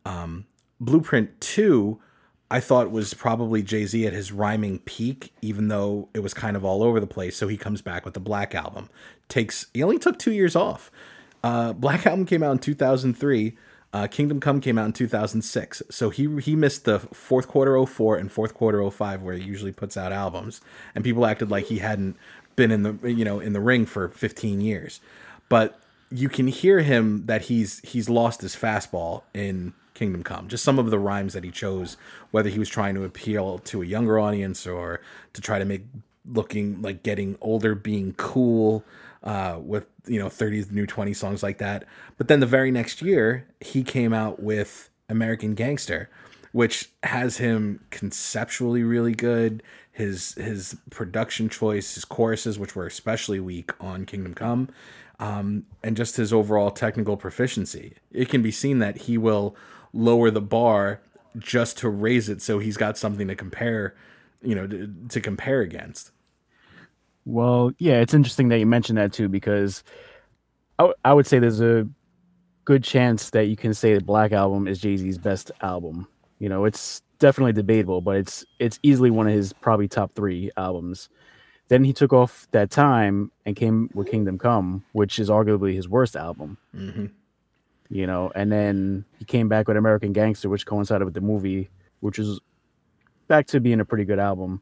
Um, 0.03 0.47
blueprint 0.79 1.39
two 1.39 2.01
I 2.49 2.59
thought 2.61 2.91
was 2.91 3.13
probably 3.13 3.61
Jay 3.61 3.85
Z 3.85 4.07
at 4.07 4.13
his 4.13 4.31
rhyming 4.31 4.79
peak, 4.79 5.33
even 5.41 5.67
though 5.67 6.07
it 6.13 6.19
was 6.19 6.33
kind 6.33 6.55
of 6.55 6.63
all 6.63 6.81
over 6.81 6.99
the 6.99 7.07
place. 7.07 7.35
So 7.35 7.47
he 7.47 7.57
comes 7.57 7.81
back 7.81 8.05
with 8.05 8.13
the 8.13 8.19
Black 8.19 8.55
Album. 8.55 8.89
Takes 9.27 9.67
he 9.73 9.83
only 9.83 9.99
took 9.99 10.17
two 10.17 10.31
years 10.31 10.55
off. 10.55 10.89
Uh, 11.43 11.73
Black 11.73 12.05
Album 12.05 12.25
came 12.25 12.43
out 12.43 12.51
in 12.53 12.59
2003. 12.59 13.57
Uh, 13.93 14.07
Kingdom 14.07 14.39
Come 14.39 14.61
came 14.61 14.77
out 14.77 14.85
in 14.85 14.93
2006. 14.93 15.83
So 15.89 16.09
he 16.09 16.39
he 16.39 16.55
missed 16.55 16.85
the 16.85 16.99
fourth 16.99 17.47
quarter 17.47 17.85
04 17.85 18.17
and 18.17 18.31
fourth 18.31 18.53
quarter 18.53 18.89
05 18.89 19.21
where 19.23 19.35
he 19.35 19.43
usually 19.43 19.73
puts 19.73 19.97
out 19.97 20.13
albums. 20.13 20.61
And 20.95 21.03
people 21.03 21.25
acted 21.25 21.51
like 21.51 21.65
he 21.65 21.79
hadn't 21.79 22.15
been 22.55 22.71
in 22.71 22.83
the 22.83 23.11
you 23.11 23.25
know 23.25 23.39
in 23.41 23.51
the 23.53 23.61
ring 23.61 23.85
for 23.85 24.07
15 24.09 24.61
years. 24.61 25.01
But 25.49 25.79
you 26.09 26.29
can 26.29 26.47
hear 26.47 26.79
him 26.79 27.25
that 27.25 27.43
he's 27.43 27.79
he's 27.79 28.09
lost 28.09 28.41
his 28.41 28.55
fastball 28.55 29.23
in 29.33 29.73
Kingdom 29.97 30.23
Come. 30.23 30.47
Just 30.47 30.63
some 30.63 30.77
of 30.77 30.91
the 30.91 30.99
rhymes 30.99 31.33
that 31.33 31.43
he 31.43 31.51
chose, 31.51 31.97
whether 32.31 32.49
he 32.49 32.59
was 32.59 32.69
trying 32.69 32.93
to 32.95 33.03
appeal 33.03 33.59
to 33.59 33.81
a 33.81 33.85
younger 33.85 34.19
audience 34.19 34.67
or 34.67 35.01
to 35.33 35.41
try 35.41 35.57
to 35.57 35.65
make 35.65 35.85
looking 36.23 36.81
like 36.81 37.03
getting 37.03 37.37
older 37.41 37.73
being 37.73 38.13
cool 38.13 38.83
uh, 39.23 39.57
with 39.59 39.87
you 40.05 40.19
know 40.19 40.27
30s 40.27 40.71
new 40.71 40.85
20 40.85 41.13
songs 41.13 41.41
like 41.41 41.57
that. 41.57 41.85
But 42.17 42.27
then 42.27 42.39
the 42.39 42.45
very 42.45 42.71
next 42.71 43.01
year, 43.01 43.47
he 43.59 43.83
came 43.83 44.13
out 44.13 44.41
with 44.41 44.89
American 45.09 45.55
Gangster, 45.55 46.09
which 46.51 46.89
has 47.03 47.37
him 47.37 47.83
conceptually 47.89 48.83
really 48.83 49.15
good. 49.15 49.63
His 49.91 50.35
his 50.35 50.77
production 50.91 51.49
choice, 51.49 51.95
his 51.95 52.05
choruses, 52.05 52.59
which 52.59 52.75
were 52.75 52.85
especially 52.85 53.39
weak 53.39 53.71
on 53.81 54.05
Kingdom 54.05 54.35
Come, 54.35 54.69
um, 55.19 55.65
and 55.83 55.97
just 55.97 56.17
his 56.17 56.31
overall 56.31 56.69
technical 56.69 57.17
proficiency. 57.17 57.95
It 58.11 58.29
can 58.29 58.43
be 58.43 58.51
seen 58.51 58.77
that 58.77 58.97
he 58.99 59.17
will 59.17 59.55
lower 59.93 60.31
the 60.31 60.41
bar 60.41 61.01
just 61.37 61.77
to 61.79 61.89
raise 61.89 62.29
it 62.29 62.41
so 62.41 62.59
he's 62.59 62.77
got 62.77 62.97
something 62.97 63.27
to 63.27 63.35
compare, 63.35 63.95
you 64.41 64.55
know, 64.55 64.67
to, 64.67 64.91
to 65.09 65.21
compare 65.21 65.61
against. 65.61 66.11
Well, 67.25 67.71
yeah, 67.77 67.99
it's 67.99 68.13
interesting 68.13 68.49
that 68.49 68.59
you 68.59 68.65
mentioned 68.65 68.97
that 68.97 69.13
too 69.13 69.27
because 69.27 69.83
I, 70.79 70.83
w- 70.83 70.95
I 71.03 71.13
would 71.13 71.27
say 71.27 71.39
there's 71.39 71.61
a 71.61 71.87
good 72.65 72.83
chance 72.83 73.29
that 73.31 73.47
you 73.47 73.55
can 73.55 73.73
say 73.73 73.93
the 73.95 74.03
Black 74.03 74.31
Album 74.31 74.67
is 74.67 74.79
Jay 74.79 74.95
Z's 74.95 75.17
best 75.17 75.51
album. 75.61 76.07
You 76.39 76.49
know, 76.49 76.65
it's 76.65 77.01
definitely 77.19 77.53
debatable, 77.53 78.01
but 78.01 78.17
it's 78.17 78.45
it's 78.59 78.79
easily 78.83 79.11
one 79.11 79.27
of 79.27 79.33
his 79.33 79.53
probably 79.53 79.87
top 79.87 80.13
three 80.13 80.51
albums. 80.57 81.09
Then 81.69 81.83
he 81.83 81.91
took 81.91 82.13
off 82.13 82.47
that 82.51 82.69
time 82.69 83.31
and 83.45 83.55
came 83.55 83.89
with 83.93 84.09
Kingdom 84.09 84.37
Come, 84.37 84.85
which 84.93 85.19
is 85.19 85.29
arguably 85.29 85.73
his 85.73 85.89
worst 85.89 86.15
album. 86.15 86.57
Mm-hmm. 86.73 87.07
You 87.89 88.05
know, 88.05 88.31
and 88.35 88.51
then 88.51 89.05
he 89.17 89.25
came 89.25 89.47
back 89.47 89.67
with 89.67 89.77
American 89.77 90.11
Gangster, 90.13 90.49
which 90.49 90.65
coincided 90.65 91.05
with 91.05 91.13
the 91.13 91.21
movie, 91.21 91.69
which 92.01 92.19
is 92.19 92.39
back 93.27 93.47
to 93.47 93.59
being 93.59 93.79
a 93.79 93.85
pretty 93.85 94.03
good 94.03 94.19
album. 94.19 94.61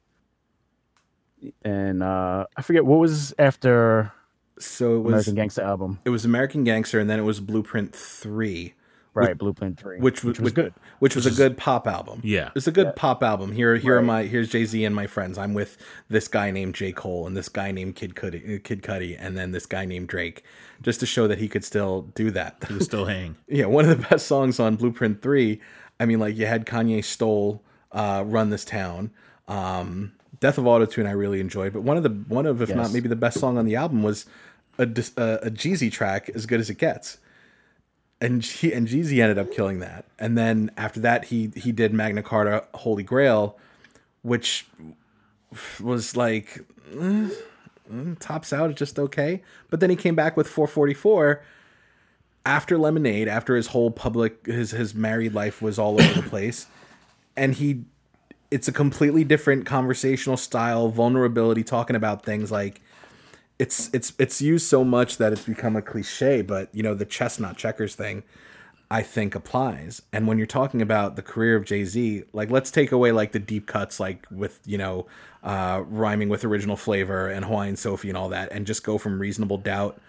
And 1.64 2.02
uh 2.04 2.46
I 2.56 2.62
forget 2.62 2.86
what 2.86 3.00
was 3.00 3.34
after 3.38 4.12
So 4.60 4.96
it 4.96 5.00
was 5.00 5.14
American 5.14 5.36
Gangster 5.36 5.62
album. 5.64 6.00
it 6.06 6.10
was 6.10 6.26
American 6.26 6.64
Gangster, 6.64 7.00
and 7.00 7.10
then 7.10 7.20
it 7.20 7.24
was 7.24 7.40
Blueprint 7.40 7.96
Three, 7.96 8.74
Right, 9.16 9.38
Blueprint 9.38 9.80
Three, 9.80 10.00
which, 10.00 10.24
which 10.24 10.40
was 10.40 10.46
was 10.46 10.54
good. 10.54 10.74
which 11.00 11.16
was 11.16 11.26
a 11.26 11.32
good 11.32 11.58
pop 11.58 11.88
album. 11.88 12.20
Yeah. 12.24 12.50
it's 12.56 12.68
a 12.68 12.72
good 12.72 12.96
pop 12.96 13.24
album. 13.24 13.54
Here, 13.54 13.76
here 13.78 13.98
are 13.98 14.02
my 14.02 14.24
here's 14.24 14.50
Jay 14.50 14.66
Z 14.66 14.84
and 14.84 14.94
my 14.94 15.08
friends. 15.08 15.38
I'm 15.38 15.54
with 15.54 15.78
this 16.10 16.28
guy 16.28 16.52
named 16.52 16.76
J 16.76 16.92
Cole 16.92 17.26
and 17.26 17.36
this 17.36 17.48
guy 17.50 17.72
named 17.72 17.96
Kid 17.96 18.16
Cudi, 18.16 18.62
Kid 18.64 18.82
Cudi, 18.84 19.16
and 19.18 19.38
then 19.38 19.52
this 19.52 19.66
guy 19.66 19.86
named 19.86 20.10
Drake, 20.10 20.44
just 20.82 21.00
to 21.00 21.06
show 21.06 21.28
that 21.28 21.38
he 21.40 21.48
could 21.48 21.64
still 21.64 22.04
do 22.14 22.30
that. 22.32 22.58
He 22.68 22.74
was 22.74 22.84
still 22.86 23.06
hang. 23.16 23.38
yeah, 23.48 23.66
one 23.66 23.90
of 23.90 23.98
the 23.98 24.08
best 24.10 24.28
songs 24.28 24.60
on 24.60 24.76
Blueprint 24.76 25.22
Three. 25.22 25.62
I 26.00 26.06
mean, 26.06 26.20
like 26.20 26.36
you 26.36 26.46
had 26.46 26.66
Kanye 26.66 27.04
Stole, 27.04 27.64
uh, 27.94 28.24
"Run 28.26 28.50
This 28.50 28.66
Town." 28.66 29.12
Um, 29.48 30.12
Death 30.42 30.58
of 30.58 30.66
Autotune 30.66 31.08
I 31.08 31.12
really 31.12 31.40
enjoyed, 31.40 31.72
but 31.72 31.84
one 31.84 31.96
of 31.96 32.04
the 32.04 32.10
one 32.10 32.46
of 32.46 32.62
if 32.62 32.76
not 32.76 32.92
maybe 32.92 33.08
the 33.08 33.16
best 33.16 33.40
song 33.40 33.58
on 33.58 33.66
the 33.66 33.76
album 33.78 34.04
was 34.04 34.26
a 34.78 34.86
dis- 34.86 35.14
a, 35.16 35.40
a 35.44 35.50
Jeezy 35.50 35.90
track, 35.92 36.30
"As 36.36 36.46
Good 36.46 36.60
as 36.60 36.70
It 36.70 36.78
Gets." 36.78 37.20
And 38.22 38.42
G- 38.42 38.74
and 38.74 38.88
Jeezy 38.88 39.22
ended 39.22 39.38
up 39.38 39.52
killing 39.52 39.80
that. 39.80 40.06
And 40.20 40.38
then 40.38 40.72
after 40.78 41.00
that, 41.02 41.26
he 41.26 41.52
he 41.56 41.72
did 41.72 41.94
Magna 41.94 42.24
Carta, 42.24 42.66
Holy 42.74 43.04
Grail, 43.04 43.58
which 44.22 44.68
was 45.80 46.16
like 46.16 46.60
eh, 46.94 47.30
mm, 47.92 48.20
tops 48.20 48.54
out 48.54 48.74
just 48.76 48.98
okay. 49.00 49.42
But 49.70 49.80
then 49.80 49.90
he 49.90 49.96
came 49.96 50.16
back 50.16 50.38
with 50.38 50.48
444 50.48 51.44
after 52.46 52.78
Lemonade, 52.78 53.28
after 53.28 53.56
his 53.56 53.68
whole 53.68 53.92
public 53.92 54.46
his 54.46 54.72
his 54.72 54.94
married 54.94 55.34
life 55.34 55.62
was 55.62 55.80
all 55.80 56.00
over 56.02 56.22
the 56.22 56.30
place, 56.30 56.68
and 57.36 57.56
he 57.56 57.84
it's 58.52 58.68
a 58.68 58.72
completely 58.72 59.24
different 59.24 59.66
conversational 59.66 60.38
style, 60.38 60.90
vulnerability, 60.90 61.64
talking 61.64 61.96
about 61.96 62.24
things 62.24 62.52
like 62.52 62.82
it's 63.58 63.90
it's 63.94 64.14
it's 64.20 64.42
used 64.42 64.68
so 64.68 64.84
much 64.84 65.18
that 65.18 65.32
it's 65.32 65.46
become 65.46 65.76
a 65.76 65.82
cliche, 65.82 66.42
but 66.42 66.70
you 66.74 66.84
know 66.84 66.94
the 66.94 67.06
chestnut 67.06 67.58
checkers 67.58 67.96
thing, 67.96 68.24
I 68.92 69.02
think 69.02 69.34
applies. 69.34 70.02
And 70.12 70.28
when 70.28 70.38
you're 70.38 70.48
talking 70.48 70.82
about 70.82 71.16
the 71.16 71.22
career 71.22 71.56
of 71.56 71.66
Jay 71.66 71.86
Z, 71.86 72.24
like 72.34 72.52
let's 72.52 72.70
take 72.70 72.92
away 72.92 73.12
like 73.12 73.32
the 73.32 73.40
deep 73.40 73.66
cuts, 73.68 74.00
like 74.00 74.28
with 74.30 74.60
you 74.66 74.78
know 74.78 75.08
uh, 75.44 75.84
rhyming 75.88 76.30
with 76.30 76.44
original 76.44 76.76
flavor 76.76 77.28
and 77.28 77.46
Hawaiian 77.46 77.78
Sophie 77.78 78.10
and 78.10 78.18
all 78.18 78.30
that, 78.30 78.52
and 78.52 78.68
just 78.68 78.84
go 78.84 78.98
from 78.98 79.20
Reasonable 79.20 79.58
Doubt 79.58 80.00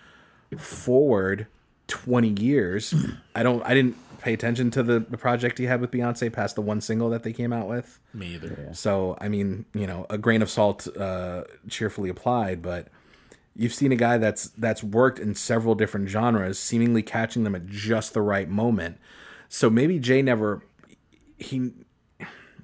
forward 0.58 1.46
20 1.88 2.40
years. 2.40 2.94
I 3.34 3.42
don't 3.42 3.64
I 3.64 3.74
didn't 3.74 3.96
pay 4.20 4.32
attention 4.32 4.72
to 4.72 4.82
the, 4.82 4.98
the 4.98 5.16
project 5.16 5.58
he 5.58 5.66
had 5.66 5.80
with 5.80 5.92
Beyonce 5.92 6.32
past 6.32 6.56
the 6.56 6.62
one 6.62 6.80
single 6.80 7.10
that 7.10 7.22
they 7.22 7.32
came 7.32 7.52
out 7.52 7.68
with. 7.68 8.00
Me 8.12 8.34
either. 8.34 8.70
So 8.72 9.16
I 9.20 9.28
mean, 9.28 9.66
you 9.72 9.86
know, 9.86 10.04
a 10.10 10.18
grain 10.18 10.42
of 10.42 10.50
salt, 10.50 10.88
uh, 10.96 11.44
cheerfully 11.68 12.08
applied. 12.08 12.60
But 12.60 12.88
you've 13.56 13.74
seen 13.74 13.92
a 13.92 13.96
guy 13.96 14.18
that's 14.18 14.48
that's 14.50 14.82
worked 14.82 15.18
in 15.18 15.34
several 15.34 15.74
different 15.74 16.08
genres, 16.08 16.58
seemingly 16.58 17.02
catching 17.02 17.44
them 17.44 17.54
at 17.54 17.66
just 17.66 18.12
the 18.14 18.22
right 18.22 18.48
moment. 18.48 18.98
So 19.48 19.70
maybe 19.70 19.98
Jay 19.98 20.22
never 20.22 20.62
he 21.38 21.72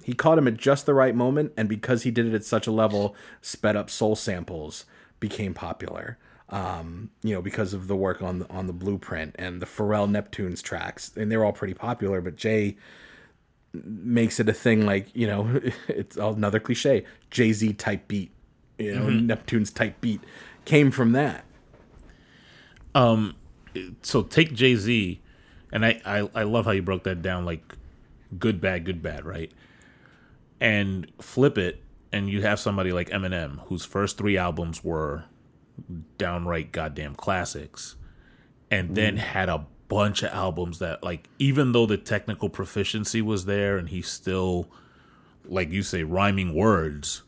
he 0.03 0.13
caught 0.13 0.37
him 0.37 0.47
at 0.47 0.57
just 0.57 0.85
the 0.85 0.93
right 0.93 1.15
moment, 1.15 1.53
and 1.57 1.69
because 1.69 2.03
he 2.03 2.11
did 2.11 2.25
it 2.25 2.33
at 2.33 2.43
such 2.43 2.67
a 2.67 2.71
level, 2.71 3.15
sped 3.41 3.75
up 3.75 3.89
soul 3.89 4.15
samples 4.15 4.85
became 5.19 5.53
popular. 5.53 6.17
Um, 6.49 7.09
you 7.23 7.33
know, 7.33 7.41
because 7.41 7.73
of 7.73 7.87
the 7.87 7.95
work 7.95 8.21
on 8.21 8.39
the, 8.39 8.49
on 8.51 8.67
the 8.67 8.73
blueprint 8.73 9.35
and 9.39 9.59
the 9.59 9.65
Pharrell 9.65 10.07
Neptunes 10.07 10.61
tracks, 10.61 11.11
and 11.15 11.31
they're 11.31 11.43
all 11.43 11.53
pretty 11.53 11.73
popular. 11.73 12.21
But 12.21 12.35
Jay 12.35 12.77
makes 13.73 14.39
it 14.39 14.47
a 14.47 14.53
thing 14.53 14.85
like 14.85 15.15
you 15.15 15.25
know 15.25 15.61
it's 15.87 16.15
another 16.17 16.59
cliche 16.59 17.05
Jay 17.31 17.53
Z 17.53 17.73
type 17.73 18.07
beat, 18.07 18.31
you 18.77 18.93
know 18.93 19.09
Neptune's 19.09 19.71
type 19.71 19.99
beat 20.01 20.21
came 20.65 20.91
from 20.91 21.11
that. 21.13 21.45
Um, 22.95 23.35
So 24.01 24.21
take 24.23 24.53
Jay 24.53 24.75
Z, 24.75 25.19
and 25.71 25.85
I, 25.85 25.99
I 26.05 26.29
I 26.35 26.43
love 26.43 26.65
how 26.65 26.71
you 26.71 26.83
broke 26.83 27.03
that 27.05 27.21
down 27.21 27.45
like 27.45 27.75
good 28.37 28.61
bad 28.61 28.85
good 28.85 29.01
bad 29.01 29.25
right, 29.25 29.51
and 30.59 31.11
flip 31.21 31.57
it, 31.57 31.81
and 32.11 32.29
you 32.29 32.41
have 32.43 32.59
somebody 32.59 32.91
like 32.91 33.09
Eminem 33.09 33.59
whose 33.67 33.83
first 33.85 34.17
three 34.17 34.37
albums 34.37 34.83
were 34.83 35.25
downright 36.19 36.71
goddamn 36.71 37.15
classics, 37.15 37.95
and 38.69 38.95
then 38.95 39.17
had 39.17 39.49
a 39.49 39.65
bunch 39.87 40.23
of 40.23 40.31
albums 40.31 40.79
that 40.79 41.03
like 41.03 41.27
even 41.39 41.71
though 41.71 41.85
the 41.85 41.97
technical 41.97 42.49
proficiency 42.49 43.21
was 43.21 43.45
there 43.45 43.77
and 43.77 43.89
he 43.89 44.01
still 44.01 44.67
like 45.45 45.69
you 45.71 45.83
say 45.83 46.03
rhyming 46.03 46.53
words 46.55 47.21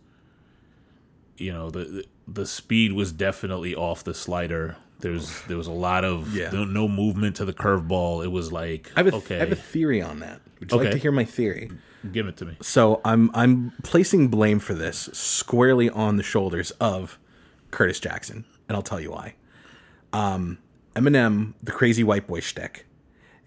you 1.38 1.52
know 1.52 1.70
the 1.70 1.84
the 1.86 2.06
speed 2.46 2.92
was 2.94 3.12
definitely 3.12 3.76
off 3.76 4.04
the 4.04 4.14
slider 4.14 4.78
there's 5.00 5.42
there 5.44 5.58
was 5.58 5.68
a 5.68 5.72
lot 5.72 6.04
of 6.06 6.36
Yeah. 6.36 6.50
no, 6.52 6.66
no 6.66 6.88
movement 6.88 7.36
to 7.38 7.46
the 7.46 7.54
curveball 7.54 8.24
it 8.24 8.30
was 8.30 8.52
like 8.52 8.92
I 8.96 9.02
have 9.04 9.14
a, 9.14 9.18
okay 9.18 9.36
I 9.36 9.40
have 9.40 9.52
a 9.52 9.56
theory 9.56 10.02
on 10.02 10.20
that. 10.20 10.42
Would 10.60 10.72
you 10.72 10.78
like 10.78 10.92
to 10.92 10.98
hear 10.98 11.12
my 11.12 11.26
theory? 11.26 11.70
give 12.12 12.28
it 12.28 12.38
to 12.38 12.46
me 12.46 12.56
So 12.62 13.02
I'm 13.04 13.30
I'm 13.34 13.74
placing 13.84 14.30
blame 14.30 14.60
for 14.60 14.74
this 14.74 15.10
squarely 15.14 15.90
on 15.90 16.18
the 16.18 16.24
shoulders 16.24 16.72
of 16.80 17.18
Curtis 17.72 18.00
Jackson, 18.00 18.46
and 18.70 18.76
I'll 18.76 18.82
tell 18.84 19.02
you 19.02 19.12
why. 19.12 19.36
Um, 20.14 20.60
Eminem, 20.96 21.56
the 21.62 21.72
crazy 21.74 22.04
white 22.04 22.26
boy 22.26 22.40
shtick. 22.40 22.86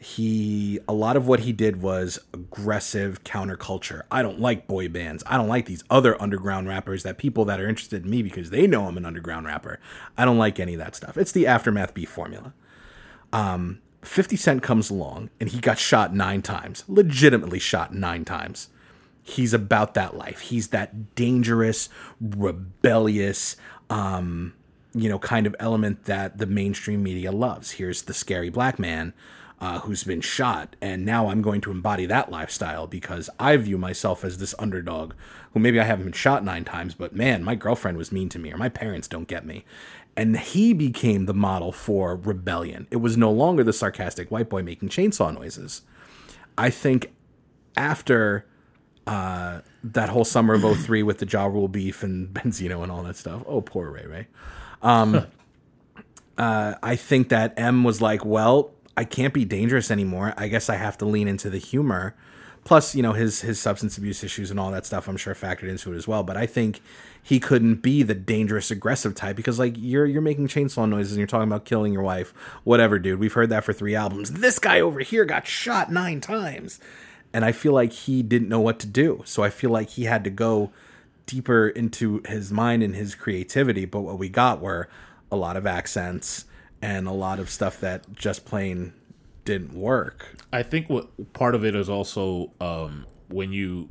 He 0.00 0.78
a 0.88 0.92
lot 0.92 1.16
of 1.16 1.26
what 1.26 1.40
he 1.40 1.52
did 1.52 1.82
was 1.82 2.20
aggressive 2.32 3.24
counterculture. 3.24 4.02
I 4.12 4.22
don't 4.22 4.40
like 4.40 4.68
boy 4.68 4.88
bands. 4.88 5.24
I 5.26 5.36
don't 5.36 5.48
like 5.48 5.66
these 5.66 5.84
other 5.90 6.20
underground 6.22 6.68
rappers 6.68 7.02
that 7.02 7.18
people 7.18 7.44
that 7.46 7.60
are 7.60 7.68
interested 7.68 8.04
in 8.04 8.10
me 8.10 8.22
because 8.22 8.50
they 8.50 8.66
know 8.66 8.86
I'm 8.86 8.96
an 8.96 9.04
underground 9.06 9.46
rapper. 9.46 9.80
I 10.16 10.24
don't 10.24 10.38
like 10.38 10.60
any 10.60 10.74
of 10.74 10.78
that 10.78 10.94
stuff. 10.94 11.16
It's 11.18 11.32
the 11.32 11.48
aftermath 11.48 11.94
beef 11.94 12.08
formula. 12.08 12.54
50 14.02 14.36
Cent 14.36 14.62
comes 14.62 14.90
along 14.90 15.30
and 15.40 15.50
he 15.50 15.60
got 15.60 15.78
shot 15.78 16.14
nine 16.14 16.42
times, 16.42 16.84
legitimately 16.88 17.58
shot 17.58 17.94
nine 17.94 18.24
times. 18.24 18.68
He's 19.22 19.52
about 19.52 19.94
that 19.94 20.16
life. 20.16 20.40
He's 20.40 20.68
that 20.68 21.14
dangerous, 21.14 21.88
rebellious, 22.20 23.56
um, 23.90 24.54
you 24.94 25.08
know, 25.08 25.18
kind 25.18 25.46
of 25.46 25.54
element 25.60 26.04
that 26.04 26.38
the 26.38 26.46
mainstream 26.46 27.02
media 27.02 27.32
loves. 27.32 27.72
Here's 27.72 28.02
the 28.02 28.14
scary 28.14 28.50
black 28.50 28.78
man 28.78 29.12
uh, 29.60 29.80
who's 29.80 30.04
been 30.04 30.20
shot, 30.20 30.76
and 30.80 31.04
now 31.04 31.28
I'm 31.28 31.42
going 31.42 31.60
to 31.62 31.70
embody 31.70 32.06
that 32.06 32.30
lifestyle 32.30 32.86
because 32.86 33.28
I 33.40 33.56
view 33.56 33.76
myself 33.76 34.24
as 34.24 34.38
this 34.38 34.54
underdog 34.58 35.14
who 35.52 35.60
maybe 35.60 35.80
I 35.80 35.84
haven't 35.84 36.04
been 36.04 36.12
shot 36.12 36.44
nine 36.44 36.64
times, 36.64 36.94
but 36.94 37.14
man, 37.14 37.42
my 37.42 37.54
girlfriend 37.54 37.98
was 37.98 38.12
mean 38.12 38.28
to 38.30 38.38
me 38.38 38.52
or 38.52 38.56
my 38.56 38.68
parents 38.68 39.08
don't 39.08 39.26
get 39.26 39.44
me. 39.44 39.64
And 40.16 40.36
he 40.36 40.72
became 40.72 41.26
the 41.26 41.34
model 41.34 41.72
for 41.72 42.16
rebellion. 42.16 42.86
It 42.90 42.96
was 42.96 43.16
no 43.16 43.30
longer 43.30 43.62
the 43.64 43.72
sarcastic 43.72 44.30
white 44.30 44.48
boy 44.48 44.62
making 44.62 44.88
chainsaw 44.88 45.32
noises. 45.32 45.82
I 46.56 46.70
think 46.70 47.12
after 47.76 48.44
uh, 49.06 49.60
that 49.82 50.08
whole 50.08 50.24
summer 50.24 50.54
of 50.54 50.78
03 50.78 51.02
with 51.04 51.18
the 51.18 51.26
Ja 51.26 51.46
Rule 51.46 51.68
beef 51.68 52.02
and 52.02 52.28
Benzino 52.34 52.82
and 52.82 52.92
all 52.92 53.02
that 53.04 53.16
stuff. 53.16 53.42
Oh, 53.46 53.60
poor 53.60 53.90
Ray 53.90 54.06
Ray. 54.06 54.26
Um, 54.80 55.26
uh, 56.38 56.74
I 56.80 56.94
think 56.94 57.30
that 57.30 57.54
M 57.56 57.82
was 57.82 58.00
like, 58.00 58.24
well, 58.24 58.70
I 58.98 59.04
can't 59.04 59.32
be 59.32 59.44
dangerous 59.44 59.92
anymore. 59.92 60.34
I 60.36 60.48
guess 60.48 60.68
I 60.68 60.74
have 60.74 60.98
to 60.98 61.04
lean 61.04 61.28
into 61.28 61.48
the 61.48 61.58
humor. 61.58 62.16
Plus, 62.64 62.96
you 62.96 63.02
know, 63.02 63.12
his 63.12 63.42
his 63.42 63.60
substance 63.60 63.96
abuse 63.96 64.24
issues 64.24 64.50
and 64.50 64.58
all 64.58 64.72
that 64.72 64.86
stuff, 64.86 65.06
I'm 65.06 65.16
sure 65.16 65.36
factored 65.36 65.68
into 65.68 65.92
it 65.92 65.96
as 65.96 66.08
well. 66.08 66.24
But 66.24 66.36
I 66.36 66.46
think 66.46 66.80
he 67.22 67.38
couldn't 67.38 67.76
be 67.76 68.02
the 68.02 68.16
dangerous, 68.16 68.72
aggressive 68.72 69.14
type 69.14 69.36
because, 69.36 69.56
like, 69.56 69.74
you're 69.76 70.04
you're 70.04 70.20
making 70.20 70.48
chainsaw 70.48 70.88
noises 70.88 71.12
and 71.12 71.18
you're 71.18 71.28
talking 71.28 71.46
about 71.46 71.64
killing 71.64 71.92
your 71.92 72.02
wife, 72.02 72.34
whatever, 72.64 72.98
dude. 72.98 73.20
We've 73.20 73.32
heard 73.32 73.50
that 73.50 73.62
for 73.62 73.72
three 73.72 73.94
albums. 73.94 74.32
This 74.32 74.58
guy 74.58 74.80
over 74.80 74.98
here 74.98 75.24
got 75.24 75.46
shot 75.46 75.92
nine 75.92 76.20
times, 76.20 76.80
and 77.32 77.44
I 77.44 77.52
feel 77.52 77.72
like 77.72 77.92
he 77.92 78.24
didn't 78.24 78.48
know 78.48 78.60
what 78.60 78.80
to 78.80 78.88
do. 78.88 79.22
So 79.26 79.44
I 79.44 79.48
feel 79.48 79.70
like 79.70 79.90
he 79.90 80.06
had 80.06 80.24
to 80.24 80.30
go 80.30 80.72
deeper 81.26 81.68
into 81.68 82.20
his 82.26 82.50
mind 82.50 82.82
and 82.82 82.96
his 82.96 83.14
creativity. 83.14 83.84
But 83.84 84.00
what 84.00 84.18
we 84.18 84.28
got 84.28 84.60
were 84.60 84.88
a 85.30 85.36
lot 85.36 85.56
of 85.56 85.68
accents 85.68 86.46
and 86.80 87.06
a 87.06 87.12
lot 87.12 87.38
of 87.38 87.50
stuff 87.50 87.80
that 87.80 88.12
just 88.12 88.44
plain 88.44 88.92
didn't 89.44 89.72
work. 89.72 90.36
I 90.52 90.62
think 90.62 90.88
what 90.88 91.32
part 91.32 91.54
of 91.54 91.64
it 91.64 91.74
is 91.74 91.88
also 91.88 92.52
um, 92.60 93.06
when 93.28 93.52
you 93.52 93.88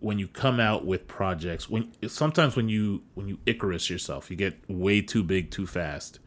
when 0.00 0.18
you 0.18 0.26
come 0.26 0.58
out 0.58 0.86
with 0.86 1.06
projects 1.06 1.68
when 1.68 1.92
sometimes 2.08 2.56
when 2.56 2.68
you 2.68 3.02
when 3.14 3.28
you 3.28 3.38
Icarus 3.46 3.90
yourself, 3.90 4.30
you 4.30 4.36
get 4.36 4.58
way 4.68 5.00
too 5.00 5.22
big 5.22 5.50
too 5.50 5.66
fast. 5.66 6.18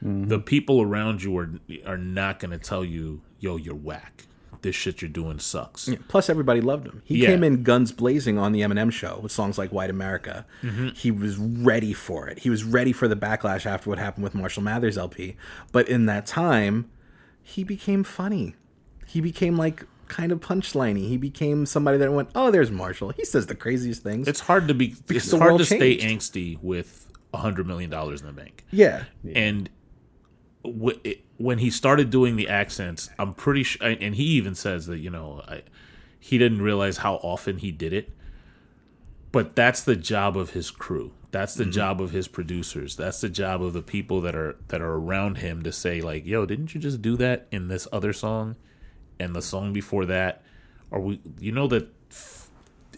The 0.00 0.38
people 0.38 0.80
around 0.80 1.22
you 1.22 1.36
are 1.38 1.50
are 1.84 1.98
not 1.98 2.38
going 2.38 2.52
to 2.52 2.58
tell 2.58 2.84
you, 2.84 3.22
"Yo, 3.40 3.56
you're 3.56 3.74
whack." 3.74 4.24
This 4.62 4.74
shit 4.74 5.00
you're 5.02 5.08
doing 5.08 5.38
sucks. 5.38 5.88
Plus, 6.08 6.28
everybody 6.28 6.60
loved 6.60 6.86
him. 6.86 7.02
He 7.04 7.18
Yeah. 7.22 7.28
came 7.28 7.44
in 7.44 7.62
guns 7.62 7.92
blazing 7.92 8.38
on 8.38 8.52
the 8.52 8.60
Eminem 8.62 8.90
show 8.90 9.20
with 9.22 9.30
songs 9.32 9.56
like 9.58 9.70
"White 9.72 9.90
America." 9.90 10.44
Mm-hmm. 10.62 10.88
He 10.88 11.10
was 11.10 11.36
ready 11.38 11.92
for 11.92 12.26
it. 12.28 12.40
He 12.40 12.50
was 12.50 12.64
ready 12.64 12.92
for 12.92 13.06
the 13.08 13.16
backlash 13.16 13.66
after 13.66 13.88
what 13.90 13.98
happened 13.98 14.24
with 14.24 14.34
Marshall 14.34 14.62
Mathers 14.64 14.98
LP. 14.98 15.36
But 15.72 15.88
in 15.88 16.06
that 16.06 16.26
time, 16.26 16.90
he 17.42 17.62
became 17.64 18.02
funny. 18.04 18.56
He 19.06 19.20
became 19.20 19.56
like 19.56 19.84
kind 20.08 20.32
of 20.32 20.40
punchliney. 20.40 21.08
He 21.08 21.16
became 21.18 21.66
somebody 21.66 21.98
that 21.98 22.12
went, 22.12 22.30
"Oh, 22.34 22.50
there's 22.50 22.70
Marshall. 22.70 23.10
He 23.10 23.24
says 23.24 23.46
the 23.46 23.54
craziest 23.54 24.02
things." 24.02 24.26
It's 24.26 24.40
hard 24.40 24.66
to 24.68 24.74
be. 24.74 24.96
It's 25.08 25.30
hard 25.32 25.58
to 25.58 25.64
stay 25.64 25.98
angsty 25.98 26.58
with 26.62 27.06
a 27.32 27.38
hundred 27.38 27.66
million 27.66 27.90
dollars 27.90 28.22
in 28.22 28.26
the 28.26 28.32
bank. 28.32 28.64
yeah, 28.70 29.04
and 29.34 29.68
w- 29.68 29.68
it, 29.68 29.77
when 30.64 31.58
he 31.58 31.70
started 31.70 32.10
doing 32.10 32.36
the 32.36 32.48
accents, 32.48 33.10
I'm 33.18 33.34
pretty 33.34 33.62
sure, 33.62 33.86
and 33.86 34.14
he 34.14 34.24
even 34.24 34.54
says 34.54 34.86
that 34.86 34.98
you 34.98 35.10
know 35.10 35.42
I, 35.46 35.62
he 36.18 36.38
didn't 36.38 36.62
realize 36.62 36.98
how 36.98 37.14
often 37.16 37.58
he 37.58 37.70
did 37.70 37.92
it. 37.92 38.10
But 39.30 39.54
that's 39.54 39.82
the 39.82 39.94
job 39.94 40.38
of 40.38 40.50
his 40.50 40.70
crew. 40.70 41.12
That's 41.30 41.54
the 41.54 41.64
mm-hmm. 41.64 41.72
job 41.72 42.00
of 42.00 42.12
his 42.12 42.28
producers. 42.28 42.96
That's 42.96 43.20
the 43.20 43.28
job 43.28 43.62
of 43.62 43.74
the 43.74 43.82
people 43.82 44.22
that 44.22 44.34
are 44.34 44.56
that 44.68 44.80
are 44.80 44.94
around 44.94 45.38
him 45.38 45.62
to 45.62 45.72
say 45.72 46.00
like, 46.00 46.24
"Yo, 46.24 46.46
didn't 46.46 46.74
you 46.74 46.80
just 46.80 47.02
do 47.02 47.16
that 47.18 47.46
in 47.50 47.68
this 47.68 47.86
other 47.92 48.12
song, 48.12 48.56
and 49.20 49.34
the 49.34 49.42
song 49.42 49.72
before 49.72 50.06
that?" 50.06 50.42
Or 50.90 51.00
we, 51.00 51.20
you 51.38 51.52
know 51.52 51.66
that 51.68 51.88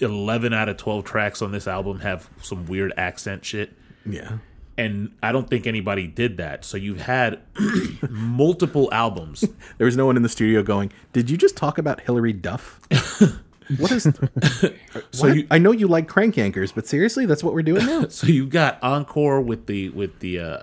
eleven 0.01 0.55
out 0.55 0.69
of 0.69 0.77
twelve 0.77 1.05
tracks 1.05 1.43
on 1.43 1.51
this 1.51 1.67
album 1.67 2.01
have 2.01 2.31
some 2.41 2.67
weird 2.67 2.93
accent 2.97 3.45
shit 3.45 3.77
yeah. 4.07 4.39
And 4.79 5.13
I 5.23 5.31
don't 5.33 5.49
think 5.51 5.67
anybody 5.67 6.07
did 6.07 6.39
that. 6.39 6.65
So 6.65 6.77
you've 6.79 7.03
had 7.03 7.41
multiple 8.09 8.89
albums. 8.93 9.45
There 9.79 9.85
was 9.85 9.97
no 9.97 10.07
one 10.07 10.17
in 10.17 10.23
the 10.23 10.29
studio 10.29 10.63
going, 10.63 10.93
"Did 11.13 11.31
you 11.31 11.37
just 11.37 11.57
talk 11.57 11.79
about 11.79 12.01
Hilary 12.01 12.33
Duff?" 12.33 12.81
what 13.79 13.93
is? 13.93 14.05
So 15.13 15.29
What? 15.29 15.37
you 15.37 15.47
I 15.51 15.59
know 15.59 15.73
you 15.73 15.87
like 15.89 16.09
Crank 16.09 16.35
Yankers, 16.35 16.75
but 16.75 16.87
seriously, 16.87 17.27
that's 17.27 17.43
what 17.45 17.55
we're 17.55 17.63
doing 17.63 17.85
now. 17.87 18.09
so 18.09 18.27
you 18.27 18.47
got 18.47 18.83
encore 18.83 19.41
with 19.41 19.67
the 19.67 19.89
with 19.91 20.19
the 20.21 20.39
uh, 20.41 20.63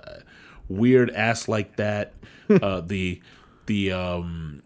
weird 0.68 1.10
ass 1.10 1.48
like 1.48 1.76
that. 1.76 2.12
Uh, 2.50 2.80
the 2.80 3.20
the 3.66 3.92
um 3.92 4.62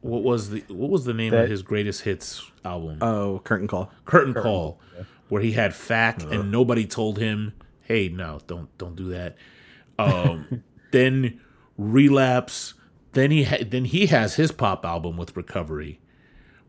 what 0.00 0.22
was 0.22 0.50
the 0.50 0.64
what 0.68 0.90
was 0.90 1.04
the 1.04 1.14
name 1.14 1.30
That- 1.32 1.44
of 1.44 1.50
his 1.50 1.62
greatest 1.62 2.02
hits 2.02 2.50
album? 2.64 2.98
oh, 3.02 3.40
curtain 3.44 3.68
call. 3.68 3.90
Curtain 4.06 4.34
Call, 4.34 4.80
where 5.28 5.42
he 5.42 5.52
had 5.52 5.74
fact 5.74 6.22
and 6.22 6.50
nobody 6.50 6.86
told 6.86 7.18
him, 7.18 7.52
"Hey, 7.90 8.08
no, 8.08 8.38
don't 8.46 8.76
don't 8.78 8.94
do 8.94 9.08
that." 9.10 9.36
Um, 9.98 10.62
then 10.92 11.40
relapse. 11.76 12.74
Then 13.12 13.32
he 13.32 13.44
ha- 13.44 13.64
then 13.66 13.86
he 13.86 14.06
has 14.06 14.36
his 14.36 14.52
pop 14.52 14.84
album 14.84 15.16
with 15.16 15.36
Recovery, 15.36 16.00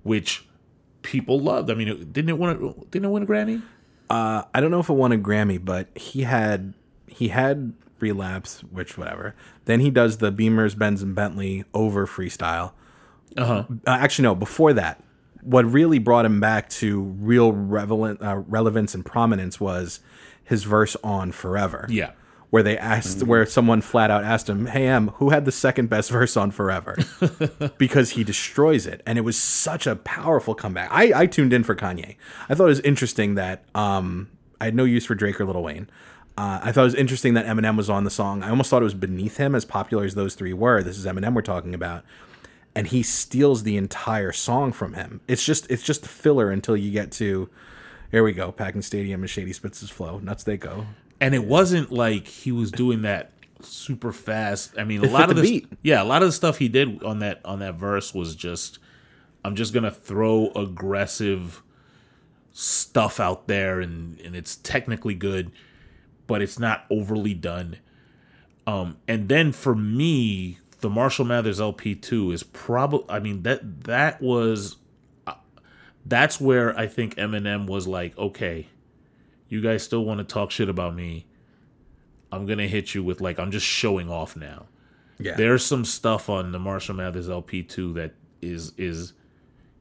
which 0.01 0.47
people 1.03 1.39
loved. 1.39 1.69
I 1.69 1.75
mean, 1.75 1.87
it, 1.87 2.11
didn't 2.11 2.29
it 2.29 2.39
win? 2.39 2.49
A, 2.49 2.85
didn't 2.85 3.05
it 3.05 3.09
win 3.09 3.23
a 3.23 3.27
Grammy? 3.27 3.61
Uh, 4.09 4.43
I 4.53 4.59
don't 4.59 4.71
know 4.71 4.79
if 4.79 4.89
it 4.89 4.93
won 4.93 5.11
a 5.11 5.17
Grammy, 5.17 5.63
but 5.63 5.95
he 5.95 6.23
had 6.23 6.73
he 7.07 7.27
had 7.27 7.73
relapse, 7.99 8.61
which 8.71 8.97
whatever. 8.97 9.35
Then 9.65 9.79
he 9.79 9.91
does 9.91 10.17
the 10.17 10.31
Beamers, 10.31 10.75
Benz, 10.75 11.03
and 11.03 11.13
Bentley 11.13 11.63
over 11.73 12.07
freestyle. 12.07 12.71
Uh-huh. 13.37 13.65
Uh 13.85 13.91
Actually, 13.91 14.23
no. 14.23 14.35
Before 14.35 14.73
that, 14.73 15.03
what 15.41 15.65
really 15.65 15.99
brought 15.99 16.25
him 16.25 16.39
back 16.39 16.69
to 16.69 17.01
real 17.01 17.51
relevant 17.51 18.21
uh, 18.21 18.37
relevance 18.47 18.93
and 18.93 19.05
prominence 19.05 19.59
was 19.59 19.99
his 20.51 20.63
verse 20.65 20.95
on 21.03 21.31
Forever. 21.31 21.87
Yeah. 21.89 22.11
Where 22.51 22.61
they 22.61 22.77
asked, 22.77 23.23
where 23.23 23.45
someone 23.45 23.79
flat 23.79 24.11
out 24.11 24.25
asked 24.25 24.49
him, 24.49 24.65
"Hey, 24.65 24.85
Em, 24.85 25.07
who 25.15 25.29
had 25.29 25.45
the 25.45 25.51
second 25.53 25.89
best 25.89 26.11
verse 26.17 26.35
on 26.35 26.51
Forever?" 26.51 26.97
because 27.77 28.11
he 28.11 28.25
destroys 28.25 28.85
it, 28.85 29.01
and 29.05 29.17
it 29.17 29.21
was 29.21 29.37
such 29.37 29.87
a 29.87 29.95
powerful 29.95 30.53
comeback. 30.53 30.89
I, 30.91 31.21
I 31.21 31.25
tuned 31.27 31.53
in 31.53 31.63
for 31.63 31.75
Kanye. 31.75 32.17
I 32.49 32.53
thought 32.53 32.65
it 32.65 32.75
was 32.75 32.81
interesting 32.81 33.35
that 33.35 33.63
um, 33.73 34.29
I 34.59 34.65
had 34.65 34.75
no 34.75 34.83
use 34.83 35.05
for 35.05 35.15
Drake 35.15 35.39
or 35.39 35.45
Lil 35.45 35.63
Wayne. 35.63 35.89
Uh, 36.37 36.59
I 36.61 36.71
thought 36.73 36.81
it 36.81 36.85
was 36.85 36.95
interesting 36.95 37.35
that 37.35 37.45
Eminem 37.45 37.77
was 37.77 37.89
on 37.89 38.03
the 38.03 38.09
song. 38.09 38.43
I 38.43 38.49
almost 38.49 38.69
thought 38.69 38.81
it 38.81 38.85
was 38.85 38.93
beneath 38.93 39.37
him, 39.37 39.55
as 39.55 39.63
popular 39.63 40.03
as 40.03 40.15
those 40.15 40.35
three 40.35 40.53
were. 40.53 40.83
This 40.83 40.97
is 40.97 41.05
Eminem 41.05 41.33
we're 41.33 41.41
talking 41.41 41.73
about, 41.73 42.03
and 42.75 42.87
he 42.87 43.01
steals 43.01 43.63
the 43.63 43.77
entire 43.77 44.33
song 44.33 44.73
from 44.73 44.93
him. 44.93 45.21
It's 45.29 45.45
just 45.45 45.71
it's 45.71 45.83
just 45.83 46.05
filler 46.05 46.51
until 46.51 46.75
you 46.75 46.91
get 46.91 47.13
to. 47.13 47.49
Here 48.11 48.23
we 48.23 48.33
go, 48.33 48.51
packing 48.51 48.81
stadium 48.81 49.21
and 49.21 49.29
Shady 49.29 49.53
spits 49.53 49.79
his 49.79 49.89
flow. 49.89 50.19
Nuts 50.19 50.43
they 50.43 50.57
go. 50.57 50.85
and 51.19 51.33
it 51.33 51.45
wasn't 51.45 51.91
like 51.91 52.27
he 52.27 52.51
was 52.51 52.71
doing 52.71 53.03
that 53.03 53.31
super 53.61 54.11
fast. 54.11 54.77
I 54.77 54.83
mean, 54.83 55.01
a 55.01 55.07
It 55.07 55.11
lot 55.11 55.29
of 55.29 55.35
the 55.37 55.41
beat. 55.43 55.67
yeah, 55.81 56.01
a 56.01 56.05
lot 56.05 56.21
of 56.21 56.27
the 56.27 56.33
stuff 56.33 56.57
he 56.57 56.67
did 56.67 57.01
on 57.03 57.19
that 57.19 57.39
on 57.45 57.59
that 57.59 57.75
verse 57.75 58.13
was 58.13 58.35
just 58.35 58.79
I'm 59.45 59.55
just 59.55 59.73
gonna 59.73 59.91
throw 59.91 60.51
aggressive 60.55 61.61
stuff 62.53 63.19
out 63.19 63.47
there, 63.47 63.79
and 63.79 64.19
and 64.19 64.35
it's 64.35 64.57
technically 64.57 65.15
good, 65.15 65.51
but 66.27 66.41
it's 66.41 66.59
not 66.59 66.85
overly 66.89 67.33
done. 67.33 67.77
Um, 68.67 68.97
and 69.07 69.29
then 69.29 69.51
for 69.51 69.73
me, 69.75 70.59
the 70.81 70.89
Marshall 70.89 71.25
Mathers 71.25 71.59
LP 71.61 71.95
two 71.95 72.31
is 72.31 72.43
probably 72.43 73.05
I 73.09 73.19
mean 73.19 73.43
that 73.43 73.83
that 73.85 74.21
was 74.21 74.75
that's 76.05 76.39
where 76.41 76.77
I 76.77 76.87
think 76.87 77.15
Eminem 77.15 77.67
was 77.67 77.87
like, 77.87 78.17
okay, 78.17 78.67
you 79.49 79.61
guys 79.61 79.83
still 79.83 80.05
want 80.05 80.19
to 80.19 80.23
talk 80.23 80.51
shit 80.51 80.69
about 80.69 80.95
me. 80.95 81.25
I'm 82.31 82.45
gonna 82.45 82.67
hit 82.67 82.95
you 82.95 83.03
with 83.03 83.21
like 83.21 83.39
I'm 83.39 83.51
just 83.51 83.65
showing 83.65 84.09
off 84.09 84.35
now. 84.35 84.67
Yeah. 85.19 85.35
There's 85.35 85.63
some 85.63 85.85
stuff 85.85 86.29
on 86.29 86.51
the 86.51 86.59
Marshall 86.59 86.95
Mathers 86.95 87.27
LP2 87.27 87.93
that 87.95 88.13
is 88.41 88.73
is 88.77 89.13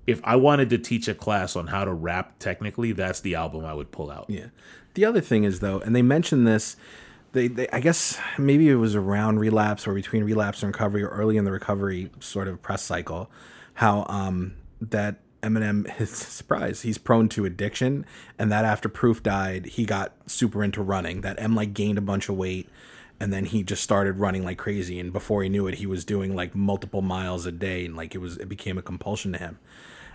if 0.07 0.21
I 0.25 0.37
wanted 0.37 0.71
to 0.71 0.79
teach 0.79 1.09
a 1.09 1.15
class 1.15 1.57
on 1.57 1.69
how 1.69 1.85
to 1.85 1.93
rap 1.93 2.39
technically, 2.39 2.93
that's 2.93 3.21
the 3.21 3.37
album 3.37 3.65
I 3.65 3.73
would 3.73 3.93
pull 3.93 4.11
out. 4.11 4.27
Yeah. 4.29 4.47
The 4.95 5.05
other 5.05 5.21
thing 5.21 5.45
is 5.45 5.61
though, 5.61 5.79
and 5.79 5.95
they 5.95 6.03
mentioned 6.03 6.47
this. 6.47 6.77
They, 7.33 7.47
they, 7.47 7.69
I 7.69 7.79
guess 7.79 8.19
maybe 8.39 8.69
it 8.69 8.75
was 8.75 8.97
around 8.97 9.39
relapse 9.39 9.87
or 9.87 9.95
between 9.95 10.25
relapse 10.25 10.65
and 10.65 10.73
recovery 10.73 11.05
or 11.05 11.11
early 11.11 11.37
in 11.37 11.45
the 11.45 11.53
recovery 11.53 12.11
sort 12.19 12.49
of 12.49 12.61
press 12.61 12.83
cycle, 12.83 13.31
how 13.75 14.05
um 14.09 14.55
that 14.81 15.21
Eminem 15.43 16.01
is 16.01 16.11
surprise 16.17 16.83
he's 16.83 16.99
prone 16.99 17.29
to 17.31 17.45
addiction, 17.45 18.07
and 18.39 18.51
that 18.53 18.65
after 18.65 18.89
Proof 18.89 19.23
died, 19.23 19.67
he 19.67 19.85
got 19.85 20.13
super 20.27 20.63
into 20.63 20.83
running. 20.83 21.21
That 21.23 21.41
M 21.41 21.55
like 21.55 21.75
gained 21.75 21.99
a 21.99 22.03
bunch 22.03 22.29
of 22.29 22.37
weight, 22.37 22.69
and 23.19 23.33
then 23.33 23.45
he 23.45 23.63
just 23.63 23.83
started 23.83 24.19
running 24.19 24.45
like 24.45 24.59
crazy. 24.59 24.99
And 24.99 25.13
before 25.13 25.43
he 25.43 25.49
knew 25.49 25.67
it, 25.67 25.77
he 25.77 25.87
was 25.87 26.05
doing 26.05 26.35
like 26.35 26.55
multiple 26.55 27.03
miles 27.03 27.47
a 27.47 27.53
day, 27.53 27.85
and 27.85 27.97
like 27.97 28.15
it 28.15 28.19
was 28.19 28.37
it 28.39 28.49
became 28.49 28.79
a 28.79 28.83
compulsion 28.83 29.33
to 29.33 29.39
him. 29.39 29.59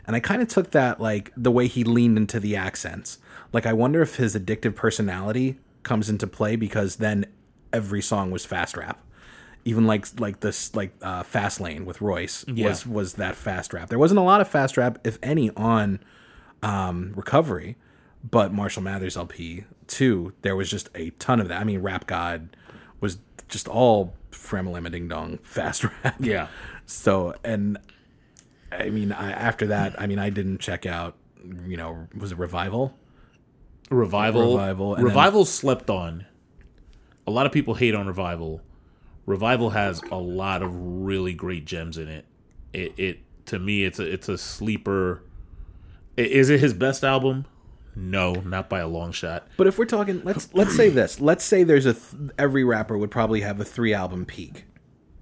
And 0.07 0.15
I 0.15 0.19
kind 0.19 0.41
of 0.41 0.47
took 0.47 0.71
that 0.71 0.99
like 0.99 1.31
the 1.35 1.51
way 1.51 1.67
he 1.67 1.83
leaned 1.83 2.17
into 2.17 2.39
the 2.39 2.55
accents. 2.55 3.17
Like 3.51 3.65
I 3.65 3.73
wonder 3.73 4.01
if 4.01 4.15
his 4.17 4.35
addictive 4.35 4.75
personality 4.75 5.57
comes 5.83 6.09
into 6.09 6.27
play 6.27 6.55
because 6.55 6.97
then 6.97 7.25
every 7.73 8.01
song 8.01 8.31
was 8.31 8.45
fast 8.45 8.77
rap. 8.77 8.99
Even 9.67 9.88
like 9.88 10.06
like 10.19 10.41
this 10.41 10.75
like 10.75 10.93
uh, 11.01 11.23
Fast 11.23 11.60
Lane 11.60 11.86
with 11.86 11.99
Royce 11.99 12.45
Yeah. 12.47 12.67
was 12.69 12.86
was 12.86 13.13
that 13.15 13.36
fast 13.36 13.73
rap. 13.73 13.89
There 13.89 13.97
wasn't 13.99 14.19
a 14.19 14.23
lot 14.23 14.39
of 14.39 14.47
fast 14.47 14.78
rap, 14.78 14.99
if 15.04 15.17
any, 15.23 15.49
on 15.51 15.99
um, 16.62 17.13
Recovery, 17.15 17.75
but 18.30 18.54
Marshall 18.54 18.84
Mathers 18.84 19.17
LP 19.17 19.65
two, 19.88 20.34
there 20.43 20.56
was 20.56 20.69
just 20.69 20.89
a 20.93 21.10
ton 21.12 21.39
of 21.41 21.47
that. 21.47 21.60
I 21.62 21.63
mean, 21.63 21.80
Rap 21.82 22.06
God 22.06 22.56
was 23.01 23.17
just 23.49 23.67
all 23.67 24.13
Fremelim 24.32 24.89
Ding 24.91 25.08
Dong 25.08 25.39
fast 25.41 25.84
rap. 26.04 26.15
Yeah. 26.19 26.47
So, 26.86 27.34
and 27.43 27.80
I 28.71 28.89
mean, 28.91 29.12
I, 29.12 29.32
after 29.32 29.65
that, 29.67 29.99
I 29.99 30.06
mean, 30.06 30.19
I 30.19 30.30
didn't 30.30 30.60
check 30.60 30.86
out. 30.86 31.15
You 31.67 31.78
know, 31.78 32.08
was 32.15 32.32
it 32.32 32.38
Revival? 32.38 32.95
Revival 33.89 34.54
Revival, 34.58 34.93
and 34.95 34.99
then- 35.01 35.06
Revival 35.08 35.45
slept 35.45 35.89
on. 35.89 36.25
A 37.28 37.32
lot 37.32 37.47
of 37.47 37.51
people 37.51 37.73
hate 37.75 37.95
on 37.95 38.06
Revival. 38.06 38.62
Revival 39.25 39.71
has 39.71 40.01
a 40.11 40.17
lot 40.17 40.61
of 40.61 40.71
really 40.73 41.33
great 41.33 41.65
gems 41.65 41.97
in 41.97 42.07
it. 42.07 42.25
It 42.73 42.93
it 42.97 43.19
to 43.47 43.59
me 43.59 43.83
it's 43.83 43.99
a 43.99 44.11
it's 44.11 44.29
a 44.29 44.38
sleeper. 44.38 45.23
Is 46.17 46.49
it 46.49 46.59
his 46.59 46.73
best 46.73 47.03
album? 47.03 47.45
No, 47.95 48.33
not 48.33 48.69
by 48.69 48.79
a 48.79 48.88
long 48.88 49.11
shot. 49.11 49.47
But 49.57 49.67
if 49.67 49.77
we're 49.77 49.85
talking, 49.85 50.21
let's 50.23 50.53
let's 50.53 50.75
say 50.75 50.89
this. 50.89 51.19
Let's 51.21 51.45
say 51.45 51.63
there's 51.63 51.85
a 51.85 51.93
th- 51.93 52.31
every 52.38 52.63
rapper 52.63 52.97
would 52.97 53.11
probably 53.11 53.41
have 53.41 53.59
a 53.59 53.65
three 53.65 53.93
album 53.93 54.25
peak, 54.25 54.65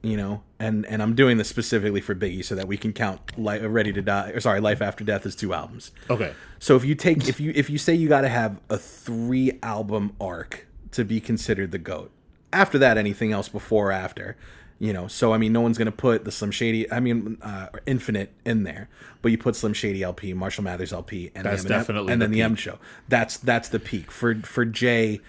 you 0.01 0.17
know, 0.17 0.41
and 0.59 0.85
and 0.87 1.01
I'm 1.01 1.13
doing 1.13 1.37
this 1.37 1.47
specifically 1.47 2.01
for 2.01 2.15
Biggie 2.15 2.43
so 2.43 2.55
that 2.55 2.67
we 2.67 2.77
can 2.77 2.91
count 2.91 3.37
li- 3.37 3.59
uh, 3.59 3.67
Ready 3.67 3.93
to 3.93 4.01
Die. 4.01 4.29
Or 4.31 4.39
sorry, 4.39 4.59
Life 4.59 4.81
After 4.81 5.03
Death 5.03 5.25
as 5.25 5.35
two 5.35 5.53
albums. 5.53 5.91
Okay. 6.09 6.33
So 6.59 6.75
if 6.75 6.83
you 6.83 6.95
take 6.95 7.27
if 7.27 7.39
you 7.39 7.51
if 7.55 7.69
you 7.69 7.77
say 7.77 7.93
you 7.93 8.09
got 8.09 8.21
to 8.21 8.29
have 8.29 8.59
a 8.69 8.77
three 8.77 9.59
album 9.61 10.15
arc 10.19 10.65
to 10.91 11.05
be 11.05 11.19
considered 11.19 11.71
the 11.71 11.79
goat. 11.79 12.11
After 12.53 12.77
that, 12.79 12.97
anything 12.97 13.31
else 13.31 13.49
before 13.49 13.89
or 13.89 13.91
after, 13.91 14.37
you 14.79 14.93
know. 14.93 15.07
So 15.07 15.33
I 15.33 15.37
mean, 15.37 15.51
no 15.51 15.61
one's 15.61 15.77
gonna 15.77 15.91
put 15.91 16.23
the 16.25 16.31
Slim 16.31 16.51
Shady, 16.51 16.91
I 16.91 16.99
mean, 16.99 17.37
uh, 17.41 17.67
Infinite 17.85 18.31
in 18.45 18.63
there, 18.63 18.89
but 19.21 19.31
you 19.31 19.37
put 19.37 19.55
Slim 19.55 19.73
Shady 19.73 20.03
LP, 20.03 20.33
Marshall 20.33 20.63
Mathers 20.63 20.93
LP, 20.93 21.31
and 21.35 21.45
That's 21.45 21.63
the 21.63 21.69
definitely 21.69 22.13
and 22.13 22.21
the 22.21 22.25
then 22.25 22.31
the 22.31 22.41
M. 22.41 22.55
Show. 22.55 22.79
That's 23.07 23.37
that's 23.37 23.69
the 23.69 23.79
peak 23.79 24.11
for 24.11 24.35
for 24.41 24.65
Jay. 24.65 25.19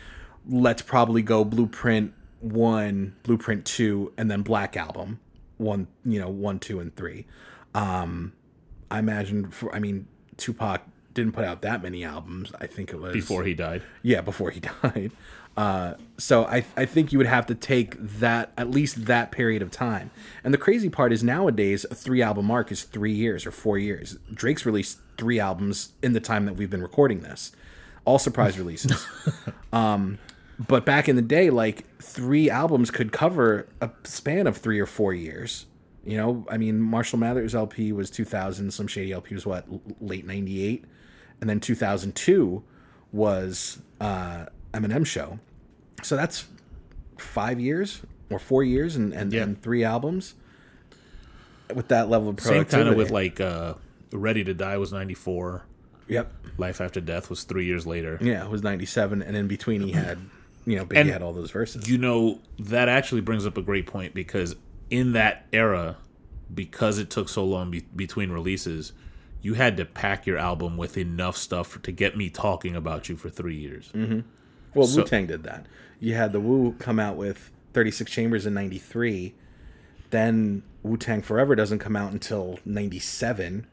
Let's 0.48 0.82
probably 0.82 1.22
go 1.22 1.44
Blueprint 1.44 2.12
one, 2.40 3.16
Blueprint 3.22 3.64
two, 3.64 4.12
and 4.18 4.30
then 4.30 4.42
Black 4.42 4.76
Album 4.76 5.20
one. 5.56 5.88
You 6.04 6.20
know, 6.20 6.28
one, 6.28 6.58
two, 6.58 6.80
and 6.80 6.94
three. 6.94 7.26
Um, 7.74 8.32
I 8.90 8.98
imagine. 8.98 9.50
For 9.50 9.74
I 9.74 9.78
mean, 9.78 10.06
Tupac 10.36 10.82
didn't 11.14 11.32
put 11.32 11.44
out 11.44 11.62
that 11.62 11.82
many 11.82 12.04
albums. 12.04 12.52
I 12.60 12.66
think 12.66 12.92
it 12.92 13.00
was 13.00 13.12
before 13.12 13.44
he 13.44 13.54
died. 13.54 13.82
Yeah, 14.02 14.20
before 14.20 14.50
he 14.50 14.60
died. 14.82 15.12
Uh, 15.56 15.94
so 16.18 16.44
I 16.46 16.64
I 16.76 16.84
think 16.84 17.12
you 17.12 17.18
would 17.18 17.28
have 17.28 17.46
to 17.46 17.54
take 17.54 17.96
that 17.98 18.52
at 18.56 18.70
least 18.70 19.06
that 19.06 19.30
period 19.30 19.62
of 19.62 19.70
time. 19.70 20.10
And 20.42 20.52
the 20.52 20.58
crazy 20.58 20.88
part 20.88 21.12
is 21.12 21.22
nowadays 21.22 21.86
a 21.90 21.94
three 21.94 22.22
album 22.22 22.46
mark 22.46 22.72
is 22.72 22.82
three 22.82 23.12
years 23.12 23.46
or 23.46 23.50
four 23.50 23.78
years. 23.78 24.18
Drake's 24.32 24.66
released 24.66 24.98
three 25.16 25.38
albums 25.38 25.92
in 26.02 26.12
the 26.12 26.20
time 26.20 26.46
that 26.46 26.54
we've 26.54 26.70
been 26.70 26.82
recording 26.82 27.20
this, 27.20 27.52
all 28.04 28.18
surprise 28.18 28.58
releases. 28.58 29.06
um, 29.72 30.18
but 30.58 30.84
back 30.84 31.08
in 31.08 31.16
the 31.16 31.22
day, 31.22 31.50
like 31.50 31.86
three 32.00 32.50
albums 32.50 32.90
could 32.90 33.12
cover 33.12 33.66
a 33.80 33.90
span 34.04 34.46
of 34.46 34.56
three 34.56 34.80
or 34.80 34.86
four 34.86 35.12
years. 35.12 35.66
You 36.04 36.16
know, 36.18 36.46
I 36.50 36.58
mean, 36.58 36.80
Marshall 36.80 37.18
Mathers 37.18 37.54
LP 37.54 37.92
was 37.92 38.10
2000, 38.10 38.72
Slim 38.72 38.88
Shady 38.88 39.12
LP 39.12 39.34
was 39.34 39.46
what, 39.46 39.66
late 40.00 40.26
98? 40.26 40.84
And 41.40 41.48
then 41.48 41.60
2002 41.60 42.62
was 43.10 43.78
uh, 44.00 44.46
Eminem 44.74 45.06
Show. 45.06 45.38
So 46.02 46.16
that's 46.16 46.46
five 47.18 47.60
years 47.60 48.02
or 48.30 48.38
four 48.38 48.62
years 48.64 48.96
and, 48.96 49.12
and, 49.12 49.32
Yeah. 49.32 49.42
and 49.42 49.62
three 49.62 49.84
albums 49.84 50.34
with 51.74 51.88
that 51.88 52.08
level 52.10 52.28
of 52.28 52.40
Same 52.40 52.64
kind 52.64 52.88
of 52.88 52.96
with 52.96 53.10
like 53.10 53.40
uh, 53.40 53.74
Ready 54.12 54.44
to 54.44 54.54
Die 54.54 54.76
was 54.76 54.92
ninety 54.92 55.14
four. 55.14 55.64
Yep. 56.08 56.32
Life 56.58 56.80
After 56.80 57.00
Death 57.00 57.30
was 57.30 57.44
three 57.44 57.64
years 57.64 57.86
later. 57.86 58.18
Yeah, 58.20 58.44
it 58.44 58.50
was 58.50 58.62
97. 58.62 59.22
And 59.22 59.34
in 59.36 59.48
between, 59.48 59.80
he 59.80 59.92
had, 59.92 60.18
you 60.66 60.76
know, 60.76 60.84
Biggie 60.84 61.10
had 61.10 61.22
all 61.22 61.32
those 61.32 61.50
verses. 61.50 61.88
You 61.88 61.96
know, 61.96 62.40
that 62.58 62.88
actually 62.90 63.22
brings 63.22 63.46
up 63.46 63.56
a 63.56 63.62
great 63.62 63.86
point 63.86 64.12
because 64.14 64.54
in 64.90 65.12
that 65.14 65.46
era, 65.52 65.96
because 66.54 66.98
it 66.98 67.08
took 67.08 67.30
so 67.30 67.42
long 67.44 67.70
be- 67.70 67.86
between 67.96 68.30
releases, 68.30 68.92
you 69.40 69.54
had 69.54 69.78
to 69.78 69.86
pack 69.86 70.26
your 70.26 70.36
album 70.36 70.76
with 70.76 70.98
enough 70.98 71.38
stuff 71.38 71.80
to 71.82 71.90
get 71.90 72.16
me 72.18 72.28
talking 72.28 72.76
about 72.76 73.08
you 73.08 73.16
for 73.16 73.30
three 73.30 73.56
years. 73.56 73.90
Well, 74.74 74.86
So- 74.86 75.02
Wu 75.02 75.06
Tang 75.06 75.26
did 75.26 75.42
that. 75.44 75.66
You 76.00 76.14
had 76.14 76.32
the 76.32 76.40
Wu 76.40 76.74
come 76.78 76.98
out 77.00 77.16
with 77.16 77.50
36 77.72 78.10
Chambers 78.10 78.46
in 78.46 78.54
93. 78.54 79.34
Then 80.10 80.62
Wu 80.82 80.96
Tang 80.96 81.22
Forever 81.22 81.54
doesn't 81.54 81.78
come 81.78 81.96
out 81.96 82.12
until 82.12 82.58
97. 82.64 83.66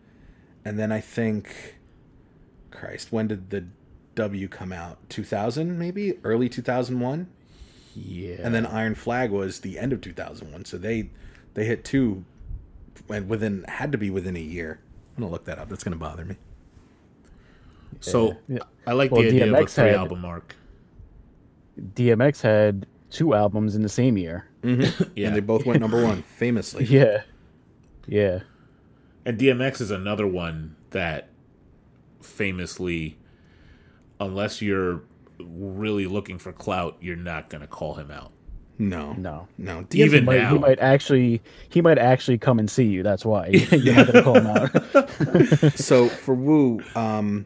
And 0.63 0.79
then 0.79 0.91
I 0.91 0.99
think, 1.01 1.75
Christ, 2.71 3.11
when 3.11 3.27
did 3.27 3.49
the 3.49 3.65
W 4.15 4.47
come 4.47 4.71
out? 4.71 4.97
2000, 5.09 5.77
maybe? 5.77 6.17
Early 6.23 6.47
2001? 6.49 7.27
Yeah. 7.95 8.35
And 8.39 8.53
then 8.55 8.65
Iron 8.65 8.95
Flag 8.95 9.31
was 9.31 9.59
the 9.59 9.77
end 9.77 9.91
of 9.93 10.01
2001. 10.01 10.65
So 10.65 10.77
they 10.77 11.09
they 11.55 11.65
hit 11.65 11.83
two 11.83 12.23
and 13.09 13.27
within, 13.27 13.65
had 13.67 13.91
to 13.91 13.97
be 13.97 14.09
within 14.09 14.37
a 14.37 14.39
year. 14.41 14.79
I'm 15.17 15.21
going 15.23 15.29
to 15.29 15.33
look 15.33 15.43
that 15.45 15.59
up. 15.59 15.67
That's 15.67 15.83
going 15.83 15.97
to 15.97 15.99
bother 15.99 16.23
me. 16.23 16.37
so 17.99 18.37
Yeah. 18.47 18.59
I 18.87 18.93
like 18.93 19.11
Well, 19.11 19.21
the 19.21 19.27
idea 19.27 19.53
of 19.53 19.63
a 19.63 19.67
three 19.67 19.87
had- 19.87 19.95
album 19.95 20.21
mark. 20.21 20.55
DMX 21.79 22.41
had 22.41 22.85
two 23.09 23.33
albums 23.33 23.75
in 23.75 23.81
the 23.81 23.89
same 23.89 24.17
year. 24.17 24.47
Yeah. 24.63 25.27
And 25.27 25.35
they 25.35 25.39
both 25.39 25.65
went 25.65 25.79
number 25.81 26.03
one, 26.03 26.23
famously. 26.23 26.85
Yeah. 26.89 27.23
Yeah. 28.07 28.39
And 29.25 29.37
DMX 29.39 29.81
is 29.81 29.91
another 29.91 30.25
one 30.27 30.75
that 30.91 31.29
famously, 32.21 33.17
unless 34.19 34.61
you're 34.61 35.01
really 35.39 36.05
looking 36.07 36.37
for 36.37 36.51
clout, 36.51 36.97
you're 37.01 37.15
not 37.15 37.49
going 37.49 37.61
to 37.61 37.67
call 37.67 37.95
him 37.95 38.11
out. 38.11 38.31
No. 38.77 39.13
No. 39.13 39.47
No. 39.57 39.85
Even 39.93 40.19
He 40.21 40.25
might, 40.25 40.37
now. 40.37 40.53
he 40.53 40.57
might 40.59 40.79
actually 40.79 41.41
he 41.69 41.81
might 41.81 41.99
actually 41.99 42.39
come 42.39 42.57
and 42.57 42.69
see 42.69 42.85
you. 42.85 43.03
That's 43.03 43.23
why 43.23 43.47
you're 43.71 43.95
not 43.95 44.07
gonna 44.07 44.23
call 44.23 44.39
him 44.39 44.47
out. 44.47 45.73
so 45.77 46.07
for 46.07 46.33
Wu, 46.33 46.81
um, 46.95 47.45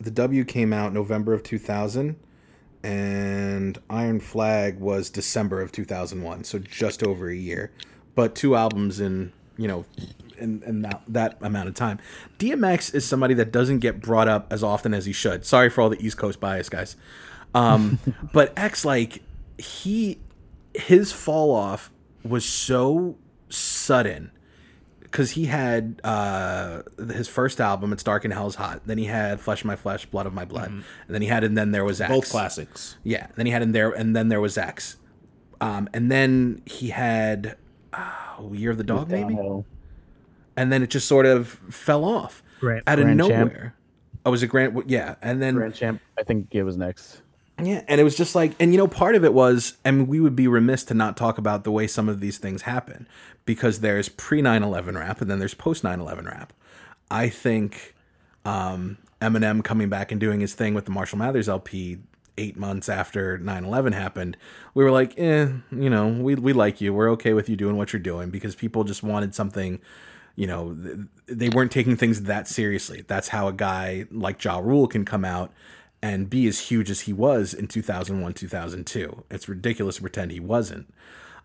the 0.00 0.10
W 0.10 0.44
came 0.44 0.74
out 0.74 0.92
November 0.92 1.32
of 1.32 1.42
2000, 1.42 2.16
and 2.84 3.78
Iron 3.88 4.20
Flag 4.20 4.78
was 4.78 5.08
December 5.08 5.62
of 5.62 5.72
2001. 5.72 6.44
So 6.44 6.58
just 6.58 7.02
over 7.02 7.30
a 7.30 7.34
year, 7.34 7.72
but 8.14 8.34
two 8.34 8.54
albums 8.54 9.00
in 9.00 9.32
you 9.56 9.66
know 9.66 9.86
in, 10.36 10.62
in 10.64 10.82
that, 10.82 11.02
that 11.08 11.38
amount 11.40 11.68
of 11.68 11.74
time. 11.74 11.98
DMX 12.38 12.94
is 12.94 13.06
somebody 13.06 13.34
that 13.34 13.50
doesn't 13.50 13.78
get 13.78 14.02
brought 14.02 14.28
up 14.28 14.52
as 14.52 14.62
often 14.62 14.92
as 14.92 15.06
he 15.06 15.12
should. 15.12 15.46
Sorry 15.46 15.70
for 15.70 15.80
all 15.80 15.88
the 15.88 16.04
East 16.04 16.18
Coast 16.18 16.40
bias, 16.40 16.68
guys. 16.68 16.96
Um, 17.54 17.98
but 18.32 18.52
X 18.56 18.84
like 18.84 19.22
he 19.56 20.18
his 20.74 21.10
fall 21.10 21.54
off 21.54 21.90
was 22.22 22.44
so 22.44 23.16
sudden 23.48 24.30
because 25.14 25.30
he 25.30 25.44
had 25.44 26.00
uh, 26.02 26.82
his 27.12 27.28
first 27.28 27.60
album, 27.60 27.92
"It's 27.92 28.02
Dark 28.02 28.24
and 28.24 28.34
Hell's 28.34 28.56
Hot." 28.56 28.80
Then 28.84 28.98
he 28.98 29.04
had 29.04 29.40
"Flesh 29.40 29.60
of 29.60 29.66
My 29.66 29.76
Flesh, 29.76 30.06
Blood 30.06 30.26
of 30.26 30.34
My 30.34 30.44
Blood," 30.44 30.70
and 30.70 30.84
then 31.08 31.22
he 31.22 31.28
had 31.28 31.44
"And 31.44 31.56
Then 31.56 31.70
There 31.70 31.84
Was 31.84 32.00
X." 32.00 32.10
Both 32.10 32.30
classics. 32.30 32.96
Yeah. 33.04 33.28
Then 33.36 33.46
he 33.46 33.52
had 33.52 33.62
"In 33.62 33.70
There," 33.70 33.90
and 33.92 34.16
then 34.16 34.28
there 34.28 34.40
was 34.40 34.58
X. 34.58 34.96
Um, 35.60 35.88
and 35.94 36.10
then 36.10 36.62
he 36.66 36.88
had 36.88 37.56
uh, 37.92 38.10
"Year 38.50 38.72
of 38.72 38.76
the 38.76 38.82
Dog," 38.82 39.08
maybe, 39.08 39.34
Downhill. 39.34 39.64
and 40.56 40.72
then 40.72 40.82
it 40.82 40.90
just 40.90 41.06
sort 41.06 41.26
of 41.26 41.46
fell 41.70 42.04
off 42.04 42.42
Grand- 42.58 42.82
out 42.88 42.98
of 42.98 43.04
Grand 43.04 43.20
Champ. 43.20 43.52
nowhere. 43.52 43.74
Oh, 44.26 44.32
was 44.32 44.42
it 44.42 44.48
Grant? 44.48 44.90
Yeah, 44.90 45.14
and 45.22 45.40
then 45.40 45.54
Grand 45.54 45.76
Champ. 45.76 46.00
I 46.18 46.24
think 46.24 46.48
it 46.56 46.64
was 46.64 46.76
next. 46.76 47.22
Yeah, 47.62 47.82
and 47.86 48.00
it 48.00 48.04
was 48.04 48.16
just 48.16 48.34
like, 48.34 48.52
and 48.58 48.72
you 48.72 48.78
know, 48.78 48.88
part 48.88 49.14
of 49.14 49.24
it 49.24 49.32
was, 49.32 49.76
and 49.84 50.08
we 50.08 50.18
would 50.18 50.34
be 50.34 50.48
remiss 50.48 50.84
to 50.84 50.94
not 50.94 51.16
talk 51.16 51.38
about 51.38 51.64
the 51.64 51.70
way 51.70 51.86
some 51.86 52.08
of 52.08 52.20
these 52.20 52.38
things 52.38 52.62
happen 52.62 53.06
because 53.44 53.80
there's 53.80 54.08
pre 54.08 54.42
9 54.42 54.62
11 54.62 54.96
rap 54.98 55.20
and 55.20 55.30
then 55.30 55.38
there's 55.38 55.54
post 55.54 55.84
9 55.84 56.00
11 56.00 56.26
rap. 56.26 56.52
I 57.10 57.28
think 57.28 57.94
um, 58.44 58.98
Eminem 59.20 59.62
coming 59.62 59.88
back 59.88 60.10
and 60.10 60.20
doing 60.20 60.40
his 60.40 60.54
thing 60.54 60.74
with 60.74 60.84
the 60.84 60.90
Marshall 60.90 61.18
Mathers 61.18 61.48
LP 61.48 61.98
eight 62.36 62.56
months 62.56 62.88
after 62.88 63.38
9 63.38 63.64
11 63.64 63.92
happened, 63.92 64.36
we 64.74 64.82
were 64.82 64.90
like, 64.90 65.16
eh, 65.16 65.48
you 65.70 65.90
know, 65.90 66.08
we, 66.08 66.34
we 66.34 66.52
like 66.52 66.80
you. 66.80 66.92
We're 66.92 67.10
okay 67.12 67.34
with 67.34 67.48
you 67.48 67.54
doing 67.54 67.76
what 67.76 67.92
you're 67.92 68.00
doing 68.00 68.30
because 68.30 68.56
people 68.56 68.82
just 68.82 69.04
wanted 69.04 69.34
something 69.34 69.80
you 70.36 70.46
know, 70.48 70.76
they 71.26 71.48
weren't 71.48 71.70
taking 71.70 71.96
things 71.96 72.22
that 72.22 72.48
seriously. 72.48 73.04
That's 73.06 73.28
how 73.28 73.48
a 73.48 73.52
guy 73.52 74.06
like 74.10 74.42
Ja 74.42 74.58
Rule 74.58 74.88
can 74.88 75.04
come 75.04 75.24
out 75.24 75.52
and 76.04 76.28
be 76.28 76.46
as 76.46 76.68
huge 76.68 76.90
as 76.90 77.00
he 77.00 77.14
was 77.14 77.54
in 77.54 77.66
2001, 77.66 78.34
2002. 78.34 79.24
It's 79.30 79.48
ridiculous 79.48 79.96
to 79.96 80.02
pretend 80.02 80.32
he 80.32 80.38
wasn't. 80.38 80.92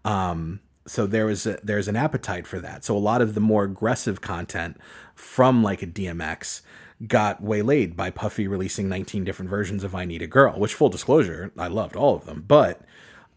Um, 0.04 0.60
so 0.86 1.08
there 1.08 1.28
was 1.28 1.48
a, 1.48 1.62
there's 1.64 1.88
an 1.88 1.96
appetite 1.96 2.46
for 2.46 2.60
that. 2.60 2.84
So 2.84 2.98
a 2.98 3.00
lot 3.00 3.22
of 3.22 3.36
the 3.36 3.40
more 3.40 3.64
aggressive 3.64 4.20
content 4.20 4.76
from 5.16 5.64
like 5.64 5.82
a 5.82 5.88
DMX 5.88 6.62
got 7.08 7.42
waylaid 7.42 7.96
by 7.96 8.10
Puffy 8.10 8.50
releasing 8.50 8.90
19 8.90 9.24
different 9.24 9.50
versions 9.50 9.86
of 9.86 9.96
I 9.96 10.04
Need 10.04 10.24
a 10.24 10.28
Girl, 10.28 10.60
which 10.60 10.74
full 10.74 10.90
disclosure, 10.90 11.54
I 11.58 11.68
loved 11.68 11.96
all 11.96 12.16
of 12.16 12.26
them, 12.26 12.44
but 12.46 12.82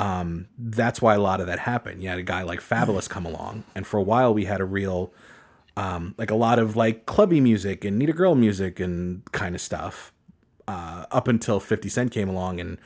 um, 0.01 0.49
that's 0.59 1.01
why 1.01 1.15
a 1.15 1.21
lot 1.21 1.41
of 1.41 1.47
that 1.47 1.61
happened. 1.61 2.03
You 2.03 2.09
had 2.09 2.19
a 2.19 2.25
guy 2.25 2.43
like 2.43 2.59
Fabolous 2.59 3.09
come 3.09 3.27
along, 3.27 3.63
and 3.77 3.87
for 3.87 3.99
a 3.99 4.03
while 4.03 4.35
we 4.35 4.47
had 4.47 4.61
a 4.61 4.65
real 4.65 5.13
um, 5.77 6.17
like 6.19 6.33
a 6.33 6.35
lot 6.35 6.59
of 6.59 6.75
like 6.75 7.07
clubby 7.07 7.41
music 7.41 7.85
and 7.85 7.97
need 7.97 8.11
a 8.11 8.13
girl 8.13 8.35
music 8.35 8.81
and 8.81 9.25
kind 9.31 9.55
of 9.55 9.61
stuff 9.61 10.12
uh, 10.73 11.07
up 11.11 11.29
until 11.29 11.61
50 11.61 11.89
Cent 11.91 12.13
came 12.13 12.29
along 12.29 12.59
and 12.59 12.79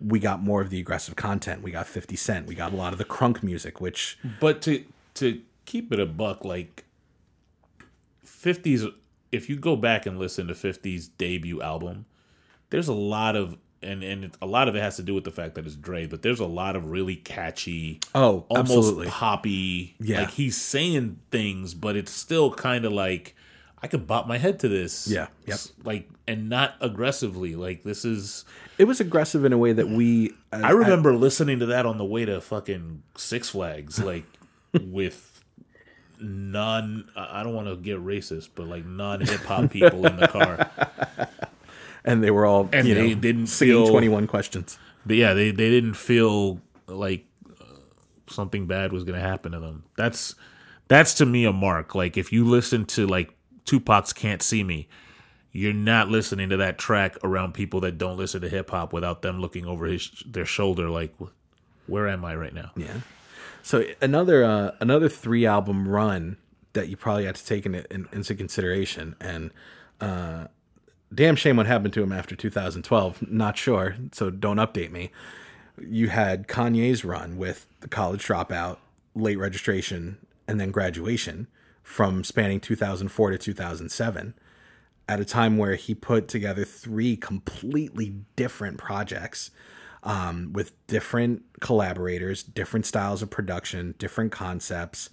we 0.00 0.20
got 0.20 0.42
more 0.42 0.60
of 0.60 0.70
the 0.70 0.78
aggressive 0.78 1.16
content. 1.16 1.62
We 1.62 1.72
got 1.72 1.86
50 1.86 2.14
Cent. 2.14 2.46
We 2.46 2.54
got 2.54 2.72
a 2.72 2.76
lot 2.76 2.92
of 2.92 2.98
the 2.98 3.04
crunk 3.04 3.42
music, 3.42 3.80
which 3.80 4.18
But 4.40 4.62
to 4.62 4.84
to 5.14 5.42
keep 5.64 5.92
it 5.92 5.98
a 5.98 6.06
buck, 6.06 6.44
like 6.44 6.84
fifties, 8.24 8.84
if 9.32 9.48
you 9.50 9.56
go 9.56 9.76
back 9.76 10.06
and 10.06 10.18
listen 10.18 10.46
to 10.48 10.54
50's 10.54 11.08
debut 11.08 11.60
album, 11.60 12.06
there's 12.70 12.88
a 12.88 12.94
lot 12.94 13.34
of 13.34 13.58
and 13.82 14.04
and 14.04 14.24
it, 14.26 14.36
a 14.40 14.46
lot 14.46 14.68
of 14.68 14.76
it 14.76 14.82
has 14.82 14.96
to 14.96 15.02
do 15.02 15.14
with 15.14 15.24
the 15.24 15.32
fact 15.32 15.56
that 15.56 15.66
it's 15.66 15.74
Dre, 15.74 16.06
but 16.06 16.22
there's 16.22 16.40
a 16.40 16.46
lot 16.46 16.76
of 16.76 16.90
really 16.90 17.16
catchy, 17.16 18.00
oh, 18.14 18.46
almost 18.48 18.70
absolutely. 18.70 19.08
poppy. 19.08 19.96
Yeah. 19.98 20.20
like 20.20 20.30
he's 20.30 20.60
saying 20.60 21.18
things, 21.32 21.74
but 21.74 21.96
it's 21.96 22.12
still 22.12 22.52
kind 22.52 22.84
of 22.84 22.92
like 22.92 23.34
I 23.82 23.88
could 23.88 24.06
bop 24.06 24.26
my 24.28 24.38
head 24.38 24.60
to 24.60 24.68
this. 24.68 25.08
Yeah, 25.08 25.26
yep. 25.46 25.58
Like 25.84 26.08
and 26.28 26.48
not 26.48 26.74
aggressively. 26.80 27.56
Like 27.56 27.82
this 27.82 28.04
is. 28.04 28.44
It 28.78 28.84
was 28.84 29.00
aggressive 29.00 29.44
in 29.44 29.52
a 29.52 29.58
way 29.58 29.72
that 29.72 29.88
we. 29.88 30.32
I 30.52 30.70
remember 30.70 31.14
listening 31.14 31.58
to 31.60 31.66
that 31.66 31.84
on 31.86 31.98
the 31.98 32.04
way 32.04 32.24
to 32.24 32.40
fucking 32.40 33.02
Six 33.16 33.48
Flags, 33.50 33.98
like 34.02 34.24
with 34.80 35.42
non. 36.20 37.08
I 37.16 37.40
I 37.40 37.42
don't 37.42 37.54
want 37.54 37.68
to 37.68 37.76
get 37.76 37.98
racist, 37.98 38.50
but 38.54 38.66
like 38.66 38.84
non 38.84 39.20
hip 39.20 39.40
hop 39.40 39.70
people 39.70 40.06
in 40.06 40.16
the 40.16 40.28
car. 40.28 40.70
and 42.04 42.22
they 42.22 42.30
were 42.30 42.46
all 42.46 42.68
And 42.72 42.86
you 42.86 42.94
they 42.94 43.14
know, 43.14 43.20
didn't 43.20 43.46
singing 43.48 43.74
feel- 43.84 43.88
21 43.88 44.26
questions. 44.26 44.78
But 45.04 45.16
yeah, 45.16 45.34
they 45.34 45.50
they 45.50 45.70
didn't 45.70 45.94
feel 45.94 46.60
like 46.86 47.24
uh, 47.60 47.64
something 48.28 48.66
bad 48.66 48.92
was 48.92 49.02
going 49.04 49.20
to 49.20 49.26
happen 49.26 49.50
to 49.52 49.58
them. 49.60 49.84
That's 49.96 50.36
that's 50.88 51.14
to 51.14 51.26
me 51.26 51.44
a 51.44 51.52
mark. 51.52 51.94
Like 51.96 52.16
if 52.16 52.32
you 52.32 52.44
listen 52.44 52.84
to 52.86 53.06
like 53.08 53.34
Tupac's 53.64 54.12
"Can't 54.12 54.42
See 54.42 54.64
Me," 54.64 54.88
you're 55.52 55.72
not 55.72 56.08
listening 56.08 56.48
to 56.48 56.56
that 56.56 56.78
track 56.78 57.16
around 57.22 57.54
people 57.54 57.80
that 57.80 57.98
don't 57.98 58.16
listen 58.16 58.40
to 58.40 58.48
hip 58.48 58.70
hop 58.70 58.92
without 58.92 59.22
them 59.22 59.40
looking 59.40 59.66
over 59.66 59.86
his 59.86 60.10
their 60.26 60.46
shoulder, 60.46 60.88
like, 60.88 61.14
"Where 61.86 62.08
am 62.08 62.24
I 62.24 62.34
right 62.34 62.54
now?" 62.54 62.72
Yeah. 62.76 63.00
So 63.62 63.84
another 64.00 64.44
uh, 64.44 64.72
another 64.80 65.08
three 65.08 65.46
album 65.46 65.88
run 65.88 66.36
that 66.72 66.88
you 66.88 66.96
probably 66.96 67.26
had 67.26 67.34
to 67.36 67.44
take 67.44 67.66
in, 67.66 67.74
in, 67.74 68.08
into 68.12 68.34
consideration. 68.34 69.14
And 69.20 69.50
uh, 70.00 70.46
damn 71.14 71.36
shame 71.36 71.56
what 71.56 71.66
happened 71.66 71.92
to 71.94 72.02
him 72.02 72.12
after 72.12 72.34
2012. 72.34 73.30
Not 73.30 73.56
sure, 73.56 73.96
so 74.12 74.30
don't 74.30 74.56
update 74.56 74.90
me. 74.90 75.10
You 75.80 76.08
had 76.08 76.48
Kanye's 76.48 77.04
run 77.04 77.36
with 77.36 77.66
the 77.80 77.88
college 77.88 78.26
dropout, 78.26 78.78
late 79.14 79.38
registration, 79.38 80.18
and 80.48 80.60
then 80.60 80.70
graduation 80.70 81.46
from 81.82 82.24
spanning 82.24 82.60
2004 82.60 83.30
to 83.30 83.38
2007 83.38 84.34
at 85.08 85.20
a 85.20 85.24
time 85.24 85.58
where 85.58 85.74
he 85.74 85.94
put 85.94 86.28
together 86.28 86.64
three 86.64 87.16
completely 87.16 88.14
different 88.36 88.78
projects 88.78 89.50
um, 90.02 90.52
with 90.52 90.72
different 90.86 91.42
collaborators, 91.60 92.42
different 92.42 92.86
styles 92.86 93.22
of 93.22 93.30
production, 93.30 93.94
different 93.98 94.32
concepts, 94.32 95.10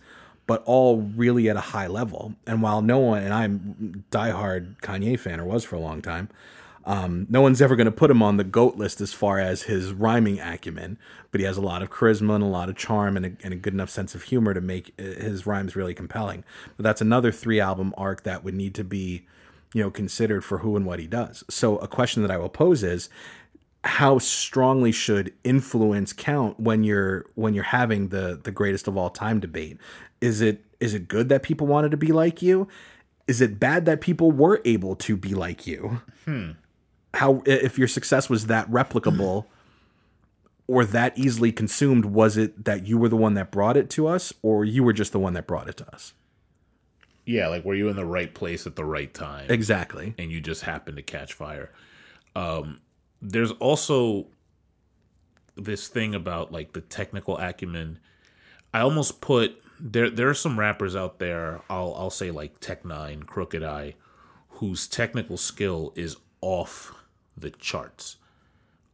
but 0.48 0.64
all 0.66 1.02
really 1.02 1.50
at 1.50 1.56
a 1.56 1.62
high 1.62 1.88
level. 1.88 2.34
And 2.48 2.62
while 2.62 2.82
no 2.82 3.00
one, 3.00 3.24
and 3.24 3.34
I'm 3.34 4.06
diehard 4.12 4.80
Kanye 4.82 5.20
fan 5.20 5.40
or 5.40 5.46
was 5.46 5.64
for 5.64 5.76
a 5.76 5.80
long 5.80 6.02
time, 6.02 6.30
um, 6.90 7.28
no 7.30 7.40
one's 7.40 7.62
ever 7.62 7.76
going 7.76 7.86
to 7.86 7.92
put 7.92 8.10
him 8.10 8.24
on 8.24 8.38
the 8.38 8.44
GOAT 8.44 8.76
list 8.76 9.00
as 9.00 9.14
far 9.14 9.38
as 9.38 9.62
his 9.64 9.94
rhyming 9.94 10.40
acumen, 10.40 10.98
but 11.30 11.40
he 11.40 11.46
has 11.46 11.56
a 11.56 11.62
lot 11.62 11.84
of 11.84 11.92
charisma 11.92 12.34
and 12.34 12.44
a 12.44 12.48
lot 12.48 12.68
of 12.68 12.76
charm 12.76 13.16
and 13.16 13.28
a, 13.28 13.32
and 13.44 13.54
a 13.54 13.58
good 13.58 13.76
enough 13.76 13.92
sense 13.92 14.16
of 14.16 14.24
humor 14.24 14.56
to 14.56 14.60
make 14.60 14.92
uh, 14.98 15.04
his 15.04 15.46
rhymes 15.46 15.76
really 15.76 15.94
compelling. 15.94 16.44
But 16.78 16.84
that's 16.84 17.00
another 17.00 17.32
three 17.32 17.60
album 17.60 17.94
arc 17.96 18.24
that 18.24 18.44
would 18.44 18.56
need 18.56 18.74
to 18.74 18.84
be, 18.84 19.28
you 19.72 19.84
know, 19.84 19.92
considered 19.92 20.44
for 20.44 20.58
who 20.58 20.76
and 20.76 20.84
what 20.84 20.98
he 20.98 21.06
does. 21.06 21.44
So 21.48 21.78
a 21.78 21.88
question 21.88 22.24
that 22.24 22.32
I 22.32 22.38
will 22.38 22.50
pose 22.50 22.82
is, 22.82 23.08
how 23.84 24.18
strongly 24.18 24.92
should 24.92 25.32
influence 25.44 26.12
count 26.12 26.60
when 26.60 26.84
you're 26.84 27.28
when 27.36 27.54
you're 27.54 27.64
having 27.66 28.10
the 28.10 28.38
the 28.44 28.52
greatest 28.52 28.88
of 28.88 28.98
all 28.98 29.10
time 29.10 29.40
debate 29.40 29.78
is 30.20 30.42
it 30.42 30.66
is 30.82 30.94
it 30.94 31.08
good 31.08 31.30
that 31.30 31.44
people 31.44 31.66
wanted 31.66 31.90
to 31.90 31.96
be 31.96 32.12
like 32.12 32.42
you 32.42 32.68
is 33.26 33.40
it 33.40 33.58
bad 33.58 33.86
that 33.86 34.02
people 34.02 34.34
were 34.34 34.60
able 34.66 34.98
to 34.98 35.16
be 35.16 35.34
like 35.34 35.66
you 35.66 36.02
hmm. 36.26 36.52
How 37.14 37.42
if 37.46 37.78
your 37.78 37.88
success 37.88 38.30
was 38.30 38.48
that 38.48 38.70
replicable 38.70 39.46
or 40.68 40.86
that 40.86 41.18
easily 41.18 41.52
consumed 41.52 42.06
was 42.06 42.38
it 42.38 42.66
that 42.66 42.86
you 42.86 42.98
were 42.98 43.10
the 43.10 43.16
one 43.18 43.34
that 43.34 43.52
brought 43.52 43.76
it 43.76 43.90
to 43.92 44.08
us 44.08 44.32
or 44.44 44.64
you 44.64 44.84
were 44.84 44.94
just 44.94 45.12
the 45.12 45.20
one 45.20 45.34
that 45.34 45.48
brought 45.48 45.68
it 45.68 45.78
to 45.78 45.88
us? 45.94 46.14
Yeah 47.26 47.48
like 47.48 47.66
were 47.66 47.76
you 47.76 47.90
in 47.90 47.96
the 47.96 48.06
right 48.06 48.34
place 48.34 48.68
at 48.68 48.76
the 48.76 48.86
right 48.86 49.14
time? 49.14 49.48
Exactly. 49.50 50.14
And 50.18 50.32
you 50.32 50.40
just 50.40 50.64
happened 50.64 50.98
to 50.98 51.04
catch 51.04 51.34
fire. 51.34 51.72
Um 52.36 52.82
there's 53.22 53.52
also 53.54 54.28
this 55.56 55.88
thing 55.88 56.16
about 56.16 56.52
like 56.52 56.74
the 56.74 56.82
technical 56.82 57.38
acumen. 57.38 58.00
I 58.74 58.82
almost 58.82 59.20
put 59.20 59.62
there 59.80 60.10
there 60.10 60.30
are 60.30 60.36
some 60.36 60.60
rappers 60.60 60.96
out 60.96 61.20
there, 61.20 61.62
I'll 61.70 61.96
I'll 61.98 62.10
say 62.10 62.30
like 62.30 62.60
Tech 62.60 62.84
N9ne, 62.84 63.26
Crooked 63.26 63.64
I 63.64 63.96
whose 64.60 64.88
technical 64.88 65.38
skill 65.38 65.94
is 65.96 66.18
off 66.42 66.94
the 67.42 67.52
charts. 67.52 68.18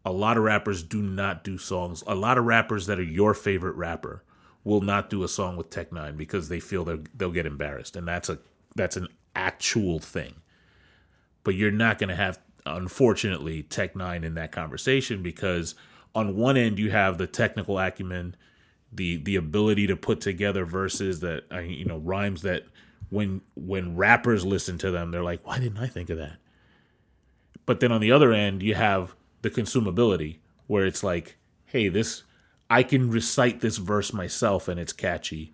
A 0.05 0.11
lot 0.11 0.37
of 0.37 0.43
rappers 0.43 0.83
do 0.83 1.01
not 1.01 1.43
do 1.43 1.57
songs. 1.57 2.03
A 2.05 2.15
lot 2.15 2.37
of 2.37 2.45
rappers 2.45 2.85
that 2.85 2.99
are 2.99 3.03
your 3.03 3.33
favorite 3.33 3.75
rapper 3.75 4.23
will 4.63 4.81
not 4.81 5.09
do 5.09 5.23
a 5.23 5.27
song 5.27 5.57
with 5.57 5.69
Tech 5.69 5.91
N9ne 5.91 6.17
because 6.17 6.49
they 6.49 6.59
feel 6.59 6.83
they 6.83 6.99
they'll 7.15 7.31
get 7.31 7.45
embarrassed, 7.45 7.95
and 7.95 8.07
that's 8.07 8.29
a 8.29 8.39
that's 8.75 8.97
an 8.97 9.07
actual 9.35 9.99
thing. 9.99 10.35
But 11.43 11.55
you're 11.55 11.71
not 11.71 11.97
going 11.97 12.09
to 12.09 12.15
have 12.15 12.39
unfortunately 12.65 13.63
Tech 13.63 13.93
N9ne 13.93 14.23
in 14.23 14.33
that 14.35 14.51
conversation 14.51 15.23
because 15.23 15.75
on 16.13 16.35
one 16.35 16.57
end 16.57 16.79
you 16.79 16.91
have 16.91 17.17
the 17.17 17.27
technical 17.27 17.79
acumen, 17.79 18.35
the 18.91 19.17
the 19.17 19.35
ability 19.35 19.87
to 19.87 19.95
put 19.95 20.21
together 20.21 20.65
verses 20.65 21.19
that 21.21 21.43
you 21.67 21.85
know 21.85 21.97
rhymes 21.97 22.41
that 22.43 22.65
when 23.09 23.41
when 23.55 23.95
rappers 23.95 24.45
listen 24.45 24.77
to 24.79 24.89
them 24.89 25.11
they're 25.11 25.23
like 25.23 25.45
why 25.45 25.59
didn't 25.59 25.77
I 25.77 25.87
think 25.87 26.09
of 26.09 26.17
that? 26.17 26.37
But 27.65 27.79
then 27.79 27.91
on 27.91 28.01
the 28.01 28.11
other 28.11 28.31
end 28.31 28.61
you 28.61 28.75
have 28.75 29.15
the 29.41 29.49
consumability 29.49 30.37
where 30.67 30.85
it's 30.85 31.03
like 31.03 31.37
hey 31.65 31.87
this 31.87 32.23
I 32.69 32.83
can 32.83 33.11
recite 33.11 33.61
this 33.61 33.77
verse 33.77 34.11
myself 34.13 34.67
and 34.67 34.79
it's 34.79 34.93
catchy 34.93 35.53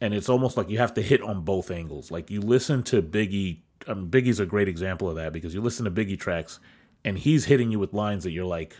and 0.00 0.14
it's 0.14 0.28
almost 0.28 0.56
like 0.56 0.68
you 0.70 0.78
have 0.78 0.94
to 0.94 1.02
hit 1.02 1.22
on 1.22 1.42
both 1.42 1.70
angles. 1.70 2.10
Like 2.10 2.30
you 2.30 2.40
listen 2.40 2.82
to 2.84 3.02
Biggie 3.02 3.58
um, 3.86 4.08
Biggie's 4.10 4.40
a 4.40 4.46
great 4.46 4.68
example 4.68 5.08
of 5.08 5.16
that 5.16 5.32
because 5.32 5.54
you 5.54 5.60
listen 5.60 5.84
to 5.84 5.90
Biggie 5.90 6.18
tracks 6.18 6.60
and 7.04 7.18
he's 7.18 7.46
hitting 7.46 7.70
you 7.70 7.78
with 7.78 7.94
lines 7.94 8.24
that 8.24 8.30
you're 8.30 8.44
like, 8.44 8.76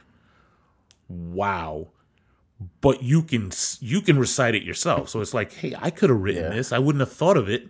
wow. 1.09 1.89
But 2.81 3.03
you 3.03 3.23
can 3.23 3.51
you 3.81 4.03
can 4.03 4.19
recite 4.19 4.55
it 4.55 4.63
yourself. 4.63 5.09
So 5.09 5.21
it's 5.21 5.33
like, 5.33 5.53
hey, 5.53 5.75
I 5.79 5.91
could 5.91 6.11
have 6.11 6.21
written 6.21 6.45
yeah. 6.45 6.51
this. 6.51 6.73
I 6.73 6.79
wouldn't 6.79 7.01
have 7.01 7.13
thought 7.13 7.39
of 7.39 7.49
it, 7.49 7.69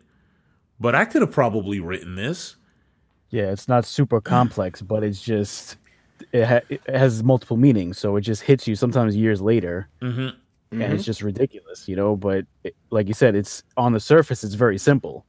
but 0.81 0.97
I 0.97 1.05
could 1.05 1.23
have 1.23 1.31
probably 1.31 1.79
written 1.79 2.17
this. 2.17 2.57
Yeah, 3.31 3.51
it's 3.51 3.69
not 3.69 3.85
super 3.85 4.21
complex, 4.37 4.83
but 4.83 5.03
it's 5.03 5.23
just 5.23 5.77
it, 6.33 6.45
ha- 6.45 6.61
it, 6.69 6.83
has 6.87 7.23
multiple 7.23 7.57
meanings, 7.57 7.99
so 7.99 8.17
it 8.17 8.23
just 8.23 8.43
hits 8.43 8.67
you 8.67 8.75
sometimes 8.75 9.17
years 9.17 9.41
later, 9.41 9.89
mm-hmm. 10.03 10.21
and 10.21 10.35
mm-hmm. 10.73 10.93
it's 10.93 11.05
just 11.05 11.23
ridiculous, 11.23 11.89
you 11.89 11.97
know. 11.97 12.17
But 12.17 12.47
it, 12.65 12.77
like 12.91 13.09
you 13.09 13.15
said, 13.15 13.35
it's 13.35 13.63
on 13.77 13.93
the 13.93 14.01
surface, 14.01 14.45
it's 14.45 14.55
very 14.55 14.79
simple. 14.79 15.25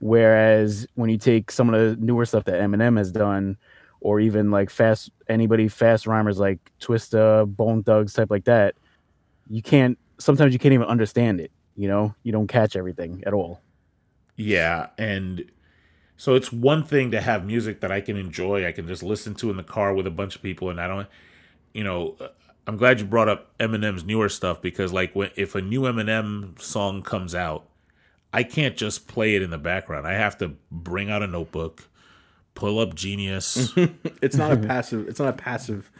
Whereas 0.00 0.86
when 0.96 1.08
you 1.08 1.16
take 1.16 1.50
some 1.50 1.72
of 1.72 1.80
the 1.80 2.04
newer 2.04 2.26
stuff 2.26 2.44
that 2.44 2.60
Eminem 2.60 2.98
has 2.98 3.10
done, 3.12 3.56
or 4.00 4.20
even 4.20 4.50
like 4.50 4.70
fast 4.70 5.10
anybody 5.28 5.68
fast 5.68 6.06
rhymers 6.06 6.38
like 6.38 6.58
Twista, 6.80 7.46
Bone 7.46 7.82
Thugs, 7.82 8.12
type 8.12 8.30
like 8.30 8.44
that, 8.44 8.74
you 9.48 9.62
can't. 9.62 9.98
Sometimes 10.18 10.52
you 10.52 10.58
can't 10.58 10.74
even 10.74 10.86
understand 10.86 11.40
it. 11.40 11.50
You 11.76 11.88
know, 11.88 12.14
you 12.22 12.32
don't 12.32 12.46
catch 12.46 12.76
everything 12.76 13.22
at 13.26 13.32
all. 13.32 13.60
Yeah, 14.36 14.88
and 14.98 15.44
so 16.16 16.34
it's 16.34 16.52
one 16.52 16.84
thing 16.84 17.10
to 17.10 17.20
have 17.20 17.44
music 17.44 17.80
that 17.80 17.90
I 17.90 18.00
can 18.00 18.16
enjoy. 18.16 18.66
I 18.66 18.72
can 18.72 18.86
just 18.86 19.02
listen 19.02 19.34
to 19.36 19.50
in 19.50 19.56
the 19.56 19.62
car 19.62 19.94
with 19.94 20.06
a 20.06 20.10
bunch 20.10 20.36
of 20.36 20.42
people, 20.42 20.70
and 20.70 20.80
I 20.80 20.86
don't, 20.86 21.08
you 21.72 21.84
know. 21.84 22.16
I'm 22.66 22.78
glad 22.78 22.98
you 22.98 23.04
brought 23.04 23.28
up 23.28 23.56
Eminem's 23.58 24.04
newer 24.04 24.30
stuff 24.30 24.62
because, 24.62 24.90
like, 24.90 25.14
when 25.14 25.30
if 25.36 25.54
a 25.54 25.60
new 25.60 25.82
Eminem 25.82 26.58
song 26.58 27.02
comes 27.02 27.34
out, 27.34 27.68
I 28.34 28.42
can't 28.42 28.76
just 28.76 29.06
play 29.06 29.36
it 29.36 29.42
in 29.42 29.50
the 29.50 29.58
background. 29.58 30.08
I 30.08 30.14
have 30.14 30.36
to 30.38 30.56
bring 30.72 31.08
out 31.08 31.22
a 31.22 31.26
notebook, 31.28 31.84
pull 32.54 32.80
up 32.80 32.94
Genius. 32.94 33.72
it's 34.20 34.34
not 34.34 34.50
a 34.50 34.56
passive. 34.68 35.06
It's 35.06 35.20
not 35.20 35.28
a 35.28 35.36
passive. 35.36 35.90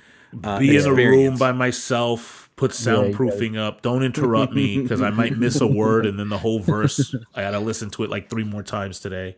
Uh, 0.43 0.59
be 0.59 0.75
experience. 0.75 0.87
in 0.87 0.93
a 0.93 1.11
room 1.31 1.39
by 1.39 1.53
myself. 1.53 2.51
Put 2.57 2.73
soundproofing 2.73 3.55
yeah, 3.55 3.69
up. 3.69 3.83
Don't 3.83 4.03
interrupt 4.03 4.53
me 4.53 4.79
because 4.83 5.01
I 5.01 5.11
might 5.11 5.37
miss 5.37 5.61
a 5.61 5.67
word 5.67 6.07
and 6.07 6.19
then 6.19 6.29
the 6.29 6.39
whole 6.39 6.59
verse. 6.59 7.15
I 7.35 7.43
got 7.43 7.53
to 7.53 7.61
listen 7.61 7.91
to 7.91 8.05
it 8.05 8.11
like 8.11 8.31
three 8.31 8.45
more 8.45 8.62
times 8.62 8.99
today. 8.99 9.37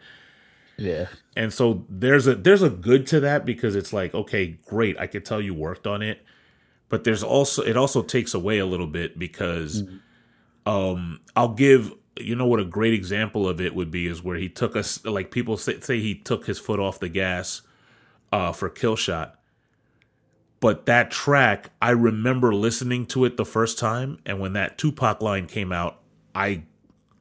Yeah. 0.78 1.06
And 1.36 1.52
so 1.52 1.84
there's 1.88 2.26
a 2.26 2.34
there's 2.34 2.62
a 2.62 2.70
good 2.70 3.06
to 3.08 3.20
that 3.20 3.44
because 3.44 3.74
it's 3.74 3.92
like 3.92 4.14
okay, 4.14 4.58
great. 4.66 4.98
I 4.98 5.06
could 5.06 5.24
tell 5.24 5.40
you 5.40 5.54
worked 5.54 5.86
on 5.86 6.02
it, 6.02 6.22
but 6.88 7.04
there's 7.04 7.22
also 7.22 7.62
it 7.62 7.76
also 7.76 8.02
takes 8.02 8.34
away 8.34 8.58
a 8.58 8.66
little 8.66 8.86
bit 8.86 9.18
because 9.18 9.82
mm-hmm. 9.82 10.70
um 10.70 11.20
I'll 11.34 11.54
give 11.54 11.92
you 12.18 12.34
know 12.34 12.46
what 12.46 12.60
a 12.60 12.64
great 12.64 12.94
example 12.94 13.48
of 13.48 13.60
it 13.60 13.74
would 13.74 13.90
be 13.90 14.06
is 14.06 14.22
where 14.22 14.36
he 14.36 14.48
took 14.48 14.76
us 14.76 15.04
like 15.04 15.30
people 15.30 15.56
say, 15.56 15.80
say 15.80 16.00
he 16.00 16.14
took 16.14 16.46
his 16.46 16.58
foot 16.58 16.80
off 16.80 17.00
the 17.00 17.08
gas 17.08 17.62
uh, 18.32 18.52
for 18.52 18.68
Killshot. 18.70 19.32
But 20.58 20.86
that 20.86 21.10
track, 21.10 21.70
I 21.82 21.90
remember 21.90 22.54
listening 22.54 23.06
to 23.06 23.26
it 23.26 23.36
the 23.36 23.44
first 23.44 23.78
time, 23.78 24.18
and 24.24 24.40
when 24.40 24.54
that 24.54 24.78
Tupac 24.78 25.20
line 25.20 25.46
came 25.46 25.70
out, 25.70 26.00
I 26.34 26.64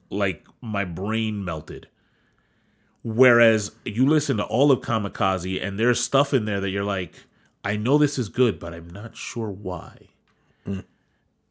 like 0.09 0.47
my 0.61 0.85
brain 0.85 1.43
melted. 1.43 1.89
Whereas 3.05 3.71
you 3.85 4.05
listen 4.05 4.37
to 4.37 4.43
all 4.43 4.71
of 4.71 4.81
Kamikaze, 4.81 5.63
and 5.63 5.79
there's 5.79 6.01
stuff 6.01 6.33
in 6.33 6.43
there 6.43 6.59
that 6.59 6.71
you're 6.71 6.83
like, 6.83 7.13
I 7.63 7.77
know 7.77 7.97
this 7.97 8.17
is 8.17 8.27
good, 8.27 8.59
but 8.59 8.73
I'm 8.73 8.89
not 8.89 9.15
sure 9.15 9.49
why. 9.49 10.09
Mm 10.67 10.83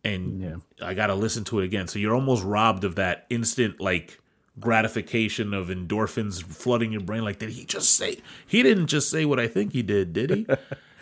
and 0.04 0.40
yeah. 0.40 0.86
I 0.86 0.94
got 0.94 1.08
to 1.08 1.14
listen 1.14 1.44
to 1.44 1.60
it 1.60 1.64
again. 1.64 1.88
So 1.88 1.98
you're 1.98 2.14
almost 2.14 2.44
robbed 2.44 2.84
of 2.84 2.96
that 2.96 3.26
instant 3.30 3.80
like 3.80 4.20
gratification 4.60 5.54
of 5.54 5.68
endorphins 5.68 6.42
flooding 6.42 6.92
your 6.92 7.00
brain. 7.00 7.24
Like, 7.24 7.38
did 7.38 7.50
he 7.50 7.64
just 7.64 7.94
say? 7.94 8.18
He 8.46 8.62
didn't 8.62 8.86
just 8.86 9.10
say 9.10 9.24
what 9.24 9.40
I 9.40 9.48
think 9.48 9.72
he 9.72 9.82
did, 9.82 10.12
did 10.12 10.30
he? 10.30 10.46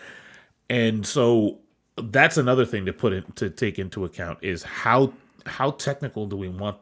and 0.71 1.05
so 1.05 1.59
that's 1.97 2.37
another 2.37 2.65
thing 2.65 2.87
to 2.87 2.93
put 2.93 3.13
in 3.13 3.25
to 3.33 3.51
take 3.51 3.79
into 3.79 4.05
account 4.05 4.39
is 4.41 4.63
how 4.63 5.13
how 5.45 5.73
technical 5.73 6.27
do 6.27 6.37
we 6.37 6.49
want 6.49 6.79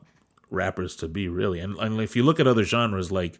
rappers 0.50 0.94
to 0.96 1.08
be 1.08 1.28
really? 1.28 1.60
And, 1.60 1.76
and 1.78 2.00
if 2.00 2.14
you 2.14 2.22
look 2.22 2.38
at 2.38 2.46
other 2.46 2.64
genres, 2.64 3.10
like 3.10 3.38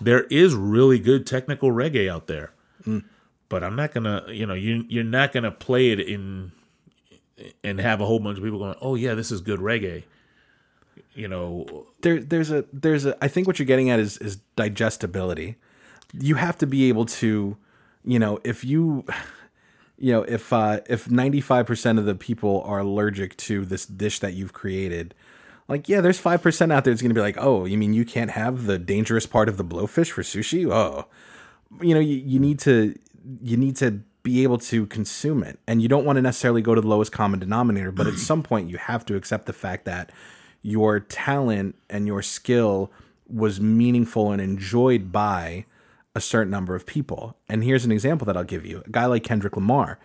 there 0.00 0.24
is 0.24 0.54
really 0.54 0.98
good 0.98 1.26
technical 1.26 1.70
reggae 1.70 2.10
out 2.10 2.26
there. 2.26 2.52
Mm. 2.84 3.04
But 3.48 3.62
I'm 3.62 3.76
not 3.76 3.94
gonna, 3.94 4.24
you 4.28 4.46
know, 4.46 4.54
you 4.54 4.84
you're 4.88 5.04
not 5.04 5.32
gonna 5.32 5.52
play 5.52 5.90
it 5.90 6.00
in 6.00 6.52
and 7.62 7.80
have 7.80 8.00
a 8.00 8.06
whole 8.06 8.18
bunch 8.18 8.38
of 8.38 8.44
people 8.44 8.58
going, 8.58 8.76
"Oh 8.80 8.94
yeah, 8.94 9.14
this 9.14 9.30
is 9.30 9.40
good 9.40 9.60
reggae." 9.60 10.04
You 11.14 11.28
know, 11.28 11.86
there 12.02 12.20
there's 12.20 12.50
a 12.50 12.64
there's 12.72 13.06
a 13.06 13.16
I 13.22 13.28
think 13.28 13.46
what 13.46 13.58
you're 13.58 13.66
getting 13.66 13.90
at 13.90 14.00
is 14.00 14.18
is 14.18 14.36
digestibility. 14.56 15.56
You 16.12 16.36
have 16.36 16.58
to 16.58 16.66
be 16.66 16.88
able 16.88 17.06
to, 17.06 17.56
you 18.04 18.18
know, 18.18 18.40
if 18.44 18.64
you 18.64 19.04
you 19.98 20.12
know, 20.12 20.22
if 20.22 20.52
uh 20.52 20.80
if 20.88 21.06
95% 21.06 21.98
of 21.98 22.04
the 22.04 22.14
people 22.14 22.62
are 22.66 22.80
allergic 22.80 23.36
to 23.38 23.64
this 23.64 23.86
dish 23.86 24.20
that 24.20 24.34
you've 24.34 24.52
created, 24.52 25.14
Like, 25.68 25.88
yeah, 25.88 26.00
there's 26.00 26.20
5% 26.20 26.72
out 26.72 26.84
there 26.84 26.92
that's 26.92 27.02
going 27.02 27.10
to 27.10 27.14
be 27.14 27.20
like, 27.20 27.36
oh, 27.38 27.64
you 27.64 27.76
mean 27.76 27.92
you 27.92 28.04
can't 28.04 28.30
have 28.30 28.66
the 28.66 28.78
dangerous 28.78 29.26
part 29.26 29.48
of 29.48 29.56
the 29.56 29.64
blowfish 29.64 30.10
for 30.10 30.22
sushi? 30.22 30.70
Oh, 30.72 31.06
you 31.80 31.92
know, 31.92 32.00
you, 32.00 32.16
you 32.16 32.38
need 32.38 32.60
to, 32.60 32.96
you 33.42 33.56
need 33.56 33.76
to 33.76 34.02
be 34.22 34.42
able 34.42 34.58
to 34.58 34.86
consume 34.86 35.42
it. 35.42 35.58
And 35.66 35.82
you 35.82 35.88
don't 35.88 36.04
want 36.04 36.16
to 36.16 36.22
necessarily 36.22 36.62
go 36.62 36.74
to 36.74 36.80
the 36.80 36.86
lowest 36.86 37.12
common 37.12 37.40
denominator, 37.40 37.92
but 37.92 38.06
at 38.06 38.18
some 38.18 38.42
point 38.42 38.70
you 38.70 38.76
have 38.76 39.04
to 39.06 39.16
accept 39.16 39.46
the 39.46 39.52
fact 39.52 39.84
that 39.84 40.10
your 40.62 41.00
talent 41.00 41.76
and 41.88 42.06
your 42.06 42.22
skill 42.22 42.90
was 43.28 43.60
meaningful 43.60 44.32
and 44.32 44.40
enjoyed 44.40 45.12
by 45.12 45.64
a 46.16 46.20
certain 46.20 46.50
number 46.50 46.74
of 46.74 46.86
people. 46.86 47.36
And 47.48 47.62
here's 47.62 47.84
an 47.84 47.92
example 47.92 48.24
that 48.26 48.36
I'll 48.36 48.44
give 48.44 48.64
you. 48.64 48.82
A 48.86 48.90
guy 48.90 49.06
like 49.06 49.22
Kendrick 49.22 49.56
Lamar 49.56 49.98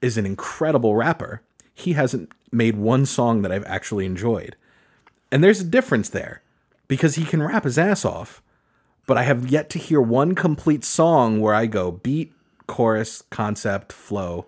is 0.00 0.16
an 0.16 0.26
incredible 0.26 0.96
rapper. 0.96 1.42
He 1.74 1.92
hasn't 1.92 2.32
made 2.50 2.76
one 2.76 3.06
song 3.06 3.42
that 3.42 3.52
I've 3.52 3.64
actually 3.66 4.06
enjoyed. 4.06 4.56
And 5.32 5.42
there's 5.42 5.60
a 5.60 5.64
difference 5.64 6.08
there 6.10 6.42
because 6.86 7.16
he 7.16 7.24
can 7.24 7.42
rap 7.42 7.64
his 7.64 7.78
ass 7.78 8.04
off. 8.04 8.40
But 9.06 9.18
I 9.18 9.22
have 9.24 9.48
yet 9.50 9.68
to 9.70 9.78
hear 9.80 10.00
one 10.00 10.36
complete 10.36 10.84
song 10.84 11.40
where 11.40 11.54
I 11.54 11.66
go 11.66 11.90
beat, 11.90 12.32
chorus, 12.68 13.22
concept, 13.30 13.92
flow, 13.92 14.46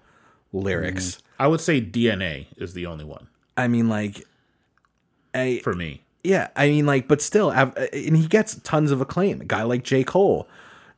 lyrics. 0.53 1.17
Mm-hmm. 1.17 1.43
I 1.43 1.47
would 1.49 1.61
say 1.61 1.81
DNA 1.81 2.47
is 2.57 2.75
the 2.75 2.87
only 2.87 3.05
one 3.05 3.27
I 3.57 3.67
mean, 3.67 3.89
like, 3.89 4.25
I, 5.35 5.61
for 5.65 5.75
me. 5.75 6.03
yeah, 6.23 6.49
I 6.55 6.69
mean, 6.69 6.87
like, 6.87 7.09
but 7.09 7.21
still, 7.21 7.51
I've- 7.51 7.73
uh, 7.77 7.87
and 7.93 8.17
he 8.17 8.27
gets 8.29 8.57
tons 8.61 8.91
of 8.93 9.01
acclaim. 9.01 9.41
A 9.41 9.45
guy 9.45 9.63
like 9.65 9.83
J. 9.83 10.05
Cole. 10.05 10.47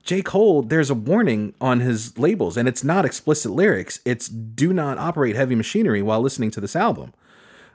J. 0.02 0.22
Cole, 0.22 0.62
there's 0.62 0.90
a 0.90 0.94
warning 0.94 1.54
on 1.60 1.80
his 1.80 2.16
labels, 2.18 2.56
and 2.56 2.68
it's 2.68 2.84
not 2.84 3.04
explicit 3.04 3.50
lyrics. 3.52 4.00
It's 4.04 4.28
do 4.28 4.72
not 4.72 4.98
operate 4.98 5.34
heavy 5.36 5.54
machinery 5.54 6.00
while 6.02 6.20
listening 6.20 6.50
to 6.52 6.60
this 6.60 6.76
album. 6.76 7.12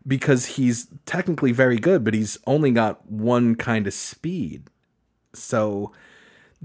Because 0.06 0.46
he's 0.46 0.88
technically 1.06 1.52
very 1.52 1.78
good, 1.78 2.04
but 2.04 2.14
he's 2.14 2.38
only 2.48 2.72
got 2.72 3.10
one 3.10 3.56
kind 3.56 3.86
of 3.86 3.94
speed. 3.94 4.64
So 5.34 5.92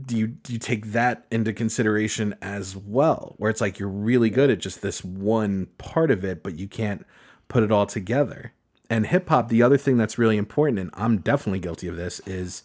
do 0.00 0.16
you 0.16 0.26
do 0.26 0.52
you 0.52 0.58
take 0.58 0.92
that 0.92 1.26
into 1.30 1.52
consideration 1.52 2.34
as 2.42 2.76
well? 2.76 3.34
Where 3.38 3.50
it's 3.50 3.60
like 3.60 3.78
you're 3.78 3.88
really 3.88 4.30
good 4.30 4.50
at 4.50 4.58
just 4.58 4.82
this 4.82 5.04
one 5.04 5.68
part 5.78 6.10
of 6.10 6.24
it, 6.24 6.42
but 6.42 6.58
you 6.58 6.68
can't 6.68 7.06
put 7.48 7.62
it 7.62 7.72
all 7.72 7.86
together. 7.86 8.52
And 8.88 9.06
hip 9.06 9.28
hop, 9.28 9.48
the 9.48 9.62
other 9.62 9.76
thing 9.76 9.96
that's 9.96 10.18
really 10.18 10.36
important, 10.36 10.78
and 10.78 10.90
I'm 10.94 11.18
definitely 11.18 11.58
guilty 11.58 11.88
of 11.88 11.96
this, 11.96 12.20
is 12.26 12.62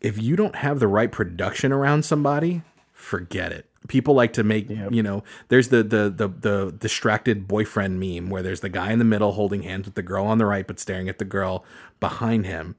if 0.00 0.20
you 0.20 0.36
don't 0.36 0.56
have 0.56 0.80
the 0.80 0.88
right 0.88 1.12
production 1.12 1.72
around 1.72 2.04
somebody, 2.04 2.62
forget 2.92 3.52
it. 3.52 3.69
People 3.88 4.14
like 4.14 4.32
to 4.34 4.44
make, 4.44 4.68
Yep. 4.68 4.92
you 4.92 5.02
know, 5.02 5.24
there's 5.48 5.68
the, 5.68 5.82
the 5.82 6.10
the 6.10 6.28
the 6.28 6.74
distracted 6.78 7.48
boyfriend 7.48 7.98
meme 7.98 8.28
where 8.28 8.42
there's 8.42 8.60
the 8.60 8.68
guy 8.68 8.92
in 8.92 8.98
the 8.98 9.04
middle 9.04 9.32
holding 9.32 9.62
hands 9.62 9.86
with 9.86 9.94
the 9.94 10.02
girl 10.02 10.26
on 10.26 10.38
the 10.38 10.46
right 10.46 10.66
but 10.66 10.78
staring 10.78 11.08
at 11.08 11.18
the 11.18 11.24
girl 11.24 11.64
behind 11.98 12.46
him. 12.46 12.76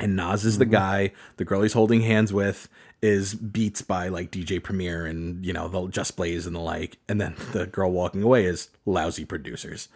And 0.00 0.16
Nas 0.16 0.44
is 0.44 0.58
the 0.58 0.64
mm-hmm. 0.64 0.72
guy. 0.72 1.12
The 1.36 1.44
girl 1.44 1.62
he's 1.62 1.72
holding 1.72 2.00
hands 2.00 2.32
with 2.32 2.68
is 3.00 3.34
beats 3.34 3.82
by 3.82 4.08
like 4.08 4.30
DJ 4.30 4.62
Premier 4.62 5.06
and 5.06 5.44
you 5.44 5.52
know 5.52 5.68
the 5.68 5.86
Just 5.88 6.16
Blaze 6.16 6.46
and 6.46 6.56
the 6.56 6.60
like. 6.60 6.98
And 7.08 7.20
then 7.20 7.36
the 7.52 7.66
girl 7.66 7.92
walking 7.92 8.22
away 8.22 8.44
is 8.44 8.70
lousy 8.86 9.24
producers. 9.24 9.88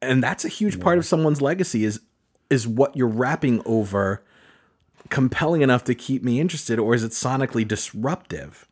And 0.00 0.22
that's 0.22 0.44
a 0.44 0.48
huge 0.48 0.80
part 0.80 0.98
of 0.98 1.04
someone's 1.04 1.42
legacy 1.42 1.84
is 1.84 2.00
is 2.48 2.66
what 2.66 2.96
you're 2.96 3.06
rapping 3.06 3.60
over 3.66 4.22
compelling 5.10 5.62
enough 5.62 5.84
to 5.84 5.94
keep 5.94 6.22
me 6.22 6.40
interested 6.40 6.78
or 6.78 6.94
is 6.94 7.04
it 7.04 7.12
sonically 7.12 7.66
disruptive? 7.66 8.66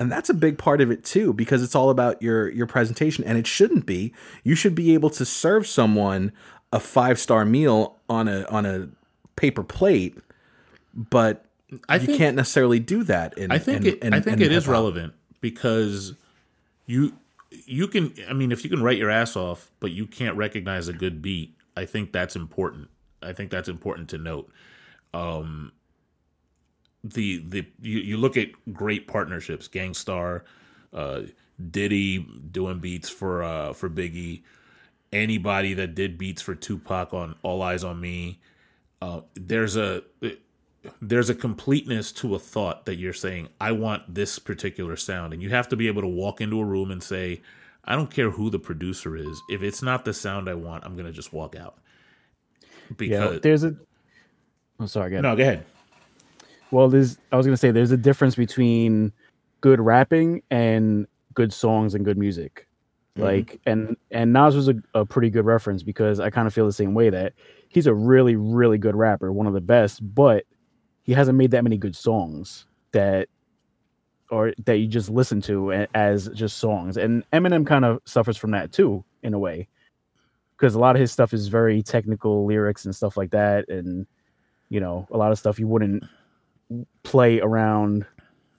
And 0.00 0.12
that's 0.12 0.30
a 0.30 0.34
big 0.34 0.58
part 0.58 0.80
of 0.80 0.90
it 0.92 1.04
too 1.04 1.32
because 1.32 1.62
it's 1.62 1.74
all 1.74 1.90
about 1.90 2.22
your 2.22 2.48
your 2.50 2.66
presentation 2.66 3.24
and 3.24 3.36
it 3.36 3.46
shouldn't 3.46 3.84
be. 3.84 4.12
You 4.44 4.54
should 4.54 4.74
be 4.74 4.94
able 4.94 5.10
to 5.10 5.24
serve 5.24 5.66
someone 5.66 6.32
a 6.72 6.78
five-star 6.78 7.44
meal 7.44 7.96
on 8.08 8.28
a 8.28 8.44
on 8.44 8.64
a 8.66 8.88
paper 9.36 9.64
plate, 9.64 10.16
but 10.94 11.44
I 11.88 11.96
you 11.96 12.06
think- 12.06 12.18
can't 12.18 12.36
necessarily 12.36 12.78
do 12.78 13.02
that 13.04 13.36
in 13.36 13.50
I 13.50 13.58
think 13.58 13.80
in- 13.80 13.86
it. 13.86 13.98
in- 14.04 14.14
I 14.14 14.20
think 14.20 14.36
in 14.36 14.44
it 14.44 14.52
is 14.52 14.68
relevant 14.68 15.14
because 15.40 16.14
you 16.86 17.12
you 17.66 17.88
can. 17.88 18.12
I 18.28 18.34
mean, 18.34 18.52
if 18.52 18.62
you 18.62 18.70
can 18.70 18.82
write 18.82 18.98
your 18.98 19.10
ass 19.10 19.34
off, 19.34 19.70
but 19.80 19.90
you 19.90 20.06
can't 20.06 20.36
recognize 20.36 20.86
a 20.86 20.92
good 20.92 21.22
beat, 21.22 21.54
I 21.76 21.86
think 21.86 22.12
that's 22.12 22.36
important. 22.36 22.88
I 23.22 23.32
think 23.32 23.50
that's 23.50 23.68
important 23.68 24.08
to 24.10 24.18
note. 24.18 24.48
Um, 25.14 25.72
the 27.04 27.38
the 27.48 27.66
you, 27.80 27.98
you 28.00 28.16
look 28.16 28.36
at 28.36 28.48
great 28.72 29.08
partnerships, 29.08 29.68
Gang 29.68 29.94
Starr, 29.94 30.44
uh, 30.92 31.22
Diddy 31.70 32.18
doing 32.18 32.78
beats 32.80 33.08
for 33.08 33.42
uh 33.42 33.72
for 33.74 33.90
Biggie, 33.90 34.42
anybody 35.12 35.74
that 35.74 35.94
did 35.94 36.18
beats 36.18 36.42
for 36.42 36.54
Tupac 36.54 37.14
on 37.14 37.36
All 37.42 37.60
Eyez 37.60 37.88
on 37.88 38.00
Me. 38.00 38.40
Uh, 39.02 39.22
there's 39.34 39.76
a 39.76 40.02
there's 41.02 41.30
a 41.30 41.34
completeness 41.34 42.12
to 42.12 42.34
a 42.34 42.38
thought 42.38 42.86
that 42.86 42.96
you're 42.96 43.12
saying 43.12 43.48
i 43.60 43.72
want 43.72 44.14
this 44.14 44.38
particular 44.38 44.96
sound 44.96 45.32
and 45.32 45.42
you 45.42 45.50
have 45.50 45.68
to 45.68 45.76
be 45.76 45.88
able 45.88 46.02
to 46.02 46.08
walk 46.08 46.40
into 46.40 46.60
a 46.60 46.64
room 46.64 46.90
and 46.90 47.02
say 47.02 47.42
i 47.84 47.96
don't 47.96 48.10
care 48.10 48.30
who 48.30 48.50
the 48.50 48.58
producer 48.58 49.16
is 49.16 49.44
if 49.50 49.62
it's 49.62 49.82
not 49.82 50.04
the 50.04 50.14
sound 50.14 50.48
i 50.48 50.54
want 50.54 50.84
i'm 50.84 50.96
gonna 50.96 51.12
just 51.12 51.32
walk 51.32 51.56
out 51.56 51.78
Yeah, 53.04 53.28
because 53.28 53.40
there's 53.42 53.64
a. 53.64 53.76
I'm 54.80 54.88
sorry. 54.88 55.10
Go 55.10 55.14
ahead. 55.16 55.22
no 55.24 55.36
go 55.36 55.42
ahead 55.42 55.66
Well, 56.70 56.88
there's. 56.88 57.18
I 57.32 57.36
was 57.36 57.46
gonna 57.46 57.56
say 57.56 57.70
there's 57.70 57.92
a 57.92 57.96
difference 57.96 58.34
between 58.34 59.12
good 59.60 59.80
rapping 59.80 60.42
and 60.50 61.06
good 61.34 61.52
songs 61.52 61.94
and 61.94 62.04
good 62.04 62.18
music. 62.18 62.66
Mm-hmm. 63.16 63.22
Like 63.22 63.60
and 63.66 63.96
and 64.10 64.32
Nas 64.32 64.54
was 64.54 64.68
a, 64.68 64.74
a 64.94 65.04
pretty 65.04 65.30
good 65.30 65.44
reference 65.44 65.82
because 65.82 66.20
I 66.20 66.30
kind 66.30 66.46
of 66.46 66.54
feel 66.54 66.66
the 66.66 66.72
same 66.72 66.94
way 66.94 67.10
that 67.10 67.32
he's 67.68 67.86
a 67.86 67.94
really 67.94 68.36
really 68.36 68.78
good 68.78 68.96
rapper, 68.96 69.32
one 69.32 69.46
of 69.46 69.54
the 69.54 69.60
best, 69.60 70.00
but 70.14 70.44
he 71.02 71.12
hasn't 71.12 71.38
made 71.38 71.50
that 71.52 71.64
many 71.64 71.76
good 71.76 71.96
songs 71.96 72.66
that 72.92 73.28
or 74.30 74.52
that 74.66 74.76
you 74.76 74.86
just 74.86 75.08
listen 75.08 75.40
to 75.40 75.86
as 75.94 76.28
just 76.28 76.58
songs. 76.58 76.96
And 76.96 77.24
Eminem 77.32 77.66
kind 77.66 77.84
of 77.84 78.00
suffers 78.04 78.36
from 78.36 78.50
that 78.50 78.72
too 78.72 79.04
in 79.22 79.32
a 79.32 79.38
way. 79.38 79.68
Because 80.56 80.74
a 80.74 80.78
lot 80.78 80.96
of 80.96 81.00
his 81.00 81.12
stuff 81.12 81.32
is 81.32 81.48
very 81.48 81.82
technical 81.82 82.44
lyrics 82.44 82.84
and 82.84 82.94
stuff 82.94 83.16
like 83.16 83.30
that 83.30 83.68
and 83.68 84.06
you 84.70 84.80
know, 84.80 85.08
a 85.10 85.16
lot 85.16 85.32
of 85.32 85.38
stuff 85.38 85.58
you 85.58 85.66
wouldn't 85.66 86.04
play 87.02 87.40
around 87.40 88.04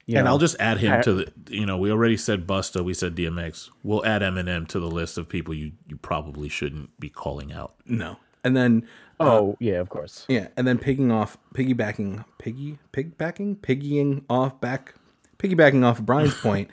you 0.05 0.17
and 0.17 0.25
know. 0.25 0.31
i'll 0.31 0.37
just 0.39 0.55
add 0.59 0.77
him 0.79 0.93
I- 0.93 1.01
to 1.01 1.13
the 1.13 1.31
you 1.49 1.65
know 1.65 1.77
we 1.77 1.91
already 1.91 2.17
said 2.17 2.47
busta 2.47 2.83
we 2.83 2.93
said 2.93 3.15
dmx 3.15 3.69
we'll 3.83 4.05
add 4.05 4.21
eminem 4.23 4.67
to 4.69 4.79
the 4.79 4.89
list 4.89 5.17
of 5.17 5.29
people 5.29 5.53
you 5.53 5.73
you 5.87 5.97
probably 5.97 6.49
shouldn't 6.49 6.99
be 6.99 7.09
calling 7.09 7.53
out 7.53 7.75
No. 7.85 8.17
And 8.43 8.55
then 8.55 8.87
uh, 9.19 9.25
Oh 9.25 9.57
yeah, 9.59 9.81
of 9.81 9.89
course. 9.89 10.25
Yeah, 10.29 10.47
and 10.55 10.65
then 10.65 10.77
pigging 10.77 11.11
off, 11.11 11.37
piggybacking, 11.53 12.23
piggy, 12.37 12.77
pigbacking, 12.93 13.57
piggying 13.57 14.23
off 14.29 14.61
back, 14.61 14.93
piggybacking 15.37 15.83
off 15.83 15.99
of 15.99 16.05
Brian's 16.05 16.33
point. 16.41 16.69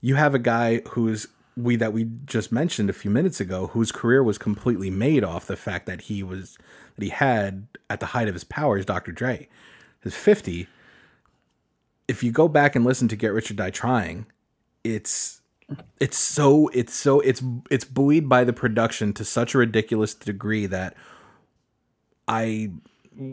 You 0.00 0.14
have 0.14 0.34
a 0.34 0.38
guy 0.38 0.80
who's 0.92 1.26
we 1.58 1.76
that 1.76 1.92
we 1.92 2.08
just 2.24 2.50
mentioned 2.52 2.88
a 2.88 2.94
few 2.94 3.10
minutes 3.10 3.38
ago, 3.38 3.66
whose 3.66 3.92
career 3.92 4.22
was 4.22 4.38
completely 4.38 4.88
made 4.88 5.22
off 5.22 5.44
the 5.46 5.58
fact 5.58 5.84
that 5.84 6.00
he 6.02 6.22
was 6.22 6.56
that 6.96 7.04
he 7.04 7.10
had 7.10 7.66
at 7.90 8.00
the 8.00 8.06
height 8.06 8.28
of 8.28 8.34
his 8.34 8.44
powers, 8.44 8.86
Dr. 8.86 9.12
Dre, 9.12 9.46
his 10.02 10.14
fifty. 10.16 10.68
If 12.10 12.22
you 12.22 12.32
go 12.32 12.48
back 12.48 12.74
and 12.74 12.84
listen 12.84 13.08
to 13.08 13.16
Get 13.16 13.28
Rich 13.28 13.50
or 13.50 13.54
Die 13.54 13.70
Trying, 13.70 14.26
it's 14.84 15.40
it's 16.00 16.18
so 16.18 16.68
it's 16.68 16.94
so 16.94 17.20
it's 17.20 17.42
it's 17.70 17.84
buoyed 17.84 18.28
by 18.28 18.44
the 18.44 18.52
production 18.52 19.12
to 19.14 19.24
such 19.24 19.54
a 19.54 19.58
ridiculous 19.58 20.14
degree 20.14 20.66
that 20.66 20.96
I 22.26 22.72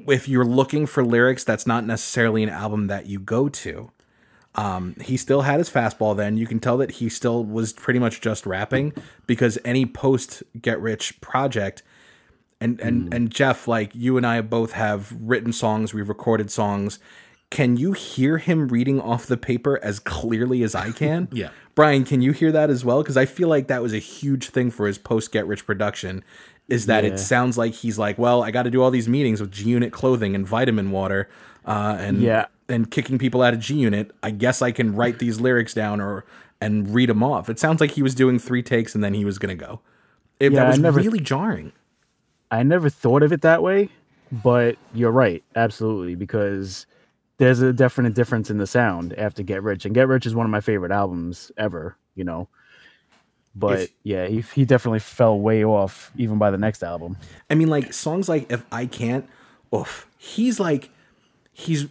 if 0.07 0.27
you're 0.27 0.45
looking 0.45 0.85
for 0.85 1.03
lyrics, 1.03 1.43
that's 1.43 1.65
not 1.65 1.85
necessarily 1.85 2.43
an 2.43 2.49
album 2.49 2.87
that 2.87 3.05
you 3.05 3.19
go 3.19 3.49
to. 3.49 3.91
Um, 4.55 4.95
he 5.01 5.17
still 5.17 5.41
had 5.41 5.59
his 5.59 5.69
fastball 5.69 6.17
then. 6.17 6.37
You 6.37 6.47
can 6.47 6.59
tell 6.59 6.77
that 6.77 6.91
he 6.91 7.09
still 7.09 7.43
was 7.43 7.73
pretty 7.73 7.99
much 7.99 8.21
just 8.21 8.45
rapping 8.45 8.93
because 9.27 9.57
any 9.63 9.85
post 9.85 10.43
Get 10.59 10.81
Rich 10.81 11.21
project 11.21 11.83
and 12.59 12.79
and 12.81 13.13
and 13.13 13.29
Jeff, 13.31 13.67
like 13.67 13.93
you 13.93 14.17
and 14.17 14.25
I 14.25 14.41
both 14.41 14.71
have 14.73 15.15
written 15.19 15.53
songs, 15.53 15.93
we've 15.93 16.09
recorded 16.09 16.49
songs. 16.49 16.99
Can 17.49 17.77
you 17.77 17.93
hear 17.93 18.37
him 18.39 18.67
reading 18.67 18.99
off 18.99 19.25
the 19.25 19.37
paper 19.37 19.79
as 19.81 19.99
clearly 19.99 20.63
as 20.63 20.75
I 20.75 20.91
can? 20.91 21.29
Yeah. 21.33 21.49
Brian, 21.75 22.05
can 22.05 22.21
you 22.23 22.31
hear 22.31 22.51
that 22.51 22.69
as 22.71 22.83
well? 22.83 23.03
Because 23.03 23.17
I 23.17 23.25
feel 23.27 23.47
like 23.47 23.67
that 23.67 23.83
was 23.83 23.93
a 23.93 23.99
huge 23.99 24.49
thing 24.49 24.71
for 24.71 24.87
his 24.87 24.97
post 24.97 25.31
Get 25.31 25.45
Rich 25.45 25.65
production. 25.67 26.23
Is 26.67 26.87
that 26.87 27.03
Yeah. 27.03 27.11
it 27.11 27.17
sounds 27.19 27.55
like 27.57 27.73
he's 27.73 27.99
like, 27.99 28.17
well, 28.17 28.41
I 28.43 28.49
got 28.51 28.63
to 28.63 28.71
do 28.71 28.81
all 28.81 28.89
these 28.91 29.07
meetings 29.07 29.39
with 29.39 29.51
G 29.51 29.69
Unit 29.69 29.93
clothing 29.93 30.33
and 30.35 30.45
vitamin 30.45 30.89
water, 30.91 31.29
uh, 31.65 31.95
and 31.99 32.19
Yeah. 32.21 32.47
and 32.67 32.89
kicking 32.91 33.17
people 33.19 33.41
out 33.43 33.53
of 33.53 33.59
G 33.59 33.75
Unit. 33.75 34.11
I 34.23 34.31
guess 34.31 34.61
I 34.61 34.71
can 34.71 34.95
write 34.95 35.19
these 35.19 35.39
lyrics 35.39 35.73
down 35.73 36.01
or 36.01 36.25
and 36.59 36.93
read 36.93 37.07
them 37.09 37.21
off. 37.23 37.47
It 37.49 37.59
sounds 37.59 37.79
like 37.79 37.91
he 37.91 38.01
was 38.01 38.15
doing 38.15 38.39
three 38.39 38.63
takes 38.63 38.95
and 38.95 39.03
then 39.03 39.13
he 39.13 39.23
was 39.23 39.37
gonna 39.37 39.53
go. 39.55 39.79
It, 40.39 40.51
Yeah, 40.51 40.61
that 40.63 40.69
was 40.69 40.79
never- 40.79 40.99
really 40.99 41.19
jarring. 41.19 41.71
I 42.49 42.63
never 42.63 42.89
thought 42.89 43.21
of 43.21 43.31
it 43.31 43.41
that 43.41 43.61
way, 43.61 43.89
but 44.31 44.77
you're 44.95 45.11
right, 45.11 45.43
absolutely, 45.55 46.15
because 46.15 46.87
there's 47.37 47.61
a 47.61 47.71
definite 47.73 48.13
difference 48.13 48.49
in 48.49 48.57
the 48.57 48.67
sound 48.67 49.13
after 49.17 49.43
Get 49.43 49.61
Rich, 49.63 49.85
and 49.85 49.93
Get 49.93 50.07
Rich 50.07 50.25
is 50.25 50.35
one 50.35 50.45
of 50.45 50.49
my 50.51 50.61
favorite 50.61 50.91
albums 50.91 51.51
ever, 51.57 51.95
you 52.15 52.23
know. 52.23 52.47
But 53.55 53.79
If- 53.81 53.89
yeah, 54.03 54.27
he, 54.27 54.41
he 54.41 54.65
definitely 54.65 54.99
fell 54.99 55.39
way 55.39 55.63
off 55.63 56.11
even 56.15 56.37
by 56.37 56.51
the 56.51 56.57
next 56.57 56.83
album. 56.83 57.17
I 57.49 57.55
mean, 57.55 57.69
like 57.69 57.93
songs 57.93 58.29
like 58.29 58.51
"If 58.51 58.63
I 58.71 58.85
Can't," 58.85 59.27
oof, 59.73 60.07
he's 60.17 60.59
like, 60.59 60.89
he's 61.51 61.87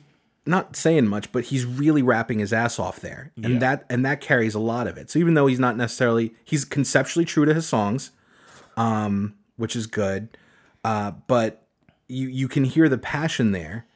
not 0.48 0.76
saying 0.76 1.08
much, 1.08 1.32
but 1.32 1.46
he's 1.46 1.64
really 1.64 2.02
rapping 2.02 2.38
his 2.38 2.52
ass 2.52 2.78
off 2.78 3.00
there, 3.00 3.32
and 3.36 3.54
Yeah. 3.54 3.58
that 3.58 3.84
and 3.90 4.04
that 4.06 4.20
carries 4.20 4.54
a 4.54 4.60
lot 4.60 4.86
of 4.86 4.96
it. 4.96 5.10
So 5.10 5.18
even 5.18 5.34
though 5.34 5.48
he's 5.48 5.58
not 5.58 5.76
necessarily, 5.76 6.34
he's 6.44 6.64
conceptually 6.64 7.24
true 7.24 7.44
to 7.44 7.52
his 7.52 7.66
songs, 7.66 8.12
um, 8.76 9.34
which 9.56 9.74
is 9.74 9.88
good, 9.88 10.36
uh, 10.84 11.12
but 11.26 11.66
you 12.06 12.28
you 12.28 12.46
can 12.46 12.62
hear 12.62 12.88
the 12.88 12.98
passion 12.98 13.50
there, 13.50 13.86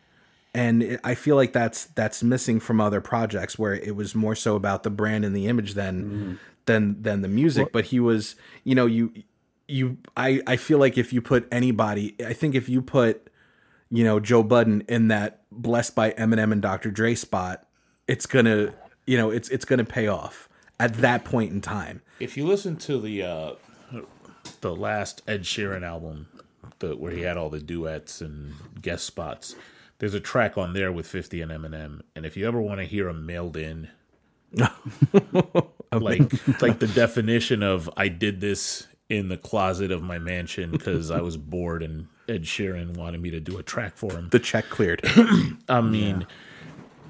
and 0.55 0.83
it, 0.83 1.01
I 1.05 1.15
feel 1.15 1.37
like 1.37 1.53
that's 1.53 1.87
that's 1.87 2.23
missing 2.23 2.61
from 2.61 2.81
other 2.81 3.01
projects 3.01 3.59
where 3.59 3.75
it 3.75 3.95
was 3.95 4.15
more 4.15 4.35
so 4.35 4.57
about 4.57 4.83
the 4.83 4.91
brand 4.91 5.25
and 5.25 5.35
the 5.35 5.47
image 5.47 5.75
than 5.75 6.39
than 6.67 7.03
than 7.03 7.23
the 7.23 7.29
music. 7.29 7.73
but 7.73 7.87
he 7.87 8.01
was, 8.01 8.37
you 8.65 8.75
know, 8.75 8.87
you 8.87 9.13
you 9.69 9.99
I 10.17 10.41
I 10.47 10.57
feel 10.57 10.79
like 10.79 10.99
if 10.99 11.13
you 11.13 11.23
put 11.23 11.47
anybody, 11.53 12.17
I 12.25 12.33
think 12.33 12.55
if 12.55 12.69
you 12.69 12.83
put 12.83 13.29
you 13.91 14.05
know 14.05 14.21
Joe 14.21 14.43
Budden 14.43 14.83
in 14.89 15.09
that 15.09 15.43
blessed 15.53 15.95
by 15.95 16.13
Eminem 16.13 16.53
and 16.53 16.63
Dr. 16.63 16.91
Dre 16.91 17.15
spot, 17.15 17.67
it's 18.07 18.27
gonna 18.27 18.75
you 19.07 19.17
know 19.17 19.31
it's 19.31 19.49
it's 19.49 19.65
gonna 19.65 19.85
pay 19.85 20.09
off 20.09 20.49
at 20.79 20.95
that 20.95 21.25
point 21.25 21.53
in 21.53 21.61
time. 21.61 22.03
If 22.19 22.37
you 22.37 22.47
listen 22.47 22.77
to 22.79 23.01
the 23.01 23.23
uh, 23.23 23.53
the 24.61 24.75
last 24.75 25.23
Ed 25.27 25.43
Sheeran 25.43 25.83
album, 25.83 26.27
the 26.81 26.97
where 26.97 27.13
he 27.13 27.23
had 27.23 27.37
all 27.37 27.51
the 27.51 27.61
duets 27.61 28.21
and 28.21 28.55
guest 28.81 29.05
spots, 29.05 29.55
there's 30.01 30.15
a 30.15 30.21
track 30.21 30.59
on 30.59 30.73
there 30.73 30.91
with 30.91 31.07
50 31.07 31.41
and 31.43 31.53
Eminem, 31.53 32.01
and 32.17 32.27
if 32.27 32.37
you 32.37 32.49
ever 32.49 32.61
want 32.61 32.81
to 32.81 32.85
hear 32.85 33.09
him 33.09 33.25
mailed 33.27 33.57
in, 33.57 33.89
like 35.93 36.61
like 36.61 36.79
the 36.81 36.91
definition 36.93 37.63
of 37.63 37.89
I 37.97 38.09
did 38.09 38.41
this 38.41 38.89
in 39.09 39.29
the 39.29 39.37
closet 39.37 39.91
of 39.91 40.03
my 40.03 40.19
mansion 40.19 40.71
because 40.71 41.11
I 41.11 41.21
was 41.21 41.37
bored 41.37 41.83
and 41.83 42.09
Ed 42.29 42.45
Sheeran 42.45 42.97
wanted 42.97 43.21
me 43.21 43.31
to 43.31 43.41
do 43.41 43.59
a 43.59 43.63
track 43.63 43.97
for 43.97 44.13
him. 44.13 44.29
The 44.31 44.39
check 44.39 44.69
cleared. 44.71 45.03
I 45.69 45.81
mean, 45.81 46.27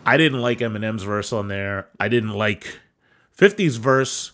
I 0.04 0.16
didn't 0.16 0.40
like 0.40 0.58
Eminem's 0.58 1.02
verse 1.02 1.32
on 1.32 1.48
there. 1.48 1.88
I 1.98 2.08
didn't 2.08 2.32
like 2.32 2.80
50's 3.38 3.76
verse. 3.76 4.32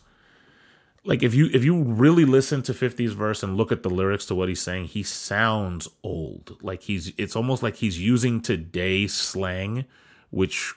Like 1.07 1.23
if 1.23 1.35
you 1.35 1.49
if 1.53 1.65
you 1.65 1.83
really 1.85 2.25
listen 2.25 2.63
to 2.63 2.73
50's 2.73 3.13
verse 3.13 3.45
and 3.45 3.57
look 3.57 3.71
at 3.71 3.85
the 3.85 3.89
lyrics 3.89 4.27
to 4.27 4.35
what 4.35 4.49
he's 4.49 4.61
saying, 4.61 4.87
he 4.87 5.05
sounds 5.05 5.89
old. 6.03 6.59
Like 6.63 6.83
he's 6.83 7.13
it's 7.17 7.37
almost 7.37 7.63
like 7.63 7.77
he's 7.77 7.99
using 7.99 8.41
today 8.41 9.07
slang, 9.07 9.85
which 10.31 10.75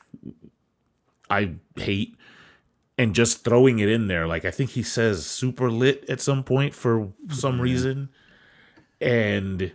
I 1.31 1.55
hate, 1.75 2.15
and 2.97 3.15
just 3.15 3.43
throwing 3.43 3.79
it 3.79 3.89
in 3.89 4.07
there. 4.07 4.27
Like 4.27 4.45
I 4.45 4.51
think 4.51 4.71
he 4.71 4.83
says 4.83 5.25
super 5.25 5.71
lit 5.71 6.07
at 6.07 6.21
some 6.21 6.43
point 6.43 6.75
for 6.75 7.11
some 7.29 7.59
reason. 7.59 8.09
And 9.01 9.71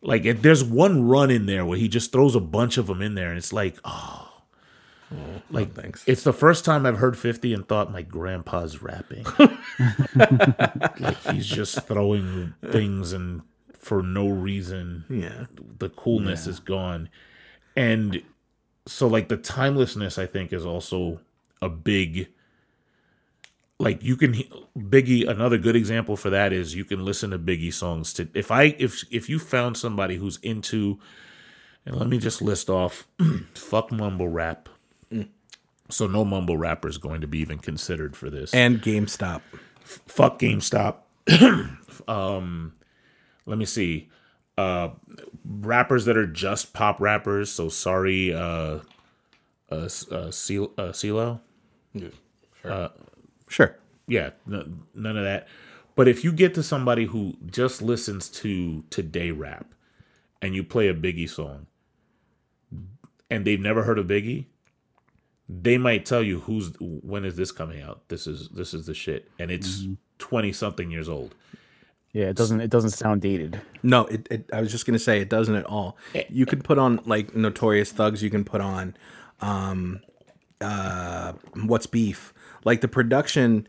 like 0.00 0.40
there's 0.40 0.64
one 0.64 1.06
run 1.06 1.30
in 1.30 1.44
there 1.44 1.66
where 1.66 1.78
he 1.78 1.88
just 1.88 2.12
throws 2.12 2.34
a 2.34 2.40
bunch 2.40 2.78
of 2.78 2.86
them 2.86 3.02
in 3.02 3.14
there, 3.14 3.28
and 3.28 3.36
it's 3.36 3.52
like, 3.52 3.78
oh, 3.84 4.27
like 5.50 5.68
oh, 5.70 5.80
thanks. 5.80 6.04
it's 6.06 6.22
the 6.22 6.32
first 6.32 6.64
time 6.64 6.84
I've 6.84 6.98
heard 6.98 7.16
50 7.16 7.54
and 7.54 7.66
thought 7.66 7.90
my 7.90 8.02
grandpa's 8.02 8.82
rapping. 8.82 9.24
like 10.98 11.16
he's 11.32 11.46
just 11.46 11.86
throwing 11.86 12.54
things 12.70 13.12
and 13.12 13.42
for 13.72 14.02
no 14.02 14.28
reason. 14.28 15.04
Yeah. 15.08 15.46
The 15.78 15.88
coolness 15.88 16.46
is 16.46 16.60
gone. 16.60 17.08
And 17.76 18.22
so 18.86 19.06
like 19.06 19.28
the 19.28 19.36
timelessness 19.36 20.18
I 20.18 20.26
think 20.26 20.52
is 20.52 20.66
also 20.66 21.20
a 21.62 21.68
big 21.68 22.28
like 23.78 24.02
you 24.02 24.16
can 24.16 24.34
Biggie 24.76 25.28
another 25.28 25.58
good 25.58 25.76
example 25.76 26.16
for 26.16 26.30
that 26.30 26.52
is 26.52 26.74
you 26.74 26.84
can 26.84 27.04
listen 27.04 27.30
to 27.30 27.38
Biggie 27.38 27.72
songs 27.72 28.12
to 28.14 28.28
if 28.34 28.50
I 28.50 28.74
if 28.78 29.04
if 29.10 29.28
you 29.28 29.38
found 29.38 29.76
somebody 29.76 30.16
who's 30.16 30.38
into 30.38 30.98
and 31.86 31.96
let 31.96 32.08
me 32.08 32.18
just 32.18 32.42
list 32.42 32.68
off 32.68 33.06
fuck 33.54 33.92
mumble 33.92 34.28
rap. 34.28 34.68
So 35.90 36.06
no 36.06 36.24
mumble 36.24 36.56
rapper 36.56 36.88
is 36.88 36.98
going 36.98 37.20
to 37.22 37.26
be 37.26 37.38
even 37.38 37.58
considered 37.58 38.16
for 38.16 38.30
this. 38.30 38.52
And 38.52 38.82
GameStop. 38.82 39.40
fuck 39.82 40.38
GameStop. 40.38 40.96
um, 42.08 42.74
let 43.46 43.58
me 43.58 43.64
see. 43.64 44.08
Uh, 44.56 44.90
rappers 45.44 46.04
that 46.04 46.16
are 46.16 46.26
just 46.26 46.72
pop 46.74 47.00
rappers. 47.00 47.50
So 47.50 47.68
sorry, 47.68 48.34
uh, 48.34 48.80
uh, 49.70 49.88
uh, 50.10 50.30
Cel- 50.30 50.72
uh 50.76 50.92
CeeLo. 50.92 51.40
Sure. 53.48 53.76
Yeah, 54.06 54.30
n- 54.50 54.82
none 54.94 55.16
of 55.16 55.24
that. 55.24 55.48
But 55.94 56.08
if 56.08 56.22
you 56.22 56.32
get 56.32 56.54
to 56.54 56.62
somebody 56.62 57.06
who 57.06 57.36
just 57.46 57.82
listens 57.82 58.28
to 58.30 58.84
today 58.90 59.30
rap, 59.30 59.74
and 60.40 60.54
you 60.54 60.62
play 60.62 60.88
a 60.88 60.94
Biggie 60.94 61.28
song, 61.28 61.66
and 63.30 63.44
they've 63.44 63.60
never 63.60 63.82
heard 63.82 63.98
of 63.98 64.06
Biggie, 64.06 64.46
they 65.48 65.78
might 65.78 66.04
tell 66.04 66.22
you 66.22 66.40
who's 66.40 66.72
when 66.80 67.24
is 67.24 67.36
this 67.36 67.50
coming 67.50 67.80
out? 67.82 68.08
This 68.08 68.26
is 68.26 68.48
this 68.50 68.74
is 68.74 68.86
the 68.86 68.94
shit, 68.94 69.30
and 69.38 69.50
it's 69.50 69.86
twenty 70.18 70.52
something 70.52 70.90
years 70.90 71.08
old. 71.08 71.34
Yeah, 72.12 72.26
it 72.26 72.36
doesn't 72.36 72.60
it 72.60 72.70
doesn't 72.70 72.90
sound 72.90 73.22
dated. 73.22 73.60
No, 73.82 74.06
it, 74.06 74.26
it 74.30 74.50
I 74.52 74.60
was 74.60 74.70
just 74.70 74.86
gonna 74.86 74.98
say 74.98 75.20
it 75.20 75.30
doesn't 75.30 75.54
at 75.54 75.64
all. 75.64 75.96
You 76.28 76.46
could 76.46 76.64
put 76.64 76.78
on 76.78 77.00
like 77.06 77.34
Notorious 77.34 77.92
Thugs. 77.92 78.22
You 78.22 78.30
can 78.30 78.44
put 78.44 78.60
on, 78.60 78.96
um, 79.40 80.00
uh, 80.60 81.32
What's 81.54 81.86
Beef. 81.86 82.34
Like 82.64 82.80
the 82.80 82.88
production, 82.88 83.68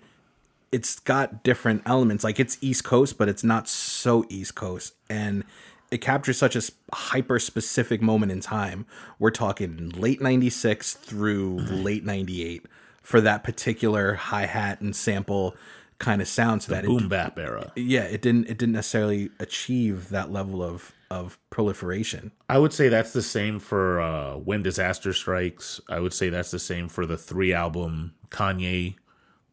it's 0.71 0.99
got 0.99 1.43
different 1.43 1.83
elements. 1.85 2.23
Like 2.23 2.39
it's 2.39 2.57
East 2.61 2.83
Coast, 2.83 3.17
but 3.17 3.29
it's 3.29 3.43
not 3.43 3.69
so 3.69 4.25
East 4.29 4.55
Coast, 4.55 4.95
and 5.09 5.43
it 5.91 5.99
captures 5.99 6.37
such 6.37 6.55
a 6.55 6.61
hyper 6.93 7.39
specific 7.39 8.01
moment 8.01 8.31
in 8.31 8.39
time. 8.39 8.85
We're 9.17 9.31
talking 9.31 9.89
late 9.89 10.21
'96 10.21 10.93
through 10.93 11.59
late 11.59 12.03
'98 12.03 12.65
for 13.01 13.21
that 13.21 13.43
particular 13.43 14.15
hi 14.15 14.45
hat 14.45 14.81
and 14.81 14.95
sample 14.95 15.55
kind 15.97 16.21
of 16.21 16.27
sound. 16.27 16.63
So 16.63 16.73
that 16.73 16.85
it 16.85 16.87
Boom 16.87 17.09
bap 17.09 17.37
era. 17.37 17.71
yeah, 17.75 18.03
it 18.03 18.21
didn't 18.21 18.45
it 18.45 18.57
didn't 18.57 18.73
necessarily 18.73 19.29
achieve 19.39 20.09
that 20.09 20.31
level 20.31 20.63
of 20.63 20.93
of 21.11 21.39
proliferation. 21.49 22.31
I 22.47 22.59
would 22.59 22.73
say 22.73 22.87
that's 22.87 23.13
the 23.13 23.23
same 23.23 23.59
for 23.59 23.99
uh, 23.99 24.35
When 24.35 24.61
Disaster 24.61 25.11
Strikes. 25.11 25.81
I 25.89 25.99
would 25.99 26.13
say 26.13 26.29
that's 26.29 26.51
the 26.51 26.59
same 26.59 26.87
for 26.87 27.05
the 27.05 27.17
three 27.17 27.51
album 27.53 28.13
Kanye. 28.29 28.95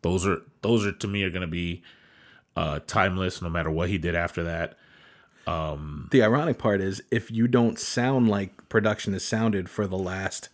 Those 0.03 0.27
are 0.27 0.43
those 0.63 0.87
are 0.87 0.93
to 0.93 1.09
me 1.09 1.23
are 1.25 1.31
going 1.31 1.41
to 1.41 1.47
be 1.47 1.83
uh, 2.57 2.81
timeless 2.87 3.43
no 3.43 3.49
matter 3.49 3.71
what 3.71 3.89
he 3.89 3.99
did 3.99 4.15
after 4.15 4.45
that. 4.45 4.77
The 6.11 6.23
ironic 6.23 6.59
part 6.59 6.81
is 6.81 7.03
if 7.11 7.31
you 7.31 7.49
don't 7.49 7.79
sound 7.79 8.29
like 8.29 8.69
production 8.69 9.13
has 9.13 9.25
sounded 9.25 9.69
for 9.69 9.87
the 9.87 9.99
last 9.99 10.49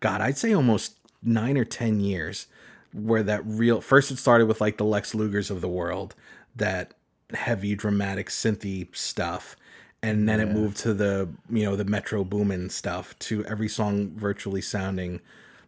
god, 0.00 0.20
I'd 0.20 0.38
say 0.38 0.54
almost 0.54 0.96
9 1.22 1.58
or 1.58 1.64
10 1.64 2.00
years 2.00 2.46
where 2.92 3.22
that 3.22 3.42
real 3.44 3.80
first 3.80 4.10
it 4.10 4.18
started 4.18 4.46
with 4.46 4.60
like 4.60 4.78
the 4.78 4.84
Lex 4.84 5.12
Lugers 5.12 5.50
of 5.50 5.60
the 5.60 5.68
world, 5.68 6.14
that 6.54 6.94
heavy 7.34 7.74
dramatic 7.74 8.28
synthy 8.28 8.94
stuff. 8.96 9.56
And 10.02 10.28
then 10.28 10.38
it 10.38 10.50
moved 10.50 10.76
to 10.78 10.92
the 10.94 11.28
you 11.50 11.64
know 11.64 11.76
the 11.76 11.84
Metro 11.84 12.24
Boomin 12.24 12.70
stuff 12.70 13.18
to 13.20 13.44
every 13.46 13.68
song 13.68 14.12
virtually 14.14 14.60
sounding 14.60 15.20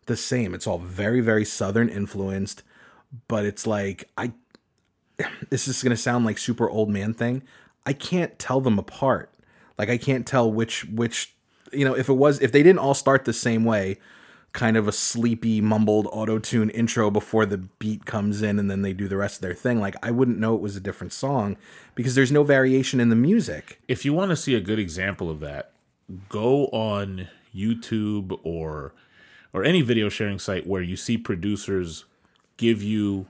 the 0.07 0.17
same. 0.17 0.55
It's 0.55 0.67
all 0.67 0.79
very 0.79 1.21
very 1.21 1.45
southern 1.45 1.89
influenced, 1.89 2.63
but 3.29 3.45
it's 3.45 3.67
like 3.67 4.09
I 4.17 4.33
this 5.51 5.67
is 5.69 5.83
gonna 5.83 5.97
sound 5.97 6.27
like 6.27 6.39
super 6.39 6.69
old 6.71 6.91
man 6.91 7.15
thing. 7.15 7.43
I 7.87 7.93
can't 7.93 8.39
tell 8.39 8.61
them 8.61 8.79
apart. 8.79 9.31
Like 9.79 9.89
I 9.89 9.97
can't 9.97 10.27
tell 10.27 10.51
which 10.51 10.85
which 10.87 11.35
you 11.73 11.85
know 11.85 11.95
if 11.95 12.09
it 12.09 12.15
was 12.15 12.41
if 12.41 12.53
they 12.53 12.63
didn't 12.63 12.81
all 12.81 12.95
start 12.95 13.25
the 13.25 13.33
same 13.33 13.65
way, 13.65 13.99
kind 14.53 14.77
of 14.77 14.89
a 14.89 14.93
sleepy 14.93 15.61
mumbled 15.61 16.09
auto 16.11 16.39
tune 16.39 16.71
intro 16.71 17.11
before 17.11 17.47
the 17.47 17.59
beat 17.59 18.05
comes 18.05 18.43
in 18.43 18.59
and 18.59 18.71
then 18.71 18.83
they 18.83 18.93
do 18.93 19.07
the 19.07 19.17
rest 19.17 19.37
of 19.37 19.43
their 19.43 19.55
thing. 19.55 19.81
Like 19.81 19.95
I 20.03 20.11
wouldn't 20.11 20.39
know 20.39 20.55
it 20.55 20.61
was 20.61 20.77
a 20.77 20.81
different 20.81 21.13
song 21.13 21.57
because 21.95 22.15
there's 22.15 22.33
no 22.33 22.43
variation 22.43 22.99
in 22.99 23.09
the 23.09 23.17
music. 23.17 23.81
If 23.87 24.05
you 24.05 24.13
want 24.13 24.31
to 24.31 24.37
see 24.37 24.55
a 24.55 24.61
good 24.61 24.79
example 24.79 25.31
of 25.31 25.41
that, 25.41 25.73
go 26.29 26.67
on 26.67 27.29
YouTube 27.55 28.39
or 28.43 28.95
or 29.53 29.65
any 29.65 29.83
video 29.83 30.09
sharing 30.09 30.39
site 30.39 30.67
where 30.67 30.83
you 30.83 30.97
see 30.97 31.17
producers 31.17 32.05
give 32.57 32.83
you 32.83 33.27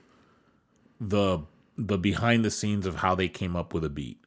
the 1.01 1.41
the 1.77 1.99
behind 1.99 2.45
the 2.45 2.51
scenes 2.51 2.87
of 2.87 2.97
how 2.97 3.15
they 3.15 3.29
came 3.29 3.55
up 3.57 3.75
with 3.75 3.85
a 3.85 3.91
beat. 3.91 4.19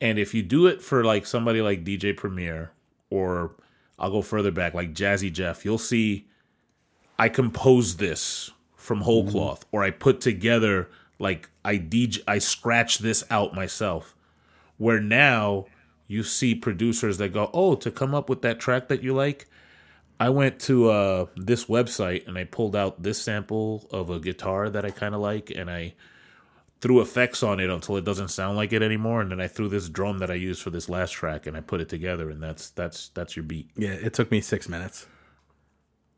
And 0.00 0.18
if 0.18 0.34
you 0.34 0.42
do 0.42 0.66
it 0.66 0.82
for 0.82 1.04
like 1.04 1.26
somebody 1.26 1.60
like 1.62 1.84
DJ 1.84 2.16
Premier 2.16 2.72
or 3.10 3.54
I'll 3.98 4.10
go 4.10 4.22
further 4.22 4.50
back 4.50 4.74
like 4.74 4.94
Jazzy 4.94 5.32
Jeff, 5.32 5.64
you'll 5.64 5.78
see 5.78 6.26
I 7.18 7.28
composed 7.28 7.98
this 7.98 8.50
from 8.76 9.02
whole 9.02 9.28
cloth 9.30 9.64
or 9.70 9.84
I 9.84 9.90
put 9.90 10.20
together 10.20 10.88
like 11.18 11.48
I 11.64 11.76
DJ 11.78 12.20
I 12.26 12.38
scratch 12.38 12.98
this 12.98 13.24
out 13.30 13.54
myself. 13.54 14.14
Where 14.78 15.00
now 15.00 15.66
you 16.08 16.24
see 16.24 16.54
producers 16.54 17.18
that 17.18 17.32
go, 17.32 17.50
"Oh, 17.54 17.76
to 17.76 17.90
come 17.90 18.14
up 18.14 18.28
with 18.28 18.42
that 18.42 18.58
track 18.58 18.88
that 18.88 19.02
you 19.02 19.14
like, 19.14 19.46
I 20.18 20.28
went 20.30 20.58
to 20.60 20.90
uh, 20.90 21.26
this 21.36 21.66
website 21.66 22.26
and 22.26 22.36
I 22.36 22.44
pulled 22.44 22.74
out 22.76 23.02
this 23.02 23.20
sample 23.22 23.88
of 23.90 24.10
a 24.10 24.20
guitar 24.20 24.70
that 24.70 24.84
I 24.84 24.90
kind 24.90 25.14
of 25.14 25.20
like, 25.20 25.50
and 25.50 25.70
I 25.70 25.94
threw 26.82 27.00
effects 27.00 27.44
on 27.44 27.60
it 27.60 27.70
until 27.70 27.96
it 27.96 28.04
doesn't 28.04 28.26
sound 28.28 28.56
like 28.56 28.72
it 28.72 28.82
anymore, 28.82 29.20
and 29.20 29.30
then 29.30 29.40
I 29.40 29.46
threw 29.46 29.68
this 29.68 29.88
drum 29.88 30.18
that 30.18 30.32
I 30.32 30.34
used 30.34 30.60
for 30.62 30.70
this 30.70 30.88
last 30.88 31.12
track, 31.12 31.46
and 31.46 31.56
I 31.56 31.60
put 31.60 31.80
it 31.80 31.88
together, 31.88 32.28
and 32.28 32.42
that's 32.42 32.70
that's 32.70 33.08
that's 33.10 33.36
your 33.36 33.44
beat. 33.44 33.70
Yeah, 33.76 33.92
it 33.92 34.12
took 34.14 34.30
me 34.32 34.40
six 34.40 34.68
minutes. 34.68 35.06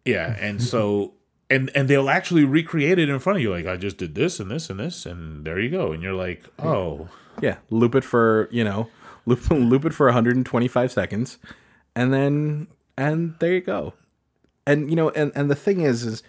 Yeah, 0.07 0.35
and 0.41 0.63
so 0.63 1.13
and 1.51 1.71
and 1.75 1.87
they'll 1.89 2.09
actually 2.09 2.45
recreate 2.45 2.99
it 2.99 3.11
in 3.11 3.19
front 3.19 3.37
of 3.37 3.43
you. 3.43 3.51
Like 3.51 3.67
I 3.67 3.77
just 3.77 3.99
did 3.99 4.15
this 4.15 4.41
and 4.41 4.51
this 4.51 4.71
and 4.71 4.81
this, 4.81 5.05
and 5.05 5.45
there 5.45 5.61
you 5.61 5.69
go. 5.71 5.93
And 5.93 6.03
you're 6.03 6.15
like, 6.15 6.45
oh, 6.59 7.09
Yeah, 7.43 7.59
loop 7.69 7.95
it 7.95 8.03
for 8.05 8.49
you 8.51 8.65
know, 8.65 8.89
loop 9.27 9.49
loop 9.51 9.85
it 9.85 9.93
for 9.93 10.07
125 10.07 10.91
seconds, 10.91 11.39
and 11.95 12.13
then 12.13 12.69
and 12.97 13.35
there 13.39 13.53
you 13.53 13.61
go. 13.61 13.93
And 14.67 14.89
you 14.89 14.97
know, 14.97 15.11
and 15.11 15.31
and 15.35 15.51
the 15.51 15.55
thing 15.55 15.83
is, 15.83 16.07
is 16.07 16.23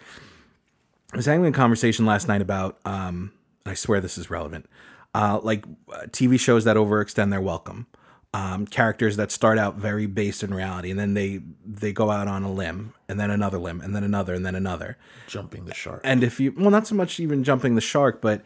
I 1.13 1.15
was 1.15 1.25
having 1.25 1.45
a 1.45 1.53
conversation 1.53 2.05
last 2.05 2.27
night 2.27 2.41
about. 2.41 2.79
um 2.83 3.31
I 3.66 3.74
swear 3.74 3.99
this 3.99 4.18
is 4.18 4.30
relevant. 4.30 4.68
Uh, 5.13 5.39
like 5.41 5.66
uh, 5.91 6.01
TV 6.07 6.39
shows 6.39 6.66
that 6.66 6.78
overextend 6.78 7.32
their 7.32 7.41
welcome. 7.41 7.88
Um, 8.34 8.68
characters 8.68 9.16
that 9.16 9.32
start 9.32 9.57
out 9.57 9.78
very 9.78 10.07
based 10.07 10.43
in 10.43 10.53
reality, 10.53 10.91
and 10.91 10.99
then 10.99 11.13
they 11.13 11.39
they 11.66 11.93
go 11.93 12.11
out 12.11 12.28
on 12.28 12.43
a 12.43 12.51
limb, 12.51 12.93
and 13.07 13.18
then 13.18 13.32
another 13.32 13.57
limb, 13.57 13.80
and 13.80 13.95
then 13.95 14.03
another, 14.03 14.34
and 14.34 14.45
then 14.45 14.55
another. 14.55 14.97
jumping 15.28 15.66
the 15.66 15.74
shark. 15.74 16.01
And 16.03 16.22
if 16.22 16.38
you, 16.38 16.53
well, 16.57 16.70
not 16.70 16.86
so 16.86 16.95
much 16.95 17.18
even 17.22 17.45
jumping 17.45 17.76
the 17.76 17.82
shark, 17.82 18.22
but 18.22 18.41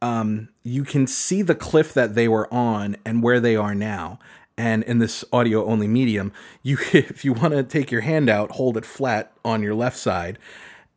um, 0.00 0.48
you 0.62 0.82
can 0.82 1.06
see 1.06 1.42
the 1.42 1.54
cliff 1.54 1.92
that 1.92 2.14
they 2.14 2.26
were 2.26 2.52
on 2.52 2.96
and 3.04 3.22
where 3.22 3.38
they 3.38 3.54
are 3.54 3.74
now. 3.74 4.18
And 4.56 4.82
in 4.84 4.98
this 4.98 5.24
audio 5.32 5.66
only 5.66 5.88
medium, 5.88 6.32
you 6.62 6.78
if 6.92 7.24
you 7.24 7.32
want 7.34 7.52
to 7.52 7.62
take 7.62 7.90
your 7.90 8.02
hand 8.02 8.30
out, 8.30 8.52
hold 8.52 8.78
it 8.78 8.86
flat 8.86 9.32
on 9.44 9.62
your 9.62 9.74
left 9.74 9.98
side, 9.98 10.38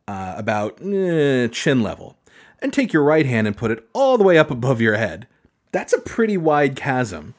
uh, 0.06 0.34
about 0.36 0.80
eh, 0.82 1.48
chin 1.48 1.82
level, 1.82 2.16
and 2.60 2.72
take 2.72 2.92
your 2.92 3.04
right 3.04 3.26
hand 3.26 3.46
and 3.46 3.56
put 3.56 3.70
it 3.70 3.88
all 3.92 4.18
the 4.18 4.24
way 4.24 4.38
up 4.38 4.50
above 4.50 4.80
your 4.80 4.96
head. 4.96 5.26
That's 5.72 5.92
a 5.92 6.00
pretty 6.00 6.36
wide 6.36 6.76
chasm 6.76 7.34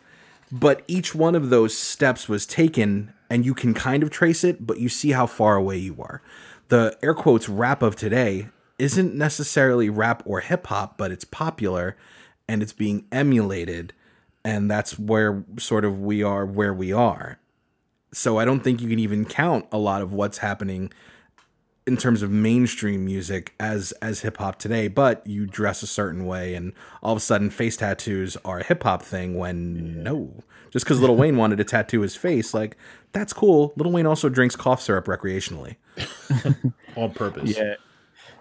but 0.51 0.83
each 0.87 1.13
one 1.13 1.35
of 1.35 1.49
those 1.49 1.77
steps 1.77 2.27
was 2.27 2.45
taken 2.45 3.13
and 3.29 3.45
you 3.45 3.53
can 3.53 3.73
kind 3.73 4.03
of 4.03 4.09
trace 4.09 4.43
it 4.43 4.65
but 4.65 4.79
you 4.79 4.89
see 4.89 5.11
how 5.11 5.27
far 5.27 5.55
away 5.55 5.77
you 5.77 5.95
are 5.99 6.21
the 6.69 6.97
air 7.01 7.13
quotes 7.13 7.47
rap 7.47 7.81
of 7.81 7.95
today 7.95 8.47
isn't 8.77 9.13
necessarily 9.13 9.89
rap 9.89 10.23
or 10.25 10.39
hip 10.39 10.67
hop 10.67 10.97
but 10.97 11.11
it's 11.11 11.25
popular 11.25 11.95
and 12.47 12.63
it's 12.63 12.73
being 12.73 13.05
emulated 13.11 13.93
and 14.43 14.69
that's 14.71 14.97
where 14.97 15.43
sort 15.57 15.85
of 15.85 15.99
we 16.01 16.23
are 16.23 16.45
where 16.45 16.73
we 16.73 16.91
are 16.91 17.39
so 18.11 18.39
i 18.39 18.45
don't 18.45 18.61
think 18.61 18.81
you 18.81 18.89
can 18.89 18.99
even 18.99 19.25
count 19.25 19.65
a 19.71 19.77
lot 19.77 20.01
of 20.01 20.13
what's 20.13 20.39
happening 20.39 20.91
in 21.89 21.97
terms 21.97 22.21
of 22.21 22.29
mainstream 22.29 23.03
music 23.03 23.55
as 23.59 23.91
as 23.93 24.21
hip 24.21 24.37
hop 24.37 24.59
today, 24.59 24.87
but 24.87 25.25
you 25.25 25.47
dress 25.47 25.81
a 25.81 25.87
certain 25.87 26.27
way, 26.27 26.53
and 26.53 26.71
all 27.01 27.13
of 27.13 27.17
a 27.17 27.19
sudden, 27.19 27.49
face 27.49 27.75
tattoos 27.77 28.37
are 28.45 28.59
a 28.59 28.63
hip 28.63 28.83
hop 28.83 29.01
thing. 29.01 29.33
When 29.35 30.03
no, 30.03 30.43
just 30.69 30.85
because 30.85 31.01
Lil 31.01 31.15
Wayne 31.15 31.35
wanted 31.35 31.55
to 31.57 31.63
tattoo 31.63 32.01
his 32.01 32.15
face, 32.15 32.53
like 32.53 32.77
that's 33.11 33.33
cool. 33.33 33.73
Lil 33.75 33.91
Wayne 33.91 34.05
also 34.05 34.29
drinks 34.29 34.55
cough 34.55 34.81
syrup 34.83 35.05
recreationally. 35.05 35.77
on 36.95 37.11
purpose. 37.11 37.57
Yeah, 37.57 37.73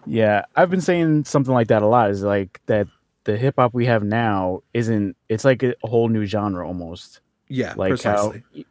yeah. 0.07 0.43
I've 0.55 0.69
been 0.71 0.83
saying 0.83 1.25
something 1.25 1.55
like 1.55 1.69
that 1.69 1.81
a 1.83 1.87
lot. 1.87 2.11
Is 2.11 2.23
like 2.23 2.61
that 2.67 2.87
the 3.25 3.39
hip 3.39 3.55
hop 3.57 3.73
we 3.73 3.87
have 3.87 4.05
now 4.05 4.61
isn't. 4.75 5.17
It's 5.31 5.47
like 5.47 5.63
a 5.63 5.75
whole 5.85 6.09
new 6.11 6.27
genre 6.27 6.67
almost. 6.67 7.21
Yeah, 7.49 7.73
Like 7.77 7.89
precisely. 7.89 8.43
how, 8.55 8.63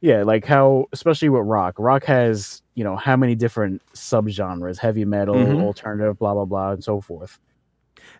yeah, 0.00 0.22
like 0.22 0.44
how, 0.44 0.86
especially 0.92 1.28
with 1.28 1.42
rock. 1.46 1.74
Rock 1.78 2.04
has 2.04 2.62
you 2.74 2.84
know 2.84 2.96
how 2.96 3.16
many 3.16 3.34
different 3.34 3.82
subgenres: 3.94 4.78
heavy 4.78 5.04
metal, 5.04 5.34
Mhm. 5.34 5.62
alternative, 5.62 6.18
blah 6.18 6.34
blah 6.34 6.44
blah, 6.44 6.72
and 6.72 6.84
so 6.84 7.00
forth. 7.00 7.38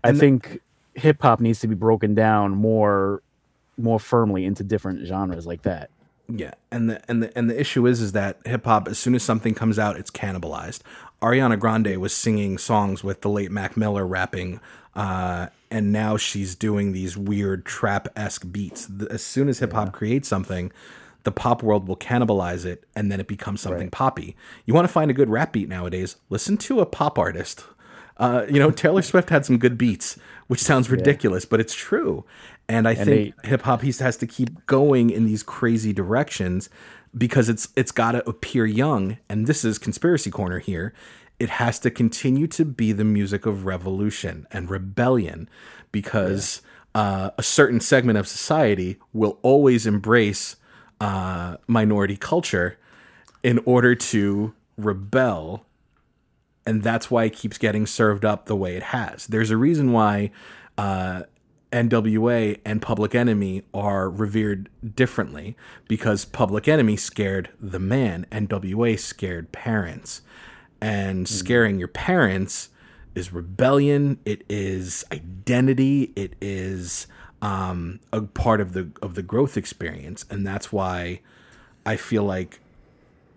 I 0.03 0.09
And 0.09 0.17
the- 0.17 0.21
think 0.21 0.61
hip 0.95 1.21
hop 1.23 1.41
needs 1.41 1.61
to 1.61 1.69
be 1.69 1.75
broken 1.75 2.15
down 2.15 2.53
more, 2.53 3.23
more 3.77 3.99
firmly 4.01 4.45
into 4.47 4.65
different 4.65 5.07
genres 5.07 5.47
like 5.47 5.63
that. 5.63 5.91
Yeah, 6.29 6.55
and 6.73 6.91
the 6.91 7.03
and 7.09 7.23
the 7.23 7.37
and 7.39 7.49
the 7.51 7.61
issue 7.61 7.87
is 7.87 8.01
is 8.01 8.13
that 8.13 8.39
hip 8.45 8.65
hop, 8.65 8.89
as 8.89 8.99
soon 8.99 9.15
as 9.15 9.23
something 9.23 9.55
comes 9.55 9.79
out, 9.79 9.97
it's 9.97 10.11
cannibalized. 10.11 10.81
Ariana 11.23 11.59
Grande 11.59 11.97
was 11.99 12.13
singing 12.13 12.59
songs 12.59 13.05
with 13.05 13.21
the 13.21 13.29
late 13.31 13.51
Mac 13.51 13.77
Miller 13.77 14.05
rapping, 14.07 14.61
uh, 14.95 15.47
and 15.71 15.93
now 15.93 16.17
she's 16.17 16.55
doing 16.55 16.93
these 16.93 17.17
weird 17.17 17.65
trap 17.65 18.09
esque 18.17 18.51
beats. 18.51 18.89
As 19.09 19.23
soon 19.23 19.49
as 19.49 19.61
hip 19.61 19.73
hop 19.73 19.93
creates 19.93 20.29
something, 20.29 20.73
the 21.27 21.33
pop 21.33 21.61
world 21.61 21.89
will 21.89 21.97
cannibalize 21.97 22.65
it, 22.65 22.85
and 22.95 23.11
then 23.11 23.19
it 23.19 23.27
becomes 23.27 23.61
something 23.61 23.81
Right. 23.89 23.91
poppy. 23.91 24.37
You 24.65 24.73
want 24.75 24.87
to 24.87 24.93
find 24.93 25.11
a 25.11 25.15
good 25.15 25.29
rap 25.29 25.53
beat 25.53 25.69
nowadays? 25.69 26.15
Listen 26.31 26.57
to 26.59 26.79
a 26.79 26.87
pop 26.87 27.19
artist. 27.19 27.65
Uh, 28.17 28.47
you 28.49 28.61
know, 28.61 28.71
Taylor 28.71 29.03
Swift 29.11 29.29
had 29.31 29.45
some 29.45 29.59
good 29.59 29.77
beats, 29.77 30.17
which 30.47 30.61
sounds 30.63 30.89
ridiculous, 30.89 31.45
but 31.45 31.59
it's 31.59 31.75
true. 31.75 32.25
And 32.69 32.87
I 32.87 32.95
think 32.95 33.35
hip 33.45 33.63
hop 33.63 33.83
has 33.83 34.17
to 34.19 34.27
keep 34.27 34.65
going 34.67 35.11
in 35.11 35.27
these 35.27 35.43
crazy 35.43 35.93
directions 35.93 36.71
because 37.19 37.49
it's 37.49 37.71
it's 37.75 37.91
got 37.93 38.13
to 38.13 38.29
appear 38.29 38.65
young. 38.65 39.19
And 39.29 39.49
this 39.49 39.65
is 39.65 39.79
conspiracy 39.79 40.31
corner 40.31 40.61
here. 40.61 40.95
It 41.41 41.51
has 41.51 41.81
to 41.81 41.91
continue 41.91 42.47
to 42.47 42.65
be 42.65 42.93
the 42.93 43.05
music 43.05 43.47
of 43.47 43.67
revolution 43.67 44.47
and 44.53 44.71
rebellion 44.71 45.49
because 45.91 46.63
uh, 46.95 47.31
a 47.37 47.43
certain 47.43 47.81
segment 47.81 48.17
of 48.17 48.29
society 48.29 48.97
will 49.13 49.39
always 49.43 49.87
embrace 49.87 50.55
uh, 51.01 51.57
minority 51.67 52.17
culture 52.17 52.79
in 53.43 53.61
order 53.65 53.95
to 53.95 54.55
rebel 54.77 55.67
and 56.67 56.83
that's 56.83 57.11
why 57.11 57.25
it 57.25 57.33
keeps 57.33 57.59
getting 57.59 57.87
served 57.87 58.25
up 58.25 58.47
the 58.47 58.57
way 58.57 58.77
it 58.77 58.83
has. 58.83 59.29
There's 59.29 59.51
a 59.51 59.57
reason 59.57 59.93
why 59.93 60.33
uh, 60.77 61.23
NWA 61.71 62.59
and 62.65 62.83
Public 62.83 63.15
Enemy 63.15 63.63
are 63.73 64.11
revered 64.11 64.69
differently 64.95 65.57
because 65.87 66.25
Public 66.25 66.67
Enemy 66.67 66.97
scared 66.97 67.51
the 67.61 67.79
man, 67.79 68.27
NWA 68.33 68.99
scared 68.99 69.53
parents, 69.53 70.23
and 70.81 71.29
scaring 71.29 71.79
your 71.79 71.89
parents 71.89 72.71
is 73.15 73.33
rebellion. 73.33 74.19
It 74.25 74.43
is 74.49 75.05
identity. 75.13 76.13
It 76.17 76.35
is 76.41 77.07
um, 77.43 78.01
a 78.13 78.23
part 78.23 78.61
of 78.61 78.73
the 78.73 78.91
of 79.03 79.15
the 79.15 79.23
growth 79.23 79.57
experience, 79.57 80.25
and 80.31 80.47
that's 80.47 80.73
why 80.73 81.21
I 81.85 81.97
feel 81.97 82.25
like 82.25 82.61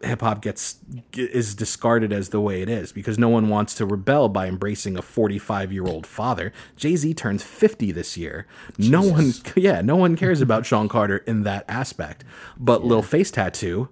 hip 0.02 0.22
hop 0.22 0.42
gets 0.42 0.80
is 1.14 1.56
discarded 1.56 2.14
as 2.14 2.30
the 2.30 2.40
way 2.40 2.62
it 2.62 2.70
is 2.70 2.92
because 2.92 3.18
no 3.18 3.30
one 3.30 3.50
wants 3.50 3.74
to 3.76 3.86
rebel 3.86 4.30
by 4.30 4.48
embracing 4.48 4.98
a 4.98 5.02
45 5.02 5.72
year 5.72 5.86
old 5.86 6.08
father. 6.08 6.54
Jay 6.76 6.96
Z 6.96 7.14
turns 7.16 7.44
50 7.44 7.92
this 7.92 8.18
year. 8.18 8.48
No 8.78 9.02
one, 9.02 9.34
yeah, 9.56 9.82
no 9.82 9.96
one 9.96 10.16
cares 10.16 10.42
about 10.42 10.66
Sean 10.66 10.88
Carter 10.88 11.18
in 11.18 11.44
that 11.44 11.66
aspect. 11.68 12.24
But 12.58 12.86
Lil 12.86 13.02
Face 13.02 13.32
Tattoo, 13.32 13.90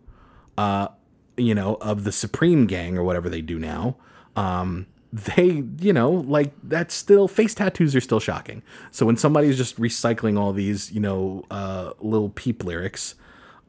uh, 0.58 0.90
you 1.36 1.54
know, 1.54 1.76
of 1.76 2.04
the 2.04 2.12
Supreme 2.12 2.68
Gang 2.68 2.98
or 2.98 3.04
whatever 3.04 3.30
they 3.30 3.42
do 3.42 3.60
now, 3.60 3.98
um, 4.36 4.88
they, 5.14 5.64
you 5.80 5.94
know, 5.94 6.12
like 6.12 6.54
that's 6.64 6.94
still 6.94 7.28
face 7.28 7.56
tattoos 7.56 7.96
are 7.96 8.02
still 8.02 8.20
shocking. 8.20 8.62
So 8.92 9.06
when 9.06 9.18
somebody's 9.18 9.58
just 9.58 9.80
recycling 9.80 10.38
all 10.38 10.54
these, 10.54 10.92
you 10.92 11.00
know, 11.00 11.46
uh, 11.50 11.92
Lil 12.00 12.30
Peep 12.30 12.64
lyrics, 12.64 13.16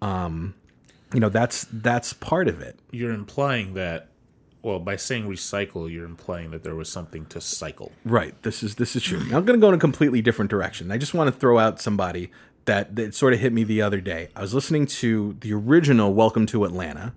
um, 0.03 0.55
you 1.15 1.21
know, 1.21 1.29
that's 1.29 1.67
that's 1.73 2.13
part 2.13 2.49
of 2.49 2.61
it. 2.61 2.79
You're 2.91 3.13
implying 3.13 3.75
that, 3.75 4.09
well, 4.63 4.79
by 4.79 4.97
saying 4.97 5.29
recycle, 5.29 5.91
you're 5.91 6.05
implying 6.05 6.51
that 6.51 6.65
there 6.65 6.75
was 6.75 6.91
something 6.91 7.25
to 7.27 7.41
cycle. 7.41 7.93
Right. 8.05 8.41
This 8.43 8.63
is 8.63 8.75
this 8.75 8.97
is 8.97 9.03
true. 9.03 9.21
Now, 9.25 9.39
I'm 9.39 9.45
going 9.45 9.59
to 9.59 9.65
go 9.65 9.69
in 9.69 9.75
a 9.75 9.79
completely 9.79 10.21
different 10.21 10.51
direction. 10.51 10.91
I 10.91 10.99
just 10.99 11.15
want 11.15 11.33
to 11.33 11.39
throw 11.39 11.59
out 11.59 11.81
somebody 11.81 12.31
that 12.65 12.97
that 12.97 13.15
sort 13.15 13.33
of 13.33 13.39
hit 13.41 13.53
me 13.53 13.65
the 13.65 13.81
other 13.81 14.01
day. 14.01 14.29
I 14.35 14.43
was 14.43 14.55
listening 14.55 14.87
to 14.87 15.37
the 15.41 15.53
original 15.53 16.13
Welcome 16.13 16.47
to 16.47 16.65
Atlanta. 16.65 17.15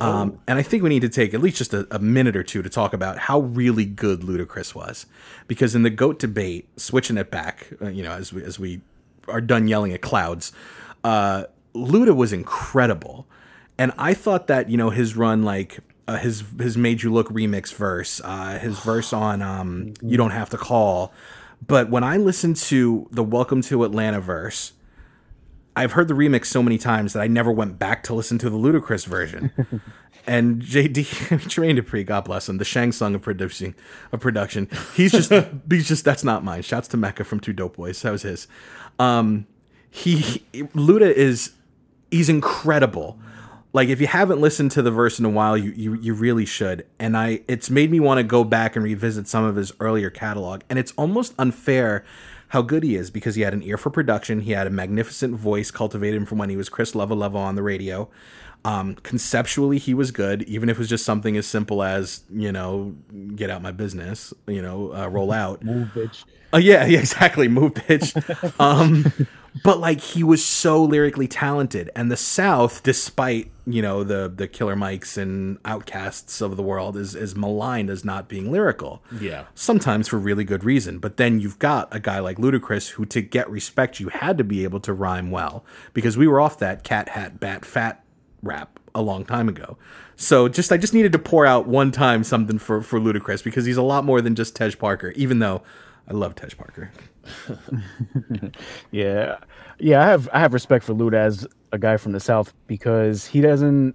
Um, 0.00 0.40
and 0.48 0.58
I 0.58 0.62
think 0.62 0.82
we 0.82 0.88
need 0.88 1.02
to 1.02 1.08
take 1.08 1.34
at 1.34 1.40
least 1.40 1.58
just 1.58 1.72
a, 1.72 1.86
a 1.90 2.00
minute 2.00 2.34
or 2.36 2.42
two 2.42 2.62
to 2.62 2.68
talk 2.68 2.92
about 2.92 3.18
how 3.18 3.40
really 3.40 3.84
good 3.84 4.20
Ludacris 4.22 4.74
was, 4.74 5.06
because 5.46 5.74
in 5.74 5.82
the 5.82 5.90
goat 5.90 6.18
debate, 6.18 6.68
switching 6.76 7.16
it 7.16 7.30
back, 7.30 7.68
uh, 7.80 7.88
you 7.88 8.02
know, 8.02 8.10
as 8.10 8.32
we 8.32 8.42
as 8.42 8.58
we 8.58 8.80
are 9.28 9.40
done 9.40 9.68
yelling 9.68 9.92
at 9.92 10.00
clouds, 10.00 10.52
uh, 11.04 11.44
Luda 11.74 12.14
was 12.14 12.32
incredible, 12.32 13.26
and 13.78 13.92
I 13.96 14.14
thought 14.14 14.48
that 14.48 14.68
you 14.68 14.76
know 14.76 14.90
his 14.90 15.16
run 15.16 15.44
like 15.44 15.78
uh, 16.08 16.16
his 16.16 16.42
his 16.58 16.76
made 16.76 17.04
you 17.04 17.12
look 17.12 17.28
remix 17.28 17.72
verse, 17.72 18.20
uh, 18.24 18.58
his 18.58 18.78
verse 18.80 19.12
on 19.12 19.42
um, 19.42 19.94
you 20.02 20.16
don't 20.16 20.32
have 20.32 20.50
to 20.50 20.58
call, 20.58 21.12
but 21.64 21.88
when 21.88 22.02
I 22.02 22.16
listened 22.16 22.56
to 22.56 23.08
the 23.12 23.22
Welcome 23.22 23.62
to 23.62 23.84
Atlanta 23.84 24.20
verse. 24.20 24.72
I've 25.76 25.92
heard 25.92 26.08
the 26.08 26.14
remix 26.14 26.46
so 26.46 26.62
many 26.62 26.78
times 26.78 27.12
that 27.14 27.20
I 27.20 27.26
never 27.26 27.50
went 27.50 27.78
back 27.78 28.02
to 28.04 28.14
listen 28.14 28.38
to 28.38 28.50
the 28.50 28.56
Ludacris 28.56 29.06
version. 29.06 29.50
and 30.26 30.62
JD 30.62 31.04
Jermaine 31.48 31.78
Dupri, 31.78 32.06
God 32.06 32.24
bless 32.24 32.48
him, 32.48 32.58
the 32.58 32.64
Shang 32.64 32.92
Tsung 32.92 33.14
of 33.14 33.22
producing 33.22 33.74
of 34.12 34.20
production. 34.20 34.68
He's 34.94 35.12
just 35.12 35.32
he's 35.70 35.88
just 35.88 36.04
that's 36.04 36.24
not 36.24 36.44
mine. 36.44 36.62
Shouts 36.62 36.88
to 36.88 36.96
Mecca 36.96 37.24
from 37.24 37.40
Two 37.40 37.52
Dope 37.52 37.76
Boys. 37.76 38.00
That 38.02 38.12
was 38.12 38.22
his. 38.22 38.46
Um, 38.98 39.46
he, 39.90 40.16
he 40.52 40.62
Luda 40.74 41.12
is 41.12 41.52
he's 42.10 42.28
incredible. 42.28 43.18
Like 43.72 43.88
if 43.88 44.00
you 44.00 44.06
haven't 44.06 44.40
listened 44.40 44.70
to 44.72 44.82
the 44.82 44.92
verse 44.92 45.18
in 45.18 45.24
a 45.24 45.30
while, 45.30 45.56
you 45.56 45.72
you, 45.72 45.94
you 45.94 46.14
really 46.14 46.46
should. 46.46 46.86
And 47.00 47.16
I 47.16 47.40
it's 47.48 47.68
made 47.68 47.90
me 47.90 47.98
want 47.98 48.18
to 48.18 48.24
go 48.24 48.44
back 48.44 48.76
and 48.76 48.84
revisit 48.84 49.26
some 49.26 49.44
of 49.44 49.56
his 49.56 49.72
earlier 49.80 50.10
catalog. 50.10 50.62
And 50.70 50.78
it's 50.78 50.92
almost 50.92 51.34
unfair 51.38 52.04
how 52.54 52.62
good 52.62 52.84
he 52.84 52.94
is 52.94 53.10
because 53.10 53.34
he 53.34 53.42
had 53.42 53.52
an 53.52 53.64
ear 53.64 53.76
for 53.76 53.90
production. 53.90 54.40
He 54.42 54.52
had 54.52 54.68
a 54.68 54.70
magnificent 54.70 55.34
voice 55.34 55.72
cultivated 55.72 56.28
from 56.28 56.38
when 56.38 56.50
he 56.50 56.56
was 56.56 56.68
Chris 56.68 56.92
Lova 56.92 57.08
Lova 57.08 57.34
on 57.34 57.56
the 57.56 57.64
radio. 57.64 58.08
Um, 58.64 58.94
conceptually, 58.94 59.78
he 59.78 59.92
was 59.92 60.12
good, 60.12 60.44
even 60.44 60.68
if 60.68 60.76
it 60.76 60.78
was 60.78 60.88
just 60.88 61.04
something 61.04 61.36
as 61.36 61.48
simple 61.48 61.82
as 61.82 62.22
you 62.32 62.52
know, 62.52 62.94
get 63.34 63.50
out 63.50 63.60
my 63.60 63.72
business, 63.72 64.32
you 64.46 64.62
know, 64.62 64.94
uh, 64.94 65.08
roll 65.08 65.32
out. 65.32 65.64
Move, 65.64 65.88
bitch. 65.88 66.24
Uh, 66.54 66.58
yeah, 66.58 66.86
yeah, 66.86 67.00
exactly. 67.00 67.48
Move, 67.48 67.74
bitch. 67.74 68.14
um, 68.60 69.12
but 69.62 69.78
like 69.78 70.00
he 70.00 70.24
was 70.24 70.44
so 70.44 70.82
lyrically 70.82 71.28
talented, 71.28 71.90
and 71.94 72.10
the 72.10 72.16
South, 72.16 72.82
despite 72.82 73.50
you 73.66 73.80
know 73.80 74.02
the 74.02 74.32
the 74.34 74.48
Killer 74.48 74.74
Mikes 74.74 75.16
and 75.16 75.62
OutKasts 75.62 76.42
of 76.42 76.56
the 76.56 76.62
world, 76.62 76.96
is 76.96 77.14
is 77.14 77.36
maligned 77.36 77.88
as 77.90 78.04
not 78.04 78.28
being 78.28 78.50
lyrical. 78.50 79.02
Yeah. 79.20 79.44
sometimes 79.54 80.08
for 80.08 80.18
really 80.18 80.44
good 80.44 80.64
reason. 80.64 80.98
But 80.98 81.18
then 81.18 81.38
you've 81.40 81.58
got 81.58 81.94
a 81.94 82.00
guy 82.00 82.18
like 82.18 82.38
Ludacris, 82.38 82.90
who 82.90 83.06
to 83.06 83.22
get 83.22 83.48
respect, 83.48 84.00
you 84.00 84.08
had 84.08 84.38
to 84.38 84.44
be 84.44 84.64
able 84.64 84.80
to 84.80 84.92
rhyme 84.92 85.30
well 85.30 85.64
because 85.92 86.16
we 86.16 86.26
were 86.26 86.40
off 86.40 86.58
that 86.58 86.82
cat 86.82 87.10
hat 87.10 87.38
bat 87.38 87.64
fat 87.64 88.04
rap 88.42 88.80
a 88.94 89.02
long 89.02 89.24
time 89.24 89.48
ago. 89.48 89.76
So 90.16 90.48
just 90.48 90.72
I 90.72 90.76
just 90.76 90.94
needed 90.94 91.12
to 91.12 91.18
pour 91.18 91.46
out 91.46 91.66
one 91.66 91.92
time 91.92 92.24
something 92.24 92.58
for 92.58 92.82
for 92.82 92.98
Ludacris 92.98 93.44
because 93.44 93.66
he's 93.66 93.76
a 93.76 93.82
lot 93.82 94.04
more 94.04 94.20
than 94.20 94.34
just 94.34 94.56
Tej 94.56 94.72
Parker. 94.72 95.10
Even 95.16 95.38
though 95.38 95.62
I 96.08 96.12
love 96.12 96.34
Tej 96.34 96.50
Parker. 96.56 96.90
Yeah, 98.90 99.38
yeah. 99.78 100.02
I 100.02 100.06
have 100.06 100.28
I 100.32 100.38
have 100.40 100.52
respect 100.52 100.84
for 100.84 100.94
Luda 100.94 101.14
as 101.14 101.46
a 101.72 101.78
guy 101.78 101.96
from 101.96 102.12
the 102.12 102.20
South 102.20 102.52
because 102.66 103.26
he 103.26 103.40
doesn't 103.40 103.94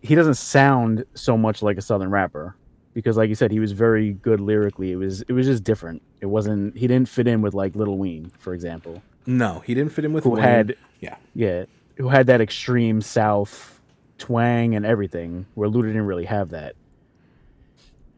he 0.00 0.14
doesn't 0.14 0.34
sound 0.34 1.04
so 1.14 1.36
much 1.36 1.62
like 1.62 1.76
a 1.78 1.82
Southern 1.82 2.10
rapper. 2.10 2.54
Because, 2.92 3.16
like 3.16 3.28
you 3.28 3.36
said, 3.36 3.52
he 3.52 3.60
was 3.60 3.70
very 3.70 4.14
good 4.14 4.40
lyrically. 4.40 4.90
It 4.90 4.96
was 4.96 5.22
it 5.22 5.32
was 5.32 5.46
just 5.46 5.62
different. 5.62 6.02
It 6.20 6.26
wasn't 6.26 6.76
he 6.76 6.86
didn't 6.86 7.08
fit 7.08 7.28
in 7.28 7.40
with 7.40 7.54
like 7.54 7.76
Lil 7.76 7.96
Wayne, 7.96 8.32
for 8.38 8.52
example, 8.52 9.00
No, 9.26 9.60
he 9.60 9.74
didn't 9.74 9.92
fit 9.92 10.04
in 10.04 10.12
with 10.12 10.24
who 10.24 10.30
Wayne. 10.30 10.42
had 10.42 10.76
yeah. 11.00 11.16
yeah 11.34 11.64
who 11.96 12.08
had 12.08 12.26
that 12.26 12.40
extreme 12.40 13.00
South 13.00 13.80
twang 14.18 14.74
and 14.74 14.84
everything, 14.84 15.46
where 15.54 15.68
Luda 15.68 15.82
didn't 15.86 16.06
really 16.06 16.24
have 16.24 16.50
that. 16.50 16.74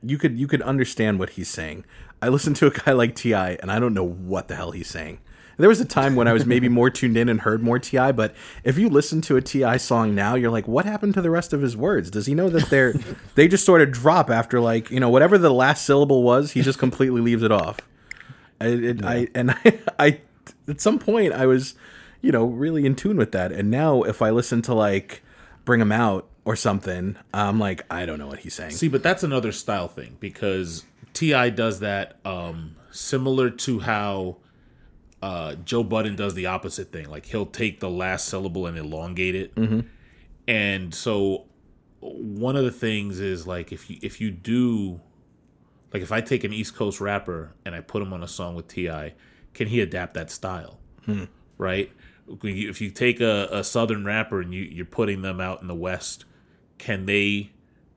you 0.03 0.17
could 0.19 0.39
you 0.39 0.47
could 0.47 0.63
understand 0.63 1.19
what 1.19 1.31
he's 1.31 1.49
saying. 1.49 1.85
I 2.23 2.29
listened 2.29 2.55
to 2.57 2.69
a 2.69 2.71
guy 2.71 2.93
like 2.93 3.17
T.I., 3.17 3.59
and 3.61 3.71
I 3.71 3.81
don't 3.81 3.95
know 3.95 4.05
what 4.05 4.47
the 4.47 4.55
hell 4.55 4.71
he's 4.71 4.89
saying. 4.89 5.19
There 5.59 5.69
was 5.69 5.81
a 5.81 5.85
time 5.85 6.17
when 6.17 6.29
I 6.29 6.33
was 6.33 6.47
maybe 6.47 6.69
more 6.69 6.89
tuned 6.89 7.17
in 7.17 7.29
and 7.29 7.41
heard 7.41 7.63
more 7.63 7.79
T.I., 7.81 8.13
but 8.13 8.35
if 8.63 8.79
you 8.79 8.89
listen 8.89 9.21
to 9.23 9.37
a 9.37 9.43
T.I. 9.43 9.77
song 9.77 10.15
now, 10.15 10.37
you're 10.37 10.51
like, 10.51 10.67
what 10.67 10.87
happened 10.87 11.15
to 11.15 11.21
the 11.21 11.31
rest 11.31 11.53
of 11.53 11.61
his 11.61 11.77
words? 11.77 12.11
Does 12.11 12.27
he 12.27 12.35
know 12.35 12.49
that 12.49 12.71
they're 12.71 12.95
they 13.35 13.49
just 13.49 13.67
sort 13.67 13.83
of 13.83 13.91
drop 13.91 14.31
after 14.31 14.61
like 14.61 14.91
you 14.91 15.01
know 15.01 15.11
whatever 15.11 15.37
the 15.37 15.51
last 15.51 15.85
syllable 15.85 16.23
was? 16.23 16.53
He 16.53 16.63
just 16.63 16.79
completely 16.79 17.21
leaves 17.21 17.43
it 17.43 17.53
off. 17.53 17.79
I, 18.61 18.67
it, 18.67 19.05
I 19.05 19.29
and 19.35 19.51
I, 19.65 19.81
I 19.99 20.21
at 20.69 20.81
some 20.81 20.99
point 20.99 21.33
I 21.33 21.47
was 21.47 21.75
you 22.23 22.33
know 22.33 22.45
really 22.45 22.87
in 22.87 22.95
tune 22.95 23.17
with 23.17 23.33
that, 23.33 23.53
and 23.53 23.71
now 23.71 24.03
if 24.03 24.23
I 24.23 24.31
listen 24.31 24.63
to 24.63 24.75
like 24.75 25.23
Bring 25.65 25.81
Him 25.81 25.93
Out 25.93 26.29
or 26.45 26.57
something, 26.57 27.17
I'm 27.35 27.59
like 27.59 27.85
I 27.91 28.07
don't 28.07 28.19
know 28.19 28.29
what 28.29 28.41
he's 28.41 28.55
saying. 28.55 28.73
See, 28.73 28.89
but 28.89 29.03
that's 29.03 29.23
another 29.23 29.53
style 29.53 29.89
thing 29.89 30.17
because 30.19 30.85
T.I. 31.13 31.51
does 31.51 31.81
that 31.81 32.19
um, 32.25 32.77
similar 32.91 33.51
to 33.51 33.81
how 33.81 34.39
uh, 35.23 35.55
Joe 35.65 35.85
Budden 35.85 36.17
does 36.17 36.35
the 36.35 36.47
opposite 36.47 36.91
thing. 36.93 37.09
Like 37.09 37.27
he'll 37.27 37.47
take 37.47 37.81
the 37.81 37.91
last 37.91 38.27
syllable 38.27 38.67
and 38.67 38.77
elongate 38.77 39.35
it, 39.37 39.53
and 40.49 40.95
so 40.95 41.45
one 42.01 42.57
of 42.57 42.65
the 42.65 42.73
things 42.73 43.21
is 43.21 43.47
like 43.47 43.71
if 43.73 43.89
you 43.89 43.99
if 44.03 44.21
you 44.21 44.31
do 44.33 45.01
like 45.93 46.03
if 46.03 46.11
I 46.11 46.21
take 46.21 46.43
an 46.43 46.53
East 46.53 46.75
Coast 46.75 47.01
rapper 47.01 47.55
and 47.65 47.75
I 47.75 47.81
put 47.81 48.03
him 48.03 48.13
on 48.13 48.23
a 48.23 48.29
song 48.29 48.57
with 48.57 48.67
T.I., 48.67 49.15
can 49.55 49.69
he 49.69 49.81
adapt 49.81 50.15
that 50.15 50.31
style? 50.31 50.81
Right. 51.59 51.93
If 52.43 52.81
you 52.81 52.91
take 52.91 53.21
a, 53.21 53.49
a 53.53 53.63
Southern 53.63 54.05
rapper 54.05 54.41
and 54.41 54.53
you, 54.53 54.63
you're 54.63 54.87
putting 54.87 55.23
them 55.23 55.41
out 55.41 55.61
in 55.61 55.69
the 55.69 55.75
West, 55.75 56.25
can 56.79 57.07
they 57.07 57.52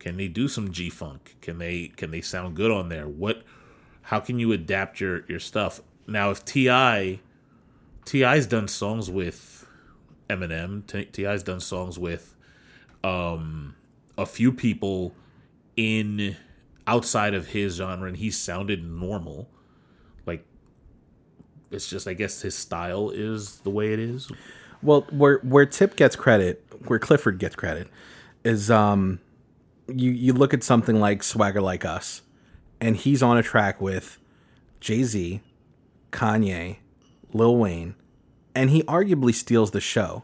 can 0.05 0.17
they 0.17 0.27
do 0.27 0.47
some 0.47 0.71
G 0.71 0.91
funk? 0.91 1.35
Can 1.41 1.57
they 1.57 1.87
can 1.87 2.11
they 2.11 2.21
sound 2.21 2.55
good 2.55 2.69
on 2.69 2.89
there? 2.89 3.07
What 3.07 3.41
how 4.03 4.19
can 4.19 4.37
you 4.37 4.51
adapt 4.51 4.99
your 5.01 5.25
your 5.25 5.39
stuff? 5.39 5.81
Now 6.05 6.29
if 6.29 6.45
T.I. 6.45 7.21
T.I.'s 8.05 8.45
done 8.45 8.67
songs 8.67 9.09
with 9.09 9.65
Eminem, 10.29 11.11
T.I.'s 11.11 11.41
done 11.41 11.59
songs 11.59 11.97
with 11.97 12.35
um 13.03 13.75
a 14.15 14.27
few 14.27 14.51
people 14.51 15.15
in 15.75 16.35
outside 16.85 17.33
of 17.33 17.47
his 17.47 17.77
genre 17.77 18.07
and 18.07 18.17
he 18.17 18.29
sounded 18.29 18.83
normal. 18.85 19.49
Like 20.27 20.45
it's 21.71 21.89
just 21.89 22.07
I 22.07 22.13
guess 22.13 22.43
his 22.43 22.53
style 22.53 23.09
is 23.09 23.55
the 23.61 23.71
way 23.71 23.91
it 23.91 23.97
is. 23.99 24.31
Well, 24.83 25.07
where 25.09 25.39
where 25.39 25.65
Tip 25.65 25.95
gets 25.95 26.15
credit, 26.15 26.63
where 26.85 26.99
Clifford 26.99 27.39
gets 27.39 27.55
credit, 27.55 27.87
is 28.43 28.69
um, 28.69 29.19
you 29.87 30.11
you 30.11 30.33
look 30.33 30.53
at 30.53 30.63
something 30.63 30.99
like 30.99 31.23
Swagger 31.23 31.61
Like 31.61 31.85
Us, 31.85 32.21
and 32.81 32.95
he's 32.95 33.21
on 33.23 33.37
a 33.37 33.43
track 33.43 33.79
with 33.81 34.17
Jay 34.79 35.03
Z, 35.03 35.41
Kanye, 36.11 36.77
Lil 37.33 37.57
Wayne, 37.57 37.95
and 38.53 38.69
he 38.69 38.83
arguably 38.83 39.33
steals 39.33 39.71
the 39.71 39.81
show 39.81 40.23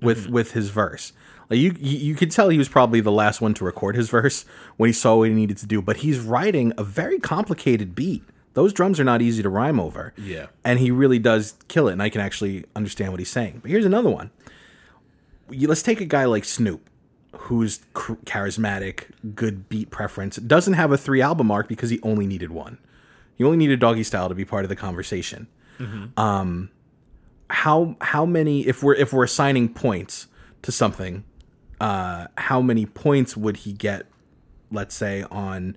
with 0.00 0.24
mm-hmm. 0.24 0.32
with 0.32 0.52
his 0.52 0.70
verse. 0.70 1.12
Like 1.48 1.58
you, 1.58 1.74
you 1.80 1.98
you 1.98 2.14
could 2.14 2.30
tell 2.30 2.48
he 2.48 2.58
was 2.58 2.68
probably 2.68 3.00
the 3.00 3.10
last 3.12 3.40
one 3.40 3.54
to 3.54 3.64
record 3.64 3.96
his 3.96 4.08
verse 4.08 4.44
when 4.76 4.88
he 4.88 4.92
saw 4.92 5.16
what 5.16 5.28
he 5.28 5.34
needed 5.34 5.56
to 5.58 5.66
do. 5.66 5.82
But 5.82 5.98
he's 5.98 6.20
writing 6.20 6.72
a 6.78 6.84
very 6.84 7.18
complicated 7.18 7.94
beat. 7.94 8.22
Those 8.54 8.72
drums 8.72 8.98
are 8.98 9.04
not 9.04 9.22
easy 9.22 9.42
to 9.44 9.48
rhyme 9.48 9.78
over 9.78 10.12
Yeah. 10.16 10.46
and 10.64 10.80
he 10.80 10.90
really 10.90 11.20
does 11.20 11.54
kill 11.68 11.86
it 11.88 11.92
and 11.92 12.02
i 12.02 12.08
can 12.08 12.20
actually 12.20 12.64
understand 12.74 13.12
what 13.12 13.20
he's 13.20 13.30
saying 13.30 13.60
but 13.62 13.70
here's 13.70 13.84
another 13.86 14.10
one 14.10 14.32
let's 15.48 15.82
take 15.82 16.00
a 16.00 16.04
guy 16.04 16.24
like 16.24 16.44
snoop 16.44 16.90
who's 17.32 17.80
cr- 17.94 18.14
charismatic 18.24 19.04
good 19.34 19.68
beat 19.68 19.90
preference 19.90 20.36
doesn't 20.36 20.74
have 20.74 20.92
a 20.92 20.98
three 20.98 21.22
album 21.22 21.50
arc 21.50 21.68
because 21.68 21.90
he 21.90 22.00
only 22.02 22.26
needed 22.26 22.50
one. 22.50 22.78
He 23.36 23.44
only 23.44 23.56
needed 23.56 23.80
doggy 23.80 24.02
style 24.02 24.28
to 24.28 24.34
be 24.34 24.44
part 24.44 24.64
of 24.64 24.68
the 24.68 24.76
conversation. 24.76 25.46
Um 26.16 26.70
how 27.48 27.96
how 28.00 28.24
many 28.26 28.66
if 28.66 28.82
we're 28.82 28.94
if 28.94 29.12
we're 29.12 29.24
assigning 29.24 29.68
points 29.68 30.28
to 30.62 30.70
something 30.70 31.24
uh 31.80 32.26
how 32.36 32.60
many 32.60 32.86
points 32.86 33.36
would 33.36 33.56
he 33.58 33.72
get 33.72 34.06
let's 34.70 34.94
say 34.94 35.24
on 35.32 35.76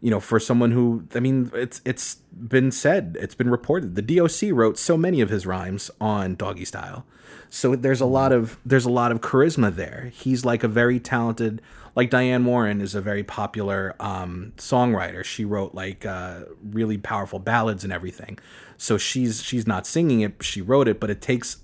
you 0.00 0.10
know 0.10 0.20
for 0.20 0.38
someone 0.38 0.70
who 0.70 1.02
i 1.16 1.18
mean 1.18 1.50
it's 1.54 1.80
it's 1.84 2.16
been 2.30 2.70
said 2.70 3.16
it's 3.18 3.34
been 3.34 3.50
reported 3.50 3.96
the 3.96 4.02
D.O.C. 4.02 4.52
wrote 4.52 4.78
so 4.78 4.96
many 4.96 5.20
of 5.20 5.28
his 5.28 5.44
rhymes 5.44 5.90
on 6.00 6.36
doggy 6.36 6.64
style 6.64 7.04
so 7.50 7.74
there's 7.74 8.00
a 8.00 8.06
lot 8.06 8.32
of 8.32 8.58
there's 8.64 8.84
a 8.84 8.90
lot 8.90 9.12
of 9.12 9.20
charisma 9.20 9.74
there 9.74 10.10
he's 10.14 10.44
like 10.44 10.62
a 10.62 10.68
very 10.68 11.00
talented 11.00 11.62
like 11.96 12.10
diane 12.10 12.44
warren 12.44 12.80
is 12.80 12.94
a 12.94 13.00
very 13.00 13.24
popular 13.24 13.94
um, 14.00 14.52
songwriter 14.56 15.24
she 15.24 15.44
wrote 15.44 15.74
like 15.74 16.04
uh, 16.04 16.40
really 16.62 16.98
powerful 16.98 17.38
ballads 17.38 17.84
and 17.84 17.92
everything 17.92 18.38
so 18.76 18.98
she's 18.98 19.42
she's 19.42 19.66
not 19.66 19.86
singing 19.86 20.20
it 20.20 20.34
she 20.42 20.60
wrote 20.60 20.88
it 20.88 21.00
but 21.00 21.10
it 21.10 21.20
takes 21.20 21.58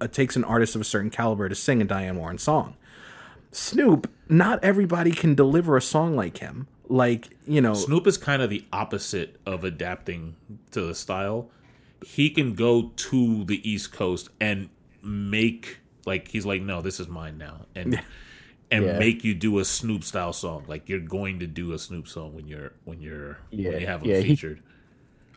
it 0.00 0.12
takes 0.12 0.36
an 0.36 0.44
artist 0.44 0.74
of 0.74 0.80
a 0.80 0.84
certain 0.84 1.10
caliber 1.10 1.48
to 1.48 1.54
sing 1.54 1.80
a 1.82 1.84
diane 1.84 2.16
warren 2.16 2.38
song 2.38 2.76
Snoop, 3.50 4.10
not 4.28 4.62
everybody 4.62 5.10
can 5.10 5.34
deliver 5.34 5.76
a 5.76 5.82
song 5.82 6.16
like 6.16 6.38
him. 6.38 6.66
Like, 6.88 7.36
you 7.46 7.60
know, 7.60 7.74
Snoop 7.74 8.06
is 8.06 8.16
kind 8.16 8.42
of 8.42 8.50
the 8.50 8.64
opposite 8.72 9.36
of 9.46 9.64
adapting 9.64 10.36
to 10.70 10.82
the 10.82 10.94
style. 10.94 11.50
He 12.04 12.30
can 12.30 12.54
go 12.54 12.92
to 12.94 13.44
the 13.44 13.68
East 13.68 13.92
Coast 13.92 14.28
and 14.40 14.70
make 15.02 15.78
like 16.06 16.28
he's 16.28 16.46
like, 16.46 16.62
no, 16.62 16.80
this 16.80 17.00
is 17.00 17.08
mine 17.08 17.38
now, 17.38 17.66
and 17.74 18.00
and 18.70 18.84
Yeah. 18.84 18.98
make 18.98 19.24
you 19.24 19.34
do 19.34 19.58
a 19.58 19.64
Snoop 19.64 20.04
style 20.04 20.32
song. 20.32 20.64
Like 20.66 20.88
you're 20.88 21.00
going 21.00 21.38
to 21.40 21.46
do 21.46 21.72
a 21.72 21.78
Snoop 21.78 22.08
song 22.08 22.34
when 22.34 22.46
you're 22.48 22.72
when 22.84 23.00
you're 23.00 23.38
Yeah, 23.50 23.70
when 23.70 23.80
you 23.80 23.86
have 23.86 24.02
him 24.02 24.10
yeah, 24.10 24.20
he- 24.20 24.28
featured. 24.30 24.60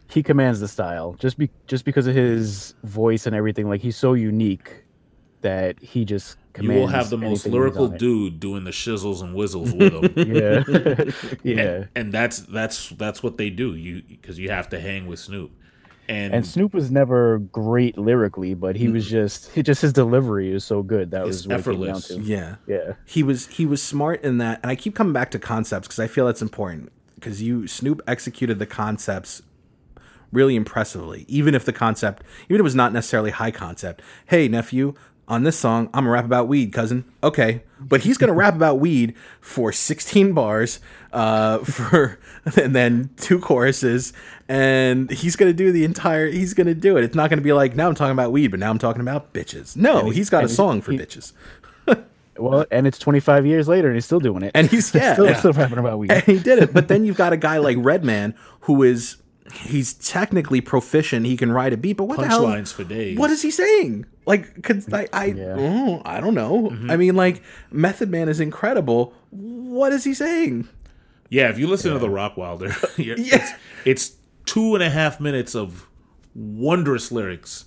he 0.10 0.22
commands 0.24 0.60
the 0.60 0.68
style 0.68 1.14
just 1.20 1.38
be 1.38 1.50
just 1.68 1.86
because 1.86 2.08
of 2.08 2.16
his 2.16 2.74
voice 2.84 3.26
and 3.28 3.36
everything. 3.36 3.68
Like 3.70 3.82
he's 3.82 3.96
so 3.98 4.14
unique 4.14 4.84
that 5.42 5.80
he 5.82 6.06
just 6.06 6.38
commands. 6.54 6.76
You 6.76 6.80
will 6.82 6.88
have 6.88 7.10
the 7.10 7.18
most 7.18 7.46
lyrical 7.48 7.88
dude 7.88 8.40
doing 8.40 8.64
the 8.64 8.72
shizzles 8.72 9.22
and 9.24 9.36
whizzles 9.36 9.74
with 9.78 10.18
him. 10.18 10.36
Yeah, 10.36 11.42
yeah. 11.44 11.62
and, 11.62 11.88
and 11.96 12.14
that's 12.14 12.40
that's 12.40 12.90
that's 12.90 13.24
what 13.24 13.38
they 13.38 13.50
do. 13.50 13.76
You 13.76 14.04
because 14.08 14.38
you 14.38 14.50
have 14.52 14.70
to 14.70 14.80
hang 14.80 15.08
with 15.08 15.20
Snoop, 15.20 15.52
and, 16.12 16.34
And 16.34 16.46
Snoop 16.46 16.74
was 16.74 16.92
never 16.92 17.40
great 17.40 17.98
lyrically, 17.98 18.54
but 18.54 18.76
he 18.76 18.90
was 18.90 19.10
just 19.10 19.52
he 19.54 19.64
just 19.64 19.82
his 19.82 19.94
delivery 19.94 20.52
is 20.52 20.64
so 20.64 20.84
good. 20.84 21.12
That 21.12 21.22
It's 21.28 21.46
was 21.46 21.48
what 21.48 21.60
it 21.60 21.64
came 21.64 21.74
down 21.82 21.90
effortless. 21.90 22.08
to. 22.10 22.20
yeah. 22.22 22.56
Yeah. 22.68 22.94
He 23.06 23.24
was 23.24 23.48
he 23.48 23.66
was 23.66 23.82
smart 23.82 24.22
in 24.24 24.38
that 24.40 24.60
and 24.64 24.72
I 24.72 24.76
keep 24.76 24.96
coming 24.96 25.14
back 25.14 25.32
to 25.32 25.40
concepts 25.40 25.88
because 25.88 26.00
I 26.00 26.08
feel 26.08 26.26
that's 26.26 26.42
important 26.42 26.92
because 27.16 27.42
you 27.42 27.68
Snoop 27.68 28.02
executed 28.08 28.60
the 28.60 28.66
concepts 28.66 29.42
really 30.32 30.56
impressively 30.56 31.26
even 31.28 31.54
if 31.54 31.66
the 31.66 31.74
concept 31.74 32.24
even 32.46 32.56
if 32.56 32.60
it 32.60 32.64
was 32.64 32.76
not 32.76 32.94
necessarily 32.94 33.32
high 33.32 33.52
concept. 33.52 34.02
Hey 34.28 34.48
nephew, 34.48 34.94
on 35.32 35.44
this 35.44 35.58
song, 35.58 35.86
I'm 35.94 36.04
gonna 36.04 36.12
rap 36.12 36.26
about 36.26 36.48
weed, 36.50 36.74
cousin. 36.74 37.06
Okay, 37.24 37.64
but 37.80 38.02
he's 38.02 38.18
gonna 38.18 38.34
rap 38.34 38.54
about 38.54 38.80
weed 38.80 39.16
for 39.40 39.72
16 39.72 40.34
bars, 40.34 40.80
uh, 41.14 41.58
for 41.64 42.20
and 42.58 42.76
then 42.76 43.10
two 43.18 43.40
choruses, 43.40 44.12
and 44.50 45.10
he's 45.10 45.36
gonna 45.38 45.54
do 45.54 45.72
the 45.72 45.86
entire. 45.86 46.28
He's 46.28 46.54
gonna 46.54 46.74
do 46.76 46.98
it. 46.98 47.04
It's 47.06 47.16
not 47.16 47.30
gonna 47.30 47.42
be 47.42 47.54
like 47.54 47.76
now 47.76 47.88
I'm 47.88 47.96
talking 47.96 48.12
about 48.12 48.32
weed, 48.32 48.50
but 48.50 48.60
now 48.60 48.70
I'm 48.70 48.78
talking 48.78 49.02
about 49.02 49.34
bitches. 49.34 49.76
No, 49.78 50.10
he's 50.10 50.30
got 50.30 50.44
a 50.44 50.50
song 50.50 50.82
for 50.82 50.92
he- 50.92 50.98
bitches, 51.00 51.32
Well, 52.38 52.66
and 52.72 52.88
it's 52.88 52.98
25 53.00 53.46
years 53.46 53.68
later, 53.68 53.88
and 53.88 53.96
he's 53.96 54.06
still 54.06 54.20
doing 54.20 54.44
it. 54.44 54.52
and 54.56 54.68
he's 54.72 54.94
yeah, 54.94 55.14
still, 55.14 55.26
yeah. 55.26 55.36
still 55.38 55.54
rapping 55.54 55.78
about 55.78 55.98
weed. 56.00 56.12
and 56.12 56.24
he 56.24 56.40
did 56.40 56.60
it. 56.60 56.74
But 56.74 56.88
then 56.88 57.06
you've 57.06 57.18
got 57.18 57.34
a 57.34 57.38
guy 57.38 57.58
like 57.60 57.78
Redman 57.80 58.36
who 58.62 58.84
is 58.84 59.18
he's 59.54 59.94
technically 59.94 60.62
proficient. 60.62 61.26
He 61.26 61.38
can 61.38 61.52
ride 61.52 61.74
a 61.74 61.78
beat, 61.78 61.94
but 61.98 62.06
what 62.06 62.20
the 62.20 62.28
hell? 62.28 62.46
Punchlines 62.46 62.74
for 62.74 62.84
days. 62.84 63.18
What 63.18 63.30
is 63.32 63.42
he 63.42 63.52
saying? 63.52 64.06
Like, 64.26 64.64
could 64.64 64.84
I? 64.94 65.08
I, 65.14 65.26
Yeah. 65.26 65.56
oh, 65.58 66.02
I 66.06 66.20
don't 66.22 66.34
know. 66.36 66.70
Mm-hmm. 66.70 66.92
I 66.92 66.98
mean, 66.98 67.16
like, 67.16 67.42
Method 67.72 68.10
Man 68.10 68.30
is 68.30 68.40
incredible. 68.40 69.14
What 69.32 69.92
is 69.94 70.04
he 70.04 70.14
saying? 70.14 70.68
Yeah, 71.30 71.50
if 71.50 71.58
you 71.58 71.68
listen 71.68 71.94
to 71.94 72.00
the 72.00 72.10
Rock 72.10 72.36
Wilder, 72.38 72.68
yeah, 72.98 73.16
Yeah. 73.18 73.36
it's, 73.36 73.52
it's 73.86 74.16
two 74.46 74.76
and 74.76 74.84
a 74.84 74.90
half 74.90 75.20
minutes 75.20 75.56
of 75.56 75.88
wondrous 76.36 77.12
lyrics, 77.12 77.66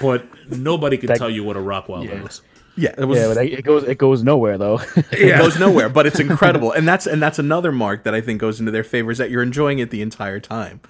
but 0.00 0.26
nobody 0.50 0.96
can 0.96 1.10
tell 1.16 1.30
you 1.30 1.44
what 1.44 1.56
a 1.56 1.60
Rock 1.60 1.88
Wilder 1.88 2.14
Yeah. 2.14 2.24
is. 2.24 2.40
Yeah, 2.76 2.94
it 2.98 3.04
was. 3.04 3.18
Yeah, 3.18 3.28
but 3.34 3.46
it 3.46 3.62
goes 3.64 3.84
it 3.84 3.98
goes 3.98 4.22
nowhere 4.24 4.58
though. 4.58 4.80
it 5.12 5.38
goes 5.38 5.58
nowhere, 5.60 5.88
but 5.88 6.06
it's 6.06 6.18
incredible, 6.20 6.72
and 6.72 6.86
that's 6.88 7.06
and 7.06 7.22
that's 7.22 7.38
another 7.38 7.70
mark 7.72 8.04
that 8.04 8.14
I 8.14 8.20
think 8.20 8.40
goes 8.40 8.58
into 8.60 8.72
their 8.72 8.84
favor 8.84 9.10
is 9.10 9.18
that 9.18 9.30
you're 9.30 9.42
enjoying 9.42 9.78
it 9.78 9.90
the 9.90 10.02
entire 10.02 10.40
time. 10.40 10.80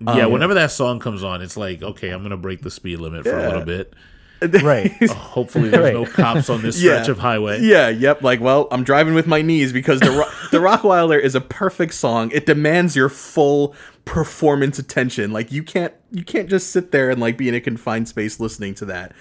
yeah, 0.00 0.26
um, 0.26 0.32
whenever 0.32 0.54
that 0.54 0.70
song 0.70 0.98
comes 1.00 1.22
on, 1.24 1.40
it's 1.42 1.56
like, 1.56 1.82
okay, 1.82 2.10
I'm 2.10 2.22
gonna 2.22 2.36
break 2.36 2.60
the 2.62 2.70
speed 2.70 2.98
limit 3.00 3.24
for 3.24 3.38
a 3.38 3.46
little 3.48 3.64
bit. 3.64 3.94
right. 4.62 4.90
Oh, 5.02 5.12
hopefully, 5.14 5.68
there's 5.68 5.82
Right. 5.84 5.92
no 5.92 6.06
cops 6.06 6.48
on 6.48 6.62
this 6.62 6.78
stretch 6.78 7.08
of 7.08 7.18
highway. 7.18 7.60
Yeah, 7.60 7.90
yep. 7.90 8.22
Like, 8.22 8.40
well, 8.40 8.68
I'm 8.70 8.84
driving 8.84 9.12
with 9.12 9.26
my 9.26 9.42
knees 9.42 9.70
because 9.70 10.00
the 10.00 10.10
Ro- 10.10 10.30
the 10.50 10.56
Rockwilder 10.58 11.20
is 11.20 11.34
a 11.34 11.42
perfect 11.42 11.92
song. 11.92 12.30
It 12.32 12.46
demands 12.46 12.96
your 12.96 13.10
full 13.10 13.74
performance 14.06 14.78
attention. 14.78 15.30
Like, 15.32 15.52
you 15.52 15.62
can't 15.62 15.92
you 16.10 16.24
can't 16.24 16.48
just 16.48 16.70
sit 16.70 16.90
there 16.90 17.10
and 17.10 17.20
like 17.20 17.36
be 17.36 17.48
in 17.48 17.54
a 17.54 17.60
confined 17.60 18.08
space 18.08 18.40
listening 18.40 18.74
to 18.76 18.86
that. 18.86 19.12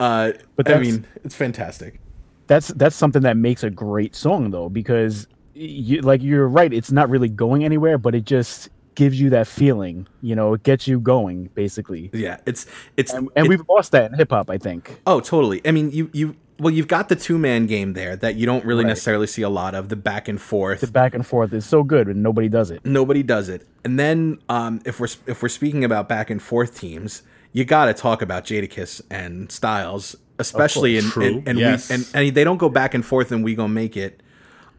Uh, 0.00 0.32
But 0.56 0.70
I 0.70 0.78
mean, 0.78 1.06
it's 1.24 1.34
fantastic. 1.34 2.00
that's 2.46 2.68
that's 2.68 2.96
something 2.96 3.22
that 3.22 3.36
makes 3.36 3.62
a 3.62 3.70
great 3.70 4.14
song 4.14 4.50
though 4.50 4.68
because 4.68 5.26
you, 5.54 6.00
like 6.02 6.22
you're 6.22 6.46
right 6.48 6.72
it's 6.72 6.92
not 6.92 7.10
really 7.10 7.28
going 7.28 7.64
anywhere 7.64 7.98
but 7.98 8.14
it 8.14 8.24
just 8.24 8.68
gives 8.94 9.20
you 9.20 9.28
that 9.30 9.46
feeling 9.46 10.06
you 10.22 10.34
know 10.36 10.54
it 10.54 10.62
gets 10.62 10.86
you 10.88 10.98
going 11.00 11.50
basically 11.54 12.10
Yeah, 12.12 12.38
it's 12.46 12.64
it's 12.96 13.12
and, 13.12 13.28
and 13.36 13.46
it- 13.46 13.48
we've 13.48 13.68
lost 13.68 13.92
that 13.92 14.10
in 14.10 14.16
hip-hop 14.16 14.50
i 14.50 14.58
think 14.58 15.00
oh 15.06 15.20
totally. 15.20 15.60
I 15.66 15.72
mean, 15.72 15.90
you 15.90 16.10
you 16.12 16.36
well, 16.60 16.72
you've 16.74 16.88
got 16.88 17.08
the 17.08 17.14
two 17.14 17.38
man 17.38 17.66
game 17.66 17.92
there 17.92 18.16
that 18.16 18.34
you 18.34 18.44
don't 18.44 18.64
really 18.64 18.82
Right. 18.82 18.88
necessarily 18.88 19.28
see 19.28 19.42
a 19.42 19.48
lot 19.48 19.76
of 19.76 19.88
the 19.90 19.94
back 19.96 20.26
and 20.26 20.40
forth. 20.40 20.80
the 20.80 20.88
back 20.90 21.14
and 21.14 21.24
forth 21.24 21.52
is 21.52 21.64
so 21.66 21.82
good 21.84 22.08
and 22.08 22.20
nobody 22.22 22.48
does 22.48 22.70
it 22.72 22.84
nobody 22.84 23.22
does 23.22 23.48
it. 23.48 23.66
And 23.84 23.98
then 23.98 24.38
um, 24.48 24.80
if 24.84 24.98
we're 25.00 25.08
if 25.26 25.42
we're 25.42 25.48
speaking 25.60 25.84
about 25.84 26.08
back 26.08 26.30
and 26.30 26.40
forth 26.42 26.76
teams, 26.78 27.22
you 27.52 27.64
got 27.64 27.86
to 27.86 27.94
talk 27.94 28.22
about 28.22 28.44
Jadakiss 28.44 29.00
and 29.10 29.50
Styles, 29.50 30.16
especially 30.38 30.96
in 30.96 31.04
True. 31.04 31.24
and 31.24 31.48
and, 31.48 31.58
Yes. 31.58 31.88
we, 31.88 31.94
and 31.96 32.08
and 32.14 32.34
they 32.36 32.44
don't 32.44 32.58
go 32.58 32.68
back 32.68 32.94
and 32.94 33.04
forth 33.04 33.32
and 33.32 33.42
we 33.44 33.54
gonna 33.54 33.68
make 33.72 33.96
it. 33.96 34.22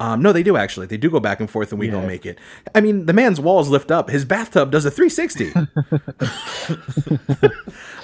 Um, 0.02 0.22
no, 0.22 0.32
they 0.32 0.44
do 0.44 0.56
actually. 0.56 0.88
They 0.88 0.96
do 0.96 1.10
go 1.10 1.20
back 1.20 1.42
and 1.42 1.50
forth 1.50 1.72
and 1.74 1.80
we 1.80 1.88
Yeah. 1.88 1.94
gonna 1.94 2.08
make 2.08 2.26
it. 2.26 2.38
I 2.74 2.80
mean, 2.80 3.06
the 3.06 3.12
man's 3.12 3.42
walls 3.42 3.68
lift 3.68 3.92
up. 3.92 4.10
His 4.10 4.24
bathtub 4.24 4.72
does 4.72 4.86
a 4.86 4.92
360. 4.92 5.52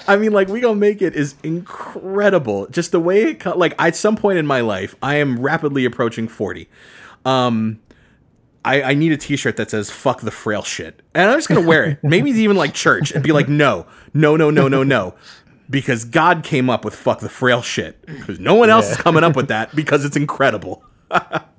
I 0.08 0.16
mean, 0.16 0.32
like 0.32 0.48
we 0.48 0.60
gonna 0.60 0.74
make 0.76 1.00
it 1.02 1.14
is 1.14 1.34
incredible. 1.42 2.66
Just 2.68 2.92
the 2.92 3.00
way 3.00 3.22
it 3.22 3.40
co- 3.40 3.56
like 3.56 3.74
at 3.78 3.96
some 3.96 4.16
point 4.16 4.38
in 4.38 4.46
my 4.46 4.60
life, 4.60 4.94
I 5.02 5.16
am 5.16 5.40
rapidly 5.40 5.84
approaching 5.84 6.28
40. 6.28 6.68
Um, 7.24 7.80
I, 8.66 8.82
I 8.82 8.94
need 8.94 9.12
a 9.12 9.16
T-shirt 9.16 9.56
that 9.56 9.70
says 9.70 9.90
"fuck 9.90 10.20
the 10.20 10.32
frail 10.32 10.62
shit," 10.62 11.00
and 11.14 11.30
I'm 11.30 11.38
just 11.38 11.48
gonna 11.48 11.66
wear 11.66 11.84
it. 11.84 11.98
Maybe 12.02 12.30
even 12.32 12.56
like 12.56 12.74
church 12.74 13.12
and 13.12 13.22
be 13.22 13.30
like, 13.32 13.48
"No, 13.48 13.86
no, 14.12 14.36
no, 14.36 14.50
no, 14.50 14.66
no, 14.66 14.82
no," 14.82 15.14
because 15.70 16.04
God 16.04 16.42
came 16.42 16.68
up 16.68 16.84
with 16.84 16.94
"fuck 16.94 17.20
the 17.20 17.28
frail 17.28 17.62
shit." 17.62 18.04
Because 18.04 18.40
no 18.40 18.54
one 18.54 18.68
else 18.68 18.90
is 18.90 18.96
coming 18.96 19.22
up 19.22 19.36
with 19.36 19.48
that 19.48 19.74
because 19.74 20.04
it's 20.04 20.16
incredible. 20.16 20.82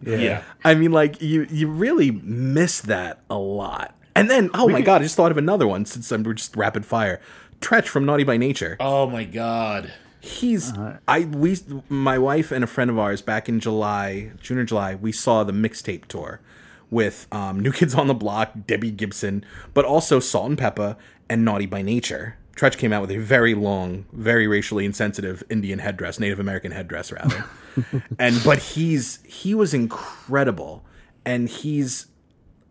Yeah. 0.01 0.43
I 0.63 0.75
mean, 0.75 0.91
like 0.91 1.21
you 1.21 1.47
you 1.49 1.67
really 1.67 2.11
miss 2.11 2.81
that 2.81 3.21
a 3.29 3.37
lot. 3.37 3.95
And 4.15 4.29
then, 4.29 4.49
oh 4.53 4.67
my 4.67 4.81
god, 4.81 5.01
I 5.01 5.05
just 5.05 5.15
thought 5.15 5.31
of 5.31 5.37
another 5.37 5.67
one 5.67 5.85
since 5.85 6.11
I'm 6.11 6.23
we're 6.23 6.33
just 6.33 6.55
rapid 6.55 6.85
fire. 6.85 7.21
Treach 7.61 7.85
from 7.85 8.05
Naughty 8.05 8.23
by 8.23 8.37
Nature. 8.37 8.77
Oh 8.79 9.07
my 9.07 9.23
god. 9.23 9.93
He's 10.19 10.73
uh-huh. 10.73 10.97
I 11.07 11.21
we 11.21 11.57
my 11.87 12.17
wife 12.17 12.51
and 12.51 12.63
a 12.63 12.67
friend 12.67 12.89
of 12.89 12.99
ours 12.99 13.21
back 13.21 13.47
in 13.47 13.59
July, 13.59 14.31
June 14.41 14.57
or 14.57 14.65
July, 14.65 14.95
we 14.95 15.11
saw 15.11 15.43
the 15.43 15.53
mixtape 15.53 16.05
tour 16.05 16.41
with 16.89 17.27
um, 17.31 17.59
New 17.59 17.71
Kids 17.71 17.95
on 17.95 18.07
the 18.07 18.13
Block, 18.13 18.51
Debbie 18.65 18.91
Gibson, 18.91 19.43
but 19.73 19.85
also 19.85 20.19
Salt-N-Pepa 20.19 20.95
and 21.29 21.43
Naughty 21.43 21.65
by 21.65 21.81
Nature. 21.81 22.37
Treach 22.55 22.77
came 22.77 22.91
out 22.91 23.01
with 23.01 23.11
a 23.11 23.17
very 23.17 23.53
long, 23.53 24.05
very 24.11 24.47
racially 24.47 24.83
insensitive 24.83 25.43
Indian 25.49 25.79
headdress, 25.79 26.19
Native 26.19 26.39
American 26.39 26.71
headdress 26.71 27.11
rather. 27.11 27.45
and 28.19 28.41
but 28.43 28.57
he's 28.57 29.19
he 29.23 29.53
was 29.53 29.73
incredible 29.73 30.83
and 31.23 31.47
he's 31.47 32.07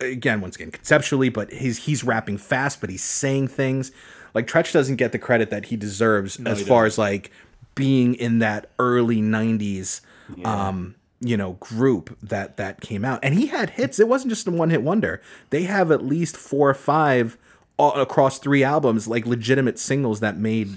again 0.00 0.40
once 0.40 0.56
again 0.56 0.70
conceptually 0.70 1.28
but 1.28 1.50
he's 1.52 1.84
he's 1.84 2.02
rapping 2.02 2.36
fast 2.36 2.80
but 2.80 2.90
he's 2.90 3.04
saying 3.04 3.46
things 3.46 3.92
like 4.34 4.46
Treach 4.46 4.72
doesn't 4.72 4.96
get 4.96 5.12
the 5.12 5.18
credit 5.18 5.50
that 5.50 5.66
he 5.66 5.76
deserves 5.76 6.38
as 6.44 6.58
he 6.58 6.64
far 6.64 6.84
as 6.84 6.98
like 6.98 7.30
being 7.76 8.14
in 8.14 8.40
that 8.40 8.70
early 8.80 9.22
90s 9.22 10.00
um 10.44 10.96
you 11.26 11.36
know 11.36 11.52
group 11.54 12.16
that 12.22 12.56
that 12.56 12.80
came 12.80 13.04
out 13.04 13.18
and 13.22 13.34
he 13.34 13.46
had 13.46 13.70
hits 13.70 13.98
it 13.98 14.08
wasn't 14.08 14.28
just 14.30 14.46
a 14.46 14.50
one 14.50 14.70
hit 14.70 14.82
wonder 14.82 15.20
they 15.50 15.62
have 15.64 15.90
at 15.90 16.04
least 16.04 16.36
four 16.36 16.70
or 16.70 16.74
five 16.74 17.36
all, 17.78 17.92
across 18.00 18.38
three 18.38 18.62
albums 18.64 19.06
like 19.08 19.26
legitimate 19.26 19.78
singles 19.78 20.20
that 20.20 20.36
made 20.38 20.68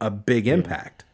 a 0.00 0.10
big 0.10 0.46
impact 0.48 1.04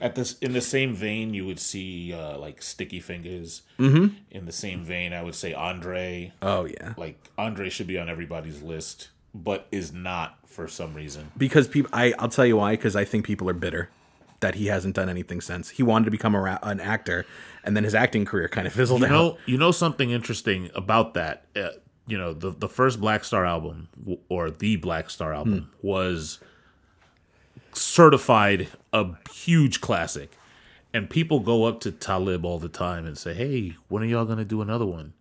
At 0.00 0.14
this, 0.14 0.38
in 0.38 0.52
the 0.52 0.60
same 0.60 0.94
vein, 0.94 1.34
you 1.34 1.44
would 1.46 1.58
see 1.58 2.14
uh, 2.14 2.38
like 2.38 2.62
Sticky 2.62 3.00
Fingaz. 3.00 3.62
Mm-hmm. 3.80 4.14
In 4.30 4.46
the 4.46 4.52
same 4.52 4.84
vein, 4.84 5.12
I 5.12 5.24
would 5.24 5.34
say 5.34 5.52
Andre. 5.54 6.32
oh 6.40 6.66
yeah 6.66 6.94
Like 6.96 7.18
Andre 7.36 7.68
should 7.68 7.88
be 7.88 7.98
on 7.98 8.08
everybody's 8.08 8.62
list, 8.62 9.08
but 9.34 9.66
is 9.72 9.92
not 9.92 10.38
for 10.46 10.68
some 10.68 10.94
reason. 10.94 11.32
because 11.36 11.66
people 11.66 11.90
I 11.92 12.14
I'll 12.18 12.28
tell 12.28 12.46
you 12.46 12.56
why 12.58 12.74
because 12.76 12.94
I 12.94 13.04
think 13.04 13.26
people 13.26 13.48
are 13.50 13.54
bitter 13.54 13.90
that 14.40 14.54
he 14.54 14.66
hasn't 14.66 14.94
done 14.94 15.08
anything 15.08 15.40
since 15.40 15.70
he 15.70 15.82
wanted 15.82 16.04
to 16.04 16.12
become 16.12 16.34
a 16.36 16.40
ra- 16.40 16.58
an 16.62 16.78
actor 16.80 17.26
and 17.68 17.76
then 17.76 17.84
his 17.84 17.94
acting 17.94 18.24
career 18.24 18.48
kind 18.48 18.66
of 18.66 18.72
fizzled 18.72 19.02
You 19.02 19.06
out. 19.06 19.10
know, 19.12 19.38
you 19.46 19.56
know 19.58 19.70
something 19.70 20.10
interesting 20.10 20.70
about 20.74 21.14
that. 21.14 21.44
Uh, 21.54 21.68
you 22.08 22.16
know, 22.18 22.32
the 22.32 22.50
the 22.50 22.68
first 22.68 22.98
Black 23.00 23.22
Star 23.22 23.44
album 23.46 23.88
or 24.28 24.50
the 24.50 24.76
Black 24.76 25.10
Star 25.10 25.32
album 25.34 25.70
was 25.82 26.38
certified 27.72 28.68
a 28.92 29.06
huge 29.32 29.80
classic, 29.80 30.32
and 30.94 31.08
people 31.10 31.40
go 31.40 31.64
up 31.64 31.80
to 31.80 31.92
Talib 31.92 32.44
all 32.44 32.58
the 32.58 32.68
time 32.68 33.06
and 33.06 33.16
say, 33.18 33.34
"Hey, 33.34 33.76
when 33.88 34.02
are 34.02 34.06
y'all 34.06 34.24
gonna 34.24 34.44
do 34.44 34.62
another 34.62 34.86
one?" 34.86 35.12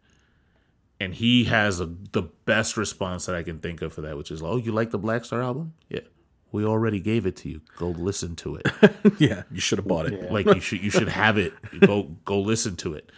And 1.00 1.14
he 1.14 1.44
has 1.44 1.80
a, 1.80 1.86
the 2.14 2.24
best 2.46 2.76
response 2.78 3.28
that 3.28 3.36
I 3.36 3.44
can 3.44 3.60
think 3.60 3.82
of 3.84 3.94
for 3.94 4.02
that, 4.02 4.18
which 4.18 4.32
is, 4.32 4.42
"Oh, 4.42 4.58
you 4.58 4.72
like 4.72 4.92
the 4.92 4.98
Black 4.98 5.26
Star 5.26 5.42
album? 5.44 5.74
Yeah, 5.90 6.00
we 6.52 6.66
already 6.66 7.00
gave 7.00 7.26
it 7.26 7.36
to 7.38 7.50
you. 7.50 7.62
Go 7.78 7.90
listen 7.90 8.36
to 8.38 8.56
it. 8.56 8.68
yeah, 9.20 9.44
you 9.52 9.60
should 9.60 9.78
have 9.80 9.88
bought 9.88 10.06
it. 10.08 10.32
like 10.32 10.46
you 10.46 10.60
should 10.60 10.82
you 10.84 10.90
should 10.90 11.10
have 11.10 11.38
it. 11.38 11.54
Go 11.82 12.04
go 12.26 12.40
listen 12.40 12.76
to 12.78 12.94
it." 12.94 13.12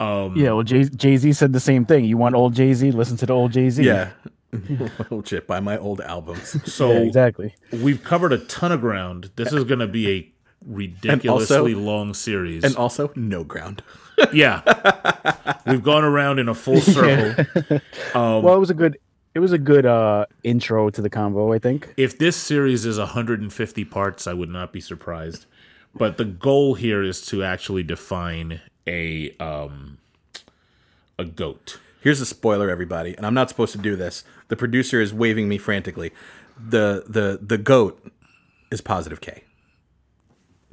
Um, 0.00 0.34
yeah 0.36 0.50
well 0.50 0.64
jay 0.64 1.16
z 1.16 1.32
said 1.32 1.52
the 1.52 1.60
same 1.60 1.84
thing 1.84 2.04
you 2.04 2.16
want 2.16 2.34
old 2.34 2.52
jay-z 2.52 2.90
listen 2.90 3.16
to 3.18 3.26
the 3.26 3.32
old 3.32 3.52
jay-z 3.52 3.80
Yeah. 3.80 4.10
oh 5.12 5.22
shit! 5.24 5.46
Buy 5.46 5.60
my 5.60 5.78
old 5.78 6.00
albums. 6.00 6.56
So 6.72 6.90
Yeah, 6.90 6.98
exactly 6.98 7.54
we've 7.70 8.02
covered 8.02 8.32
a 8.32 8.38
ton 8.38 8.72
of 8.72 8.80
ground. 8.80 9.30
This 9.36 9.52
is 9.52 9.62
going 9.62 9.78
to 9.78 9.86
be 9.86 10.10
a 10.10 10.32
ridiculously 10.66 11.74
long 11.76 12.12
series. 12.12 12.64
and 12.64 12.74
also, 12.76 13.12
no 13.14 13.44
ground. 13.44 13.82
yeah, 14.32 14.62
we've 15.66 15.82
gone 15.82 16.02
around 16.04 16.40
in 16.40 16.48
a 16.48 16.54
full 16.54 16.80
circle. 16.80 17.44
Um, 18.14 18.42
well 18.42 18.54
it 18.56 18.60
was 18.60 18.70
a 18.70 18.74
good 18.74 18.98
it 19.34 19.40
was 19.40 19.52
a 19.52 19.58
good 19.58 19.84
uh 19.86 20.26
intro 20.42 20.90
to 20.90 21.02
the 21.02 21.10
convo 21.10 21.54
i 21.54 21.58
think 21.58 21.92
If 21.96 22.18
this 22.18 22.36
series 22.36 22.84
is 22.86 22.98
150 22.98 23.84
parts, 23.84 24.26
I 24.26 24.32
would 24.32 24.48
not 24.48 24.72
be 24.72 24.80
surprised. 24.80 25.46
But 25.96 26.16
the 26.16 26.24
goal 26.24 26.74
here 26.74 27.02
is 27.02 27.24
to 27.26 27.44
actually 27.44 27.82
define 27.84 28.60
a 28.86 29.36
um 29.38 29.98
a 31.18 31.24
goat. 31.24 31.78
Here's 32.00 32.20
a 32.20 32.26
spoiler, 32.26 32.68
everybody, 32.68 33.14
and 33.16 33.24
I'm 33.24 33.34
not 33.34 33.48
supposed 33.48 33.72
to 33.72 33.78
do 33.78 33.94
this. 33.96 34.24
The 34.48 34.56
producer 34.56 35.00
is 35.00 35.14
waving 35.14 35.48
me 35.48 35.58
frantically. 35.58 36.10
The 36.58 37.04
the 37.08 37.38
the 37.40 37.58
goat 37.58 38.04
is 38.70 38.80
positive 38.80 39.20
K. 39.20 39.44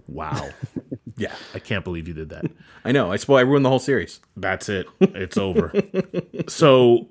Wow, 0.07 0.49
Yeah, 1.17 1.33
I 1.53 1.59
can't 1.59 1.83
believe 1.85 2.07
you 2.07 2.13
did 2.15 2.29
that. 2.29 2.45
I 2.83 2.91
know. 2.91 3.11
I 3.11 3.17
spoil. 3.17 3.37
I 3.37 3.41
ruined 3.41 3.63
the 3.63 3.69
whole 3.69 3.79
series. 3.79 4.19
That's 4.35 4.69
it. 4.69 4.87
It's 4.99 5.37
over. 5.37 5.71
so 6.47 7.07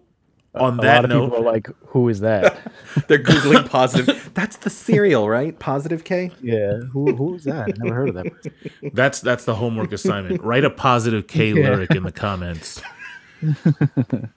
on 0.54 0.78
A 0.78 0.82
that 0.82 0.94
lot 0.96 1.04
of 1.04 1.10
note, 1.10 1.24
people 1.30 1.38
are 1.48 1.52
like, 1.52 1.68
"Who 1.88 2.08
is 2.08 2.20
that?" 2.20 2.58
They're 3.08 3.22
googling 3.22 3.68
positive. 3.68 4.30
That's 4.34 4.56
the 4.56 4.70
cereal, 4.70 5.28
right? 5.28 5.56
Positive 5.58 6.02
K. 6.04 6.30
yeah, 6.42 6.78
who 6.92 7.14
who 7.14 7.34
is 7.36 7.44
that? 7.44 7.68
I 7.68 7.72
never 7.78 7.94
heard 7.94 8.08
of 8.10 8.14
that. 8.16 8.32
person. 8.32 8.52
that's 8.94 9.20
that's 9.20 9.44
the 9.44 9.54
homework 9.54 9.92
assignment. 9.92 10.42
Write 10.42 10.64
a 10.64 10.70
positive 10.70 11.26
K 11.28 11.48
Yeah. 11.52 11.70
lyric 11.70 11.92
in 11.94 12.02
the 12.02 12.12
comments. 12.12 12.82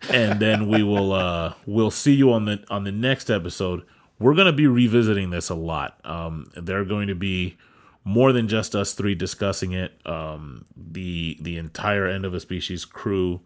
and 0.09 0.39
then 0.39 0.67
we 0.69 0.83
will 0.83 1.11
uh 1.13 1.53
we'll 1.65 1.91
see 1.91 2.13
you 2.13 2.31
on 2.31 2.45
the 2.45 2.63
on 2.69 2.83
the 2.83 2.91
next 2.91 3.29
episode. 3.29 3.83
We're 4.19 4.35
going 4.35 4.45
to 4.47 4.53
be 4.53 4.67
revisiting 4.67 5.29
this 5.31 5.49
a 5.49 5.55
lot. 5.55 5.99
Um 6.05 6.51
there 6.55 6.79
are 6.79 6.85
going 6.85 7.07
to 7.07 7.15
be 7.15 7.57
more 8.05 8.31
than 8.31 8.47
just 8.47 8.75
us 8.75 8.93
three 8.93 9.15
discussing 9.15 9.71
it. 9.73 9.99
Um 10.05 10.65
the 10.77 11.37
the 11.41 11.57
entire 11.57 12.07
end 12.07 12.23
of 12.25 12.33
a 12.33 12.39
species 12.39 12.85
crew 12.85 13.41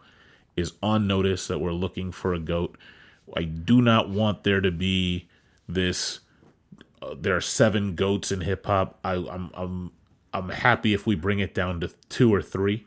is 0.58 0.74
on 0.84 1.08
notice 1.08 1.47
that 1.47 1.60
we're 1.60 1.72
looking 1.72 2.12
for 2.12 2.34
a 2.34 2.39
goat. 2.39 2.78
I 3.36 3.43
do 3.43 3.82
not 3.82 4.10
want 4.10 4.43
there 4.43 4.60
to 4.60 4.72
be 4.72 5.30
this 5.68 6.20
uh, 7.01 7.16
there 7.20 7.36
are 7.36 7.41
seven 7.41 7.95
goats 7.95 8.32
in 8.32 8.41
hip 8.41 8.66
hop. 8.66 8.99
I'm 9.03 9.51
I'm 9.53 9.91
I'm 10.34 10.49
happy 10.49 10.93
if 10.93 11.05
we 11.05 11.16
bring 11.16 11.39
it 11.39 11.53
down 11.53 11.80
to 11.82 11.89
two 12.10 12.34
or 12.34 12.41
three. 12.41 12.86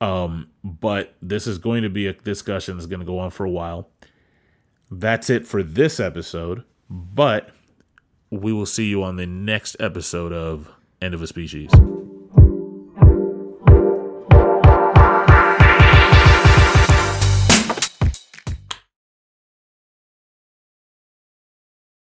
Um, 0.00 0.48
but 0.64 1.14
this 1.20 1.46
is 1.46 1.58
going 1.58 1.82
to 1.82 1.90
be 1.90 2.06
a 2.06 2.12
discussion 2.12 2.76
that's 2.76 2.86
going 2.86 3.00
to 3.00 3.06
go 3.06 3.18
on 3.18 3.30
for 3.30 3.44
a 3.44 3.50
while. 3.50 3.88
That's 4.90 5.28
it 5.28 5.46
for 5.46 5.62
this 5.62 6.00
episode, 6.00 6.64
but 6.88 7.50
we 8.30 8.52
will 8.52 8.66
see 8.66 8.86
you 8.86 9.02
on 9.02 9.16
the 9.16 9.26
next 9.26 9.76
episode 9.78 10.32
of 10.32 10.70
End 11.02 11.14
of 11.14 11.22
a 11.22 11.26
Species. 11.26 11.70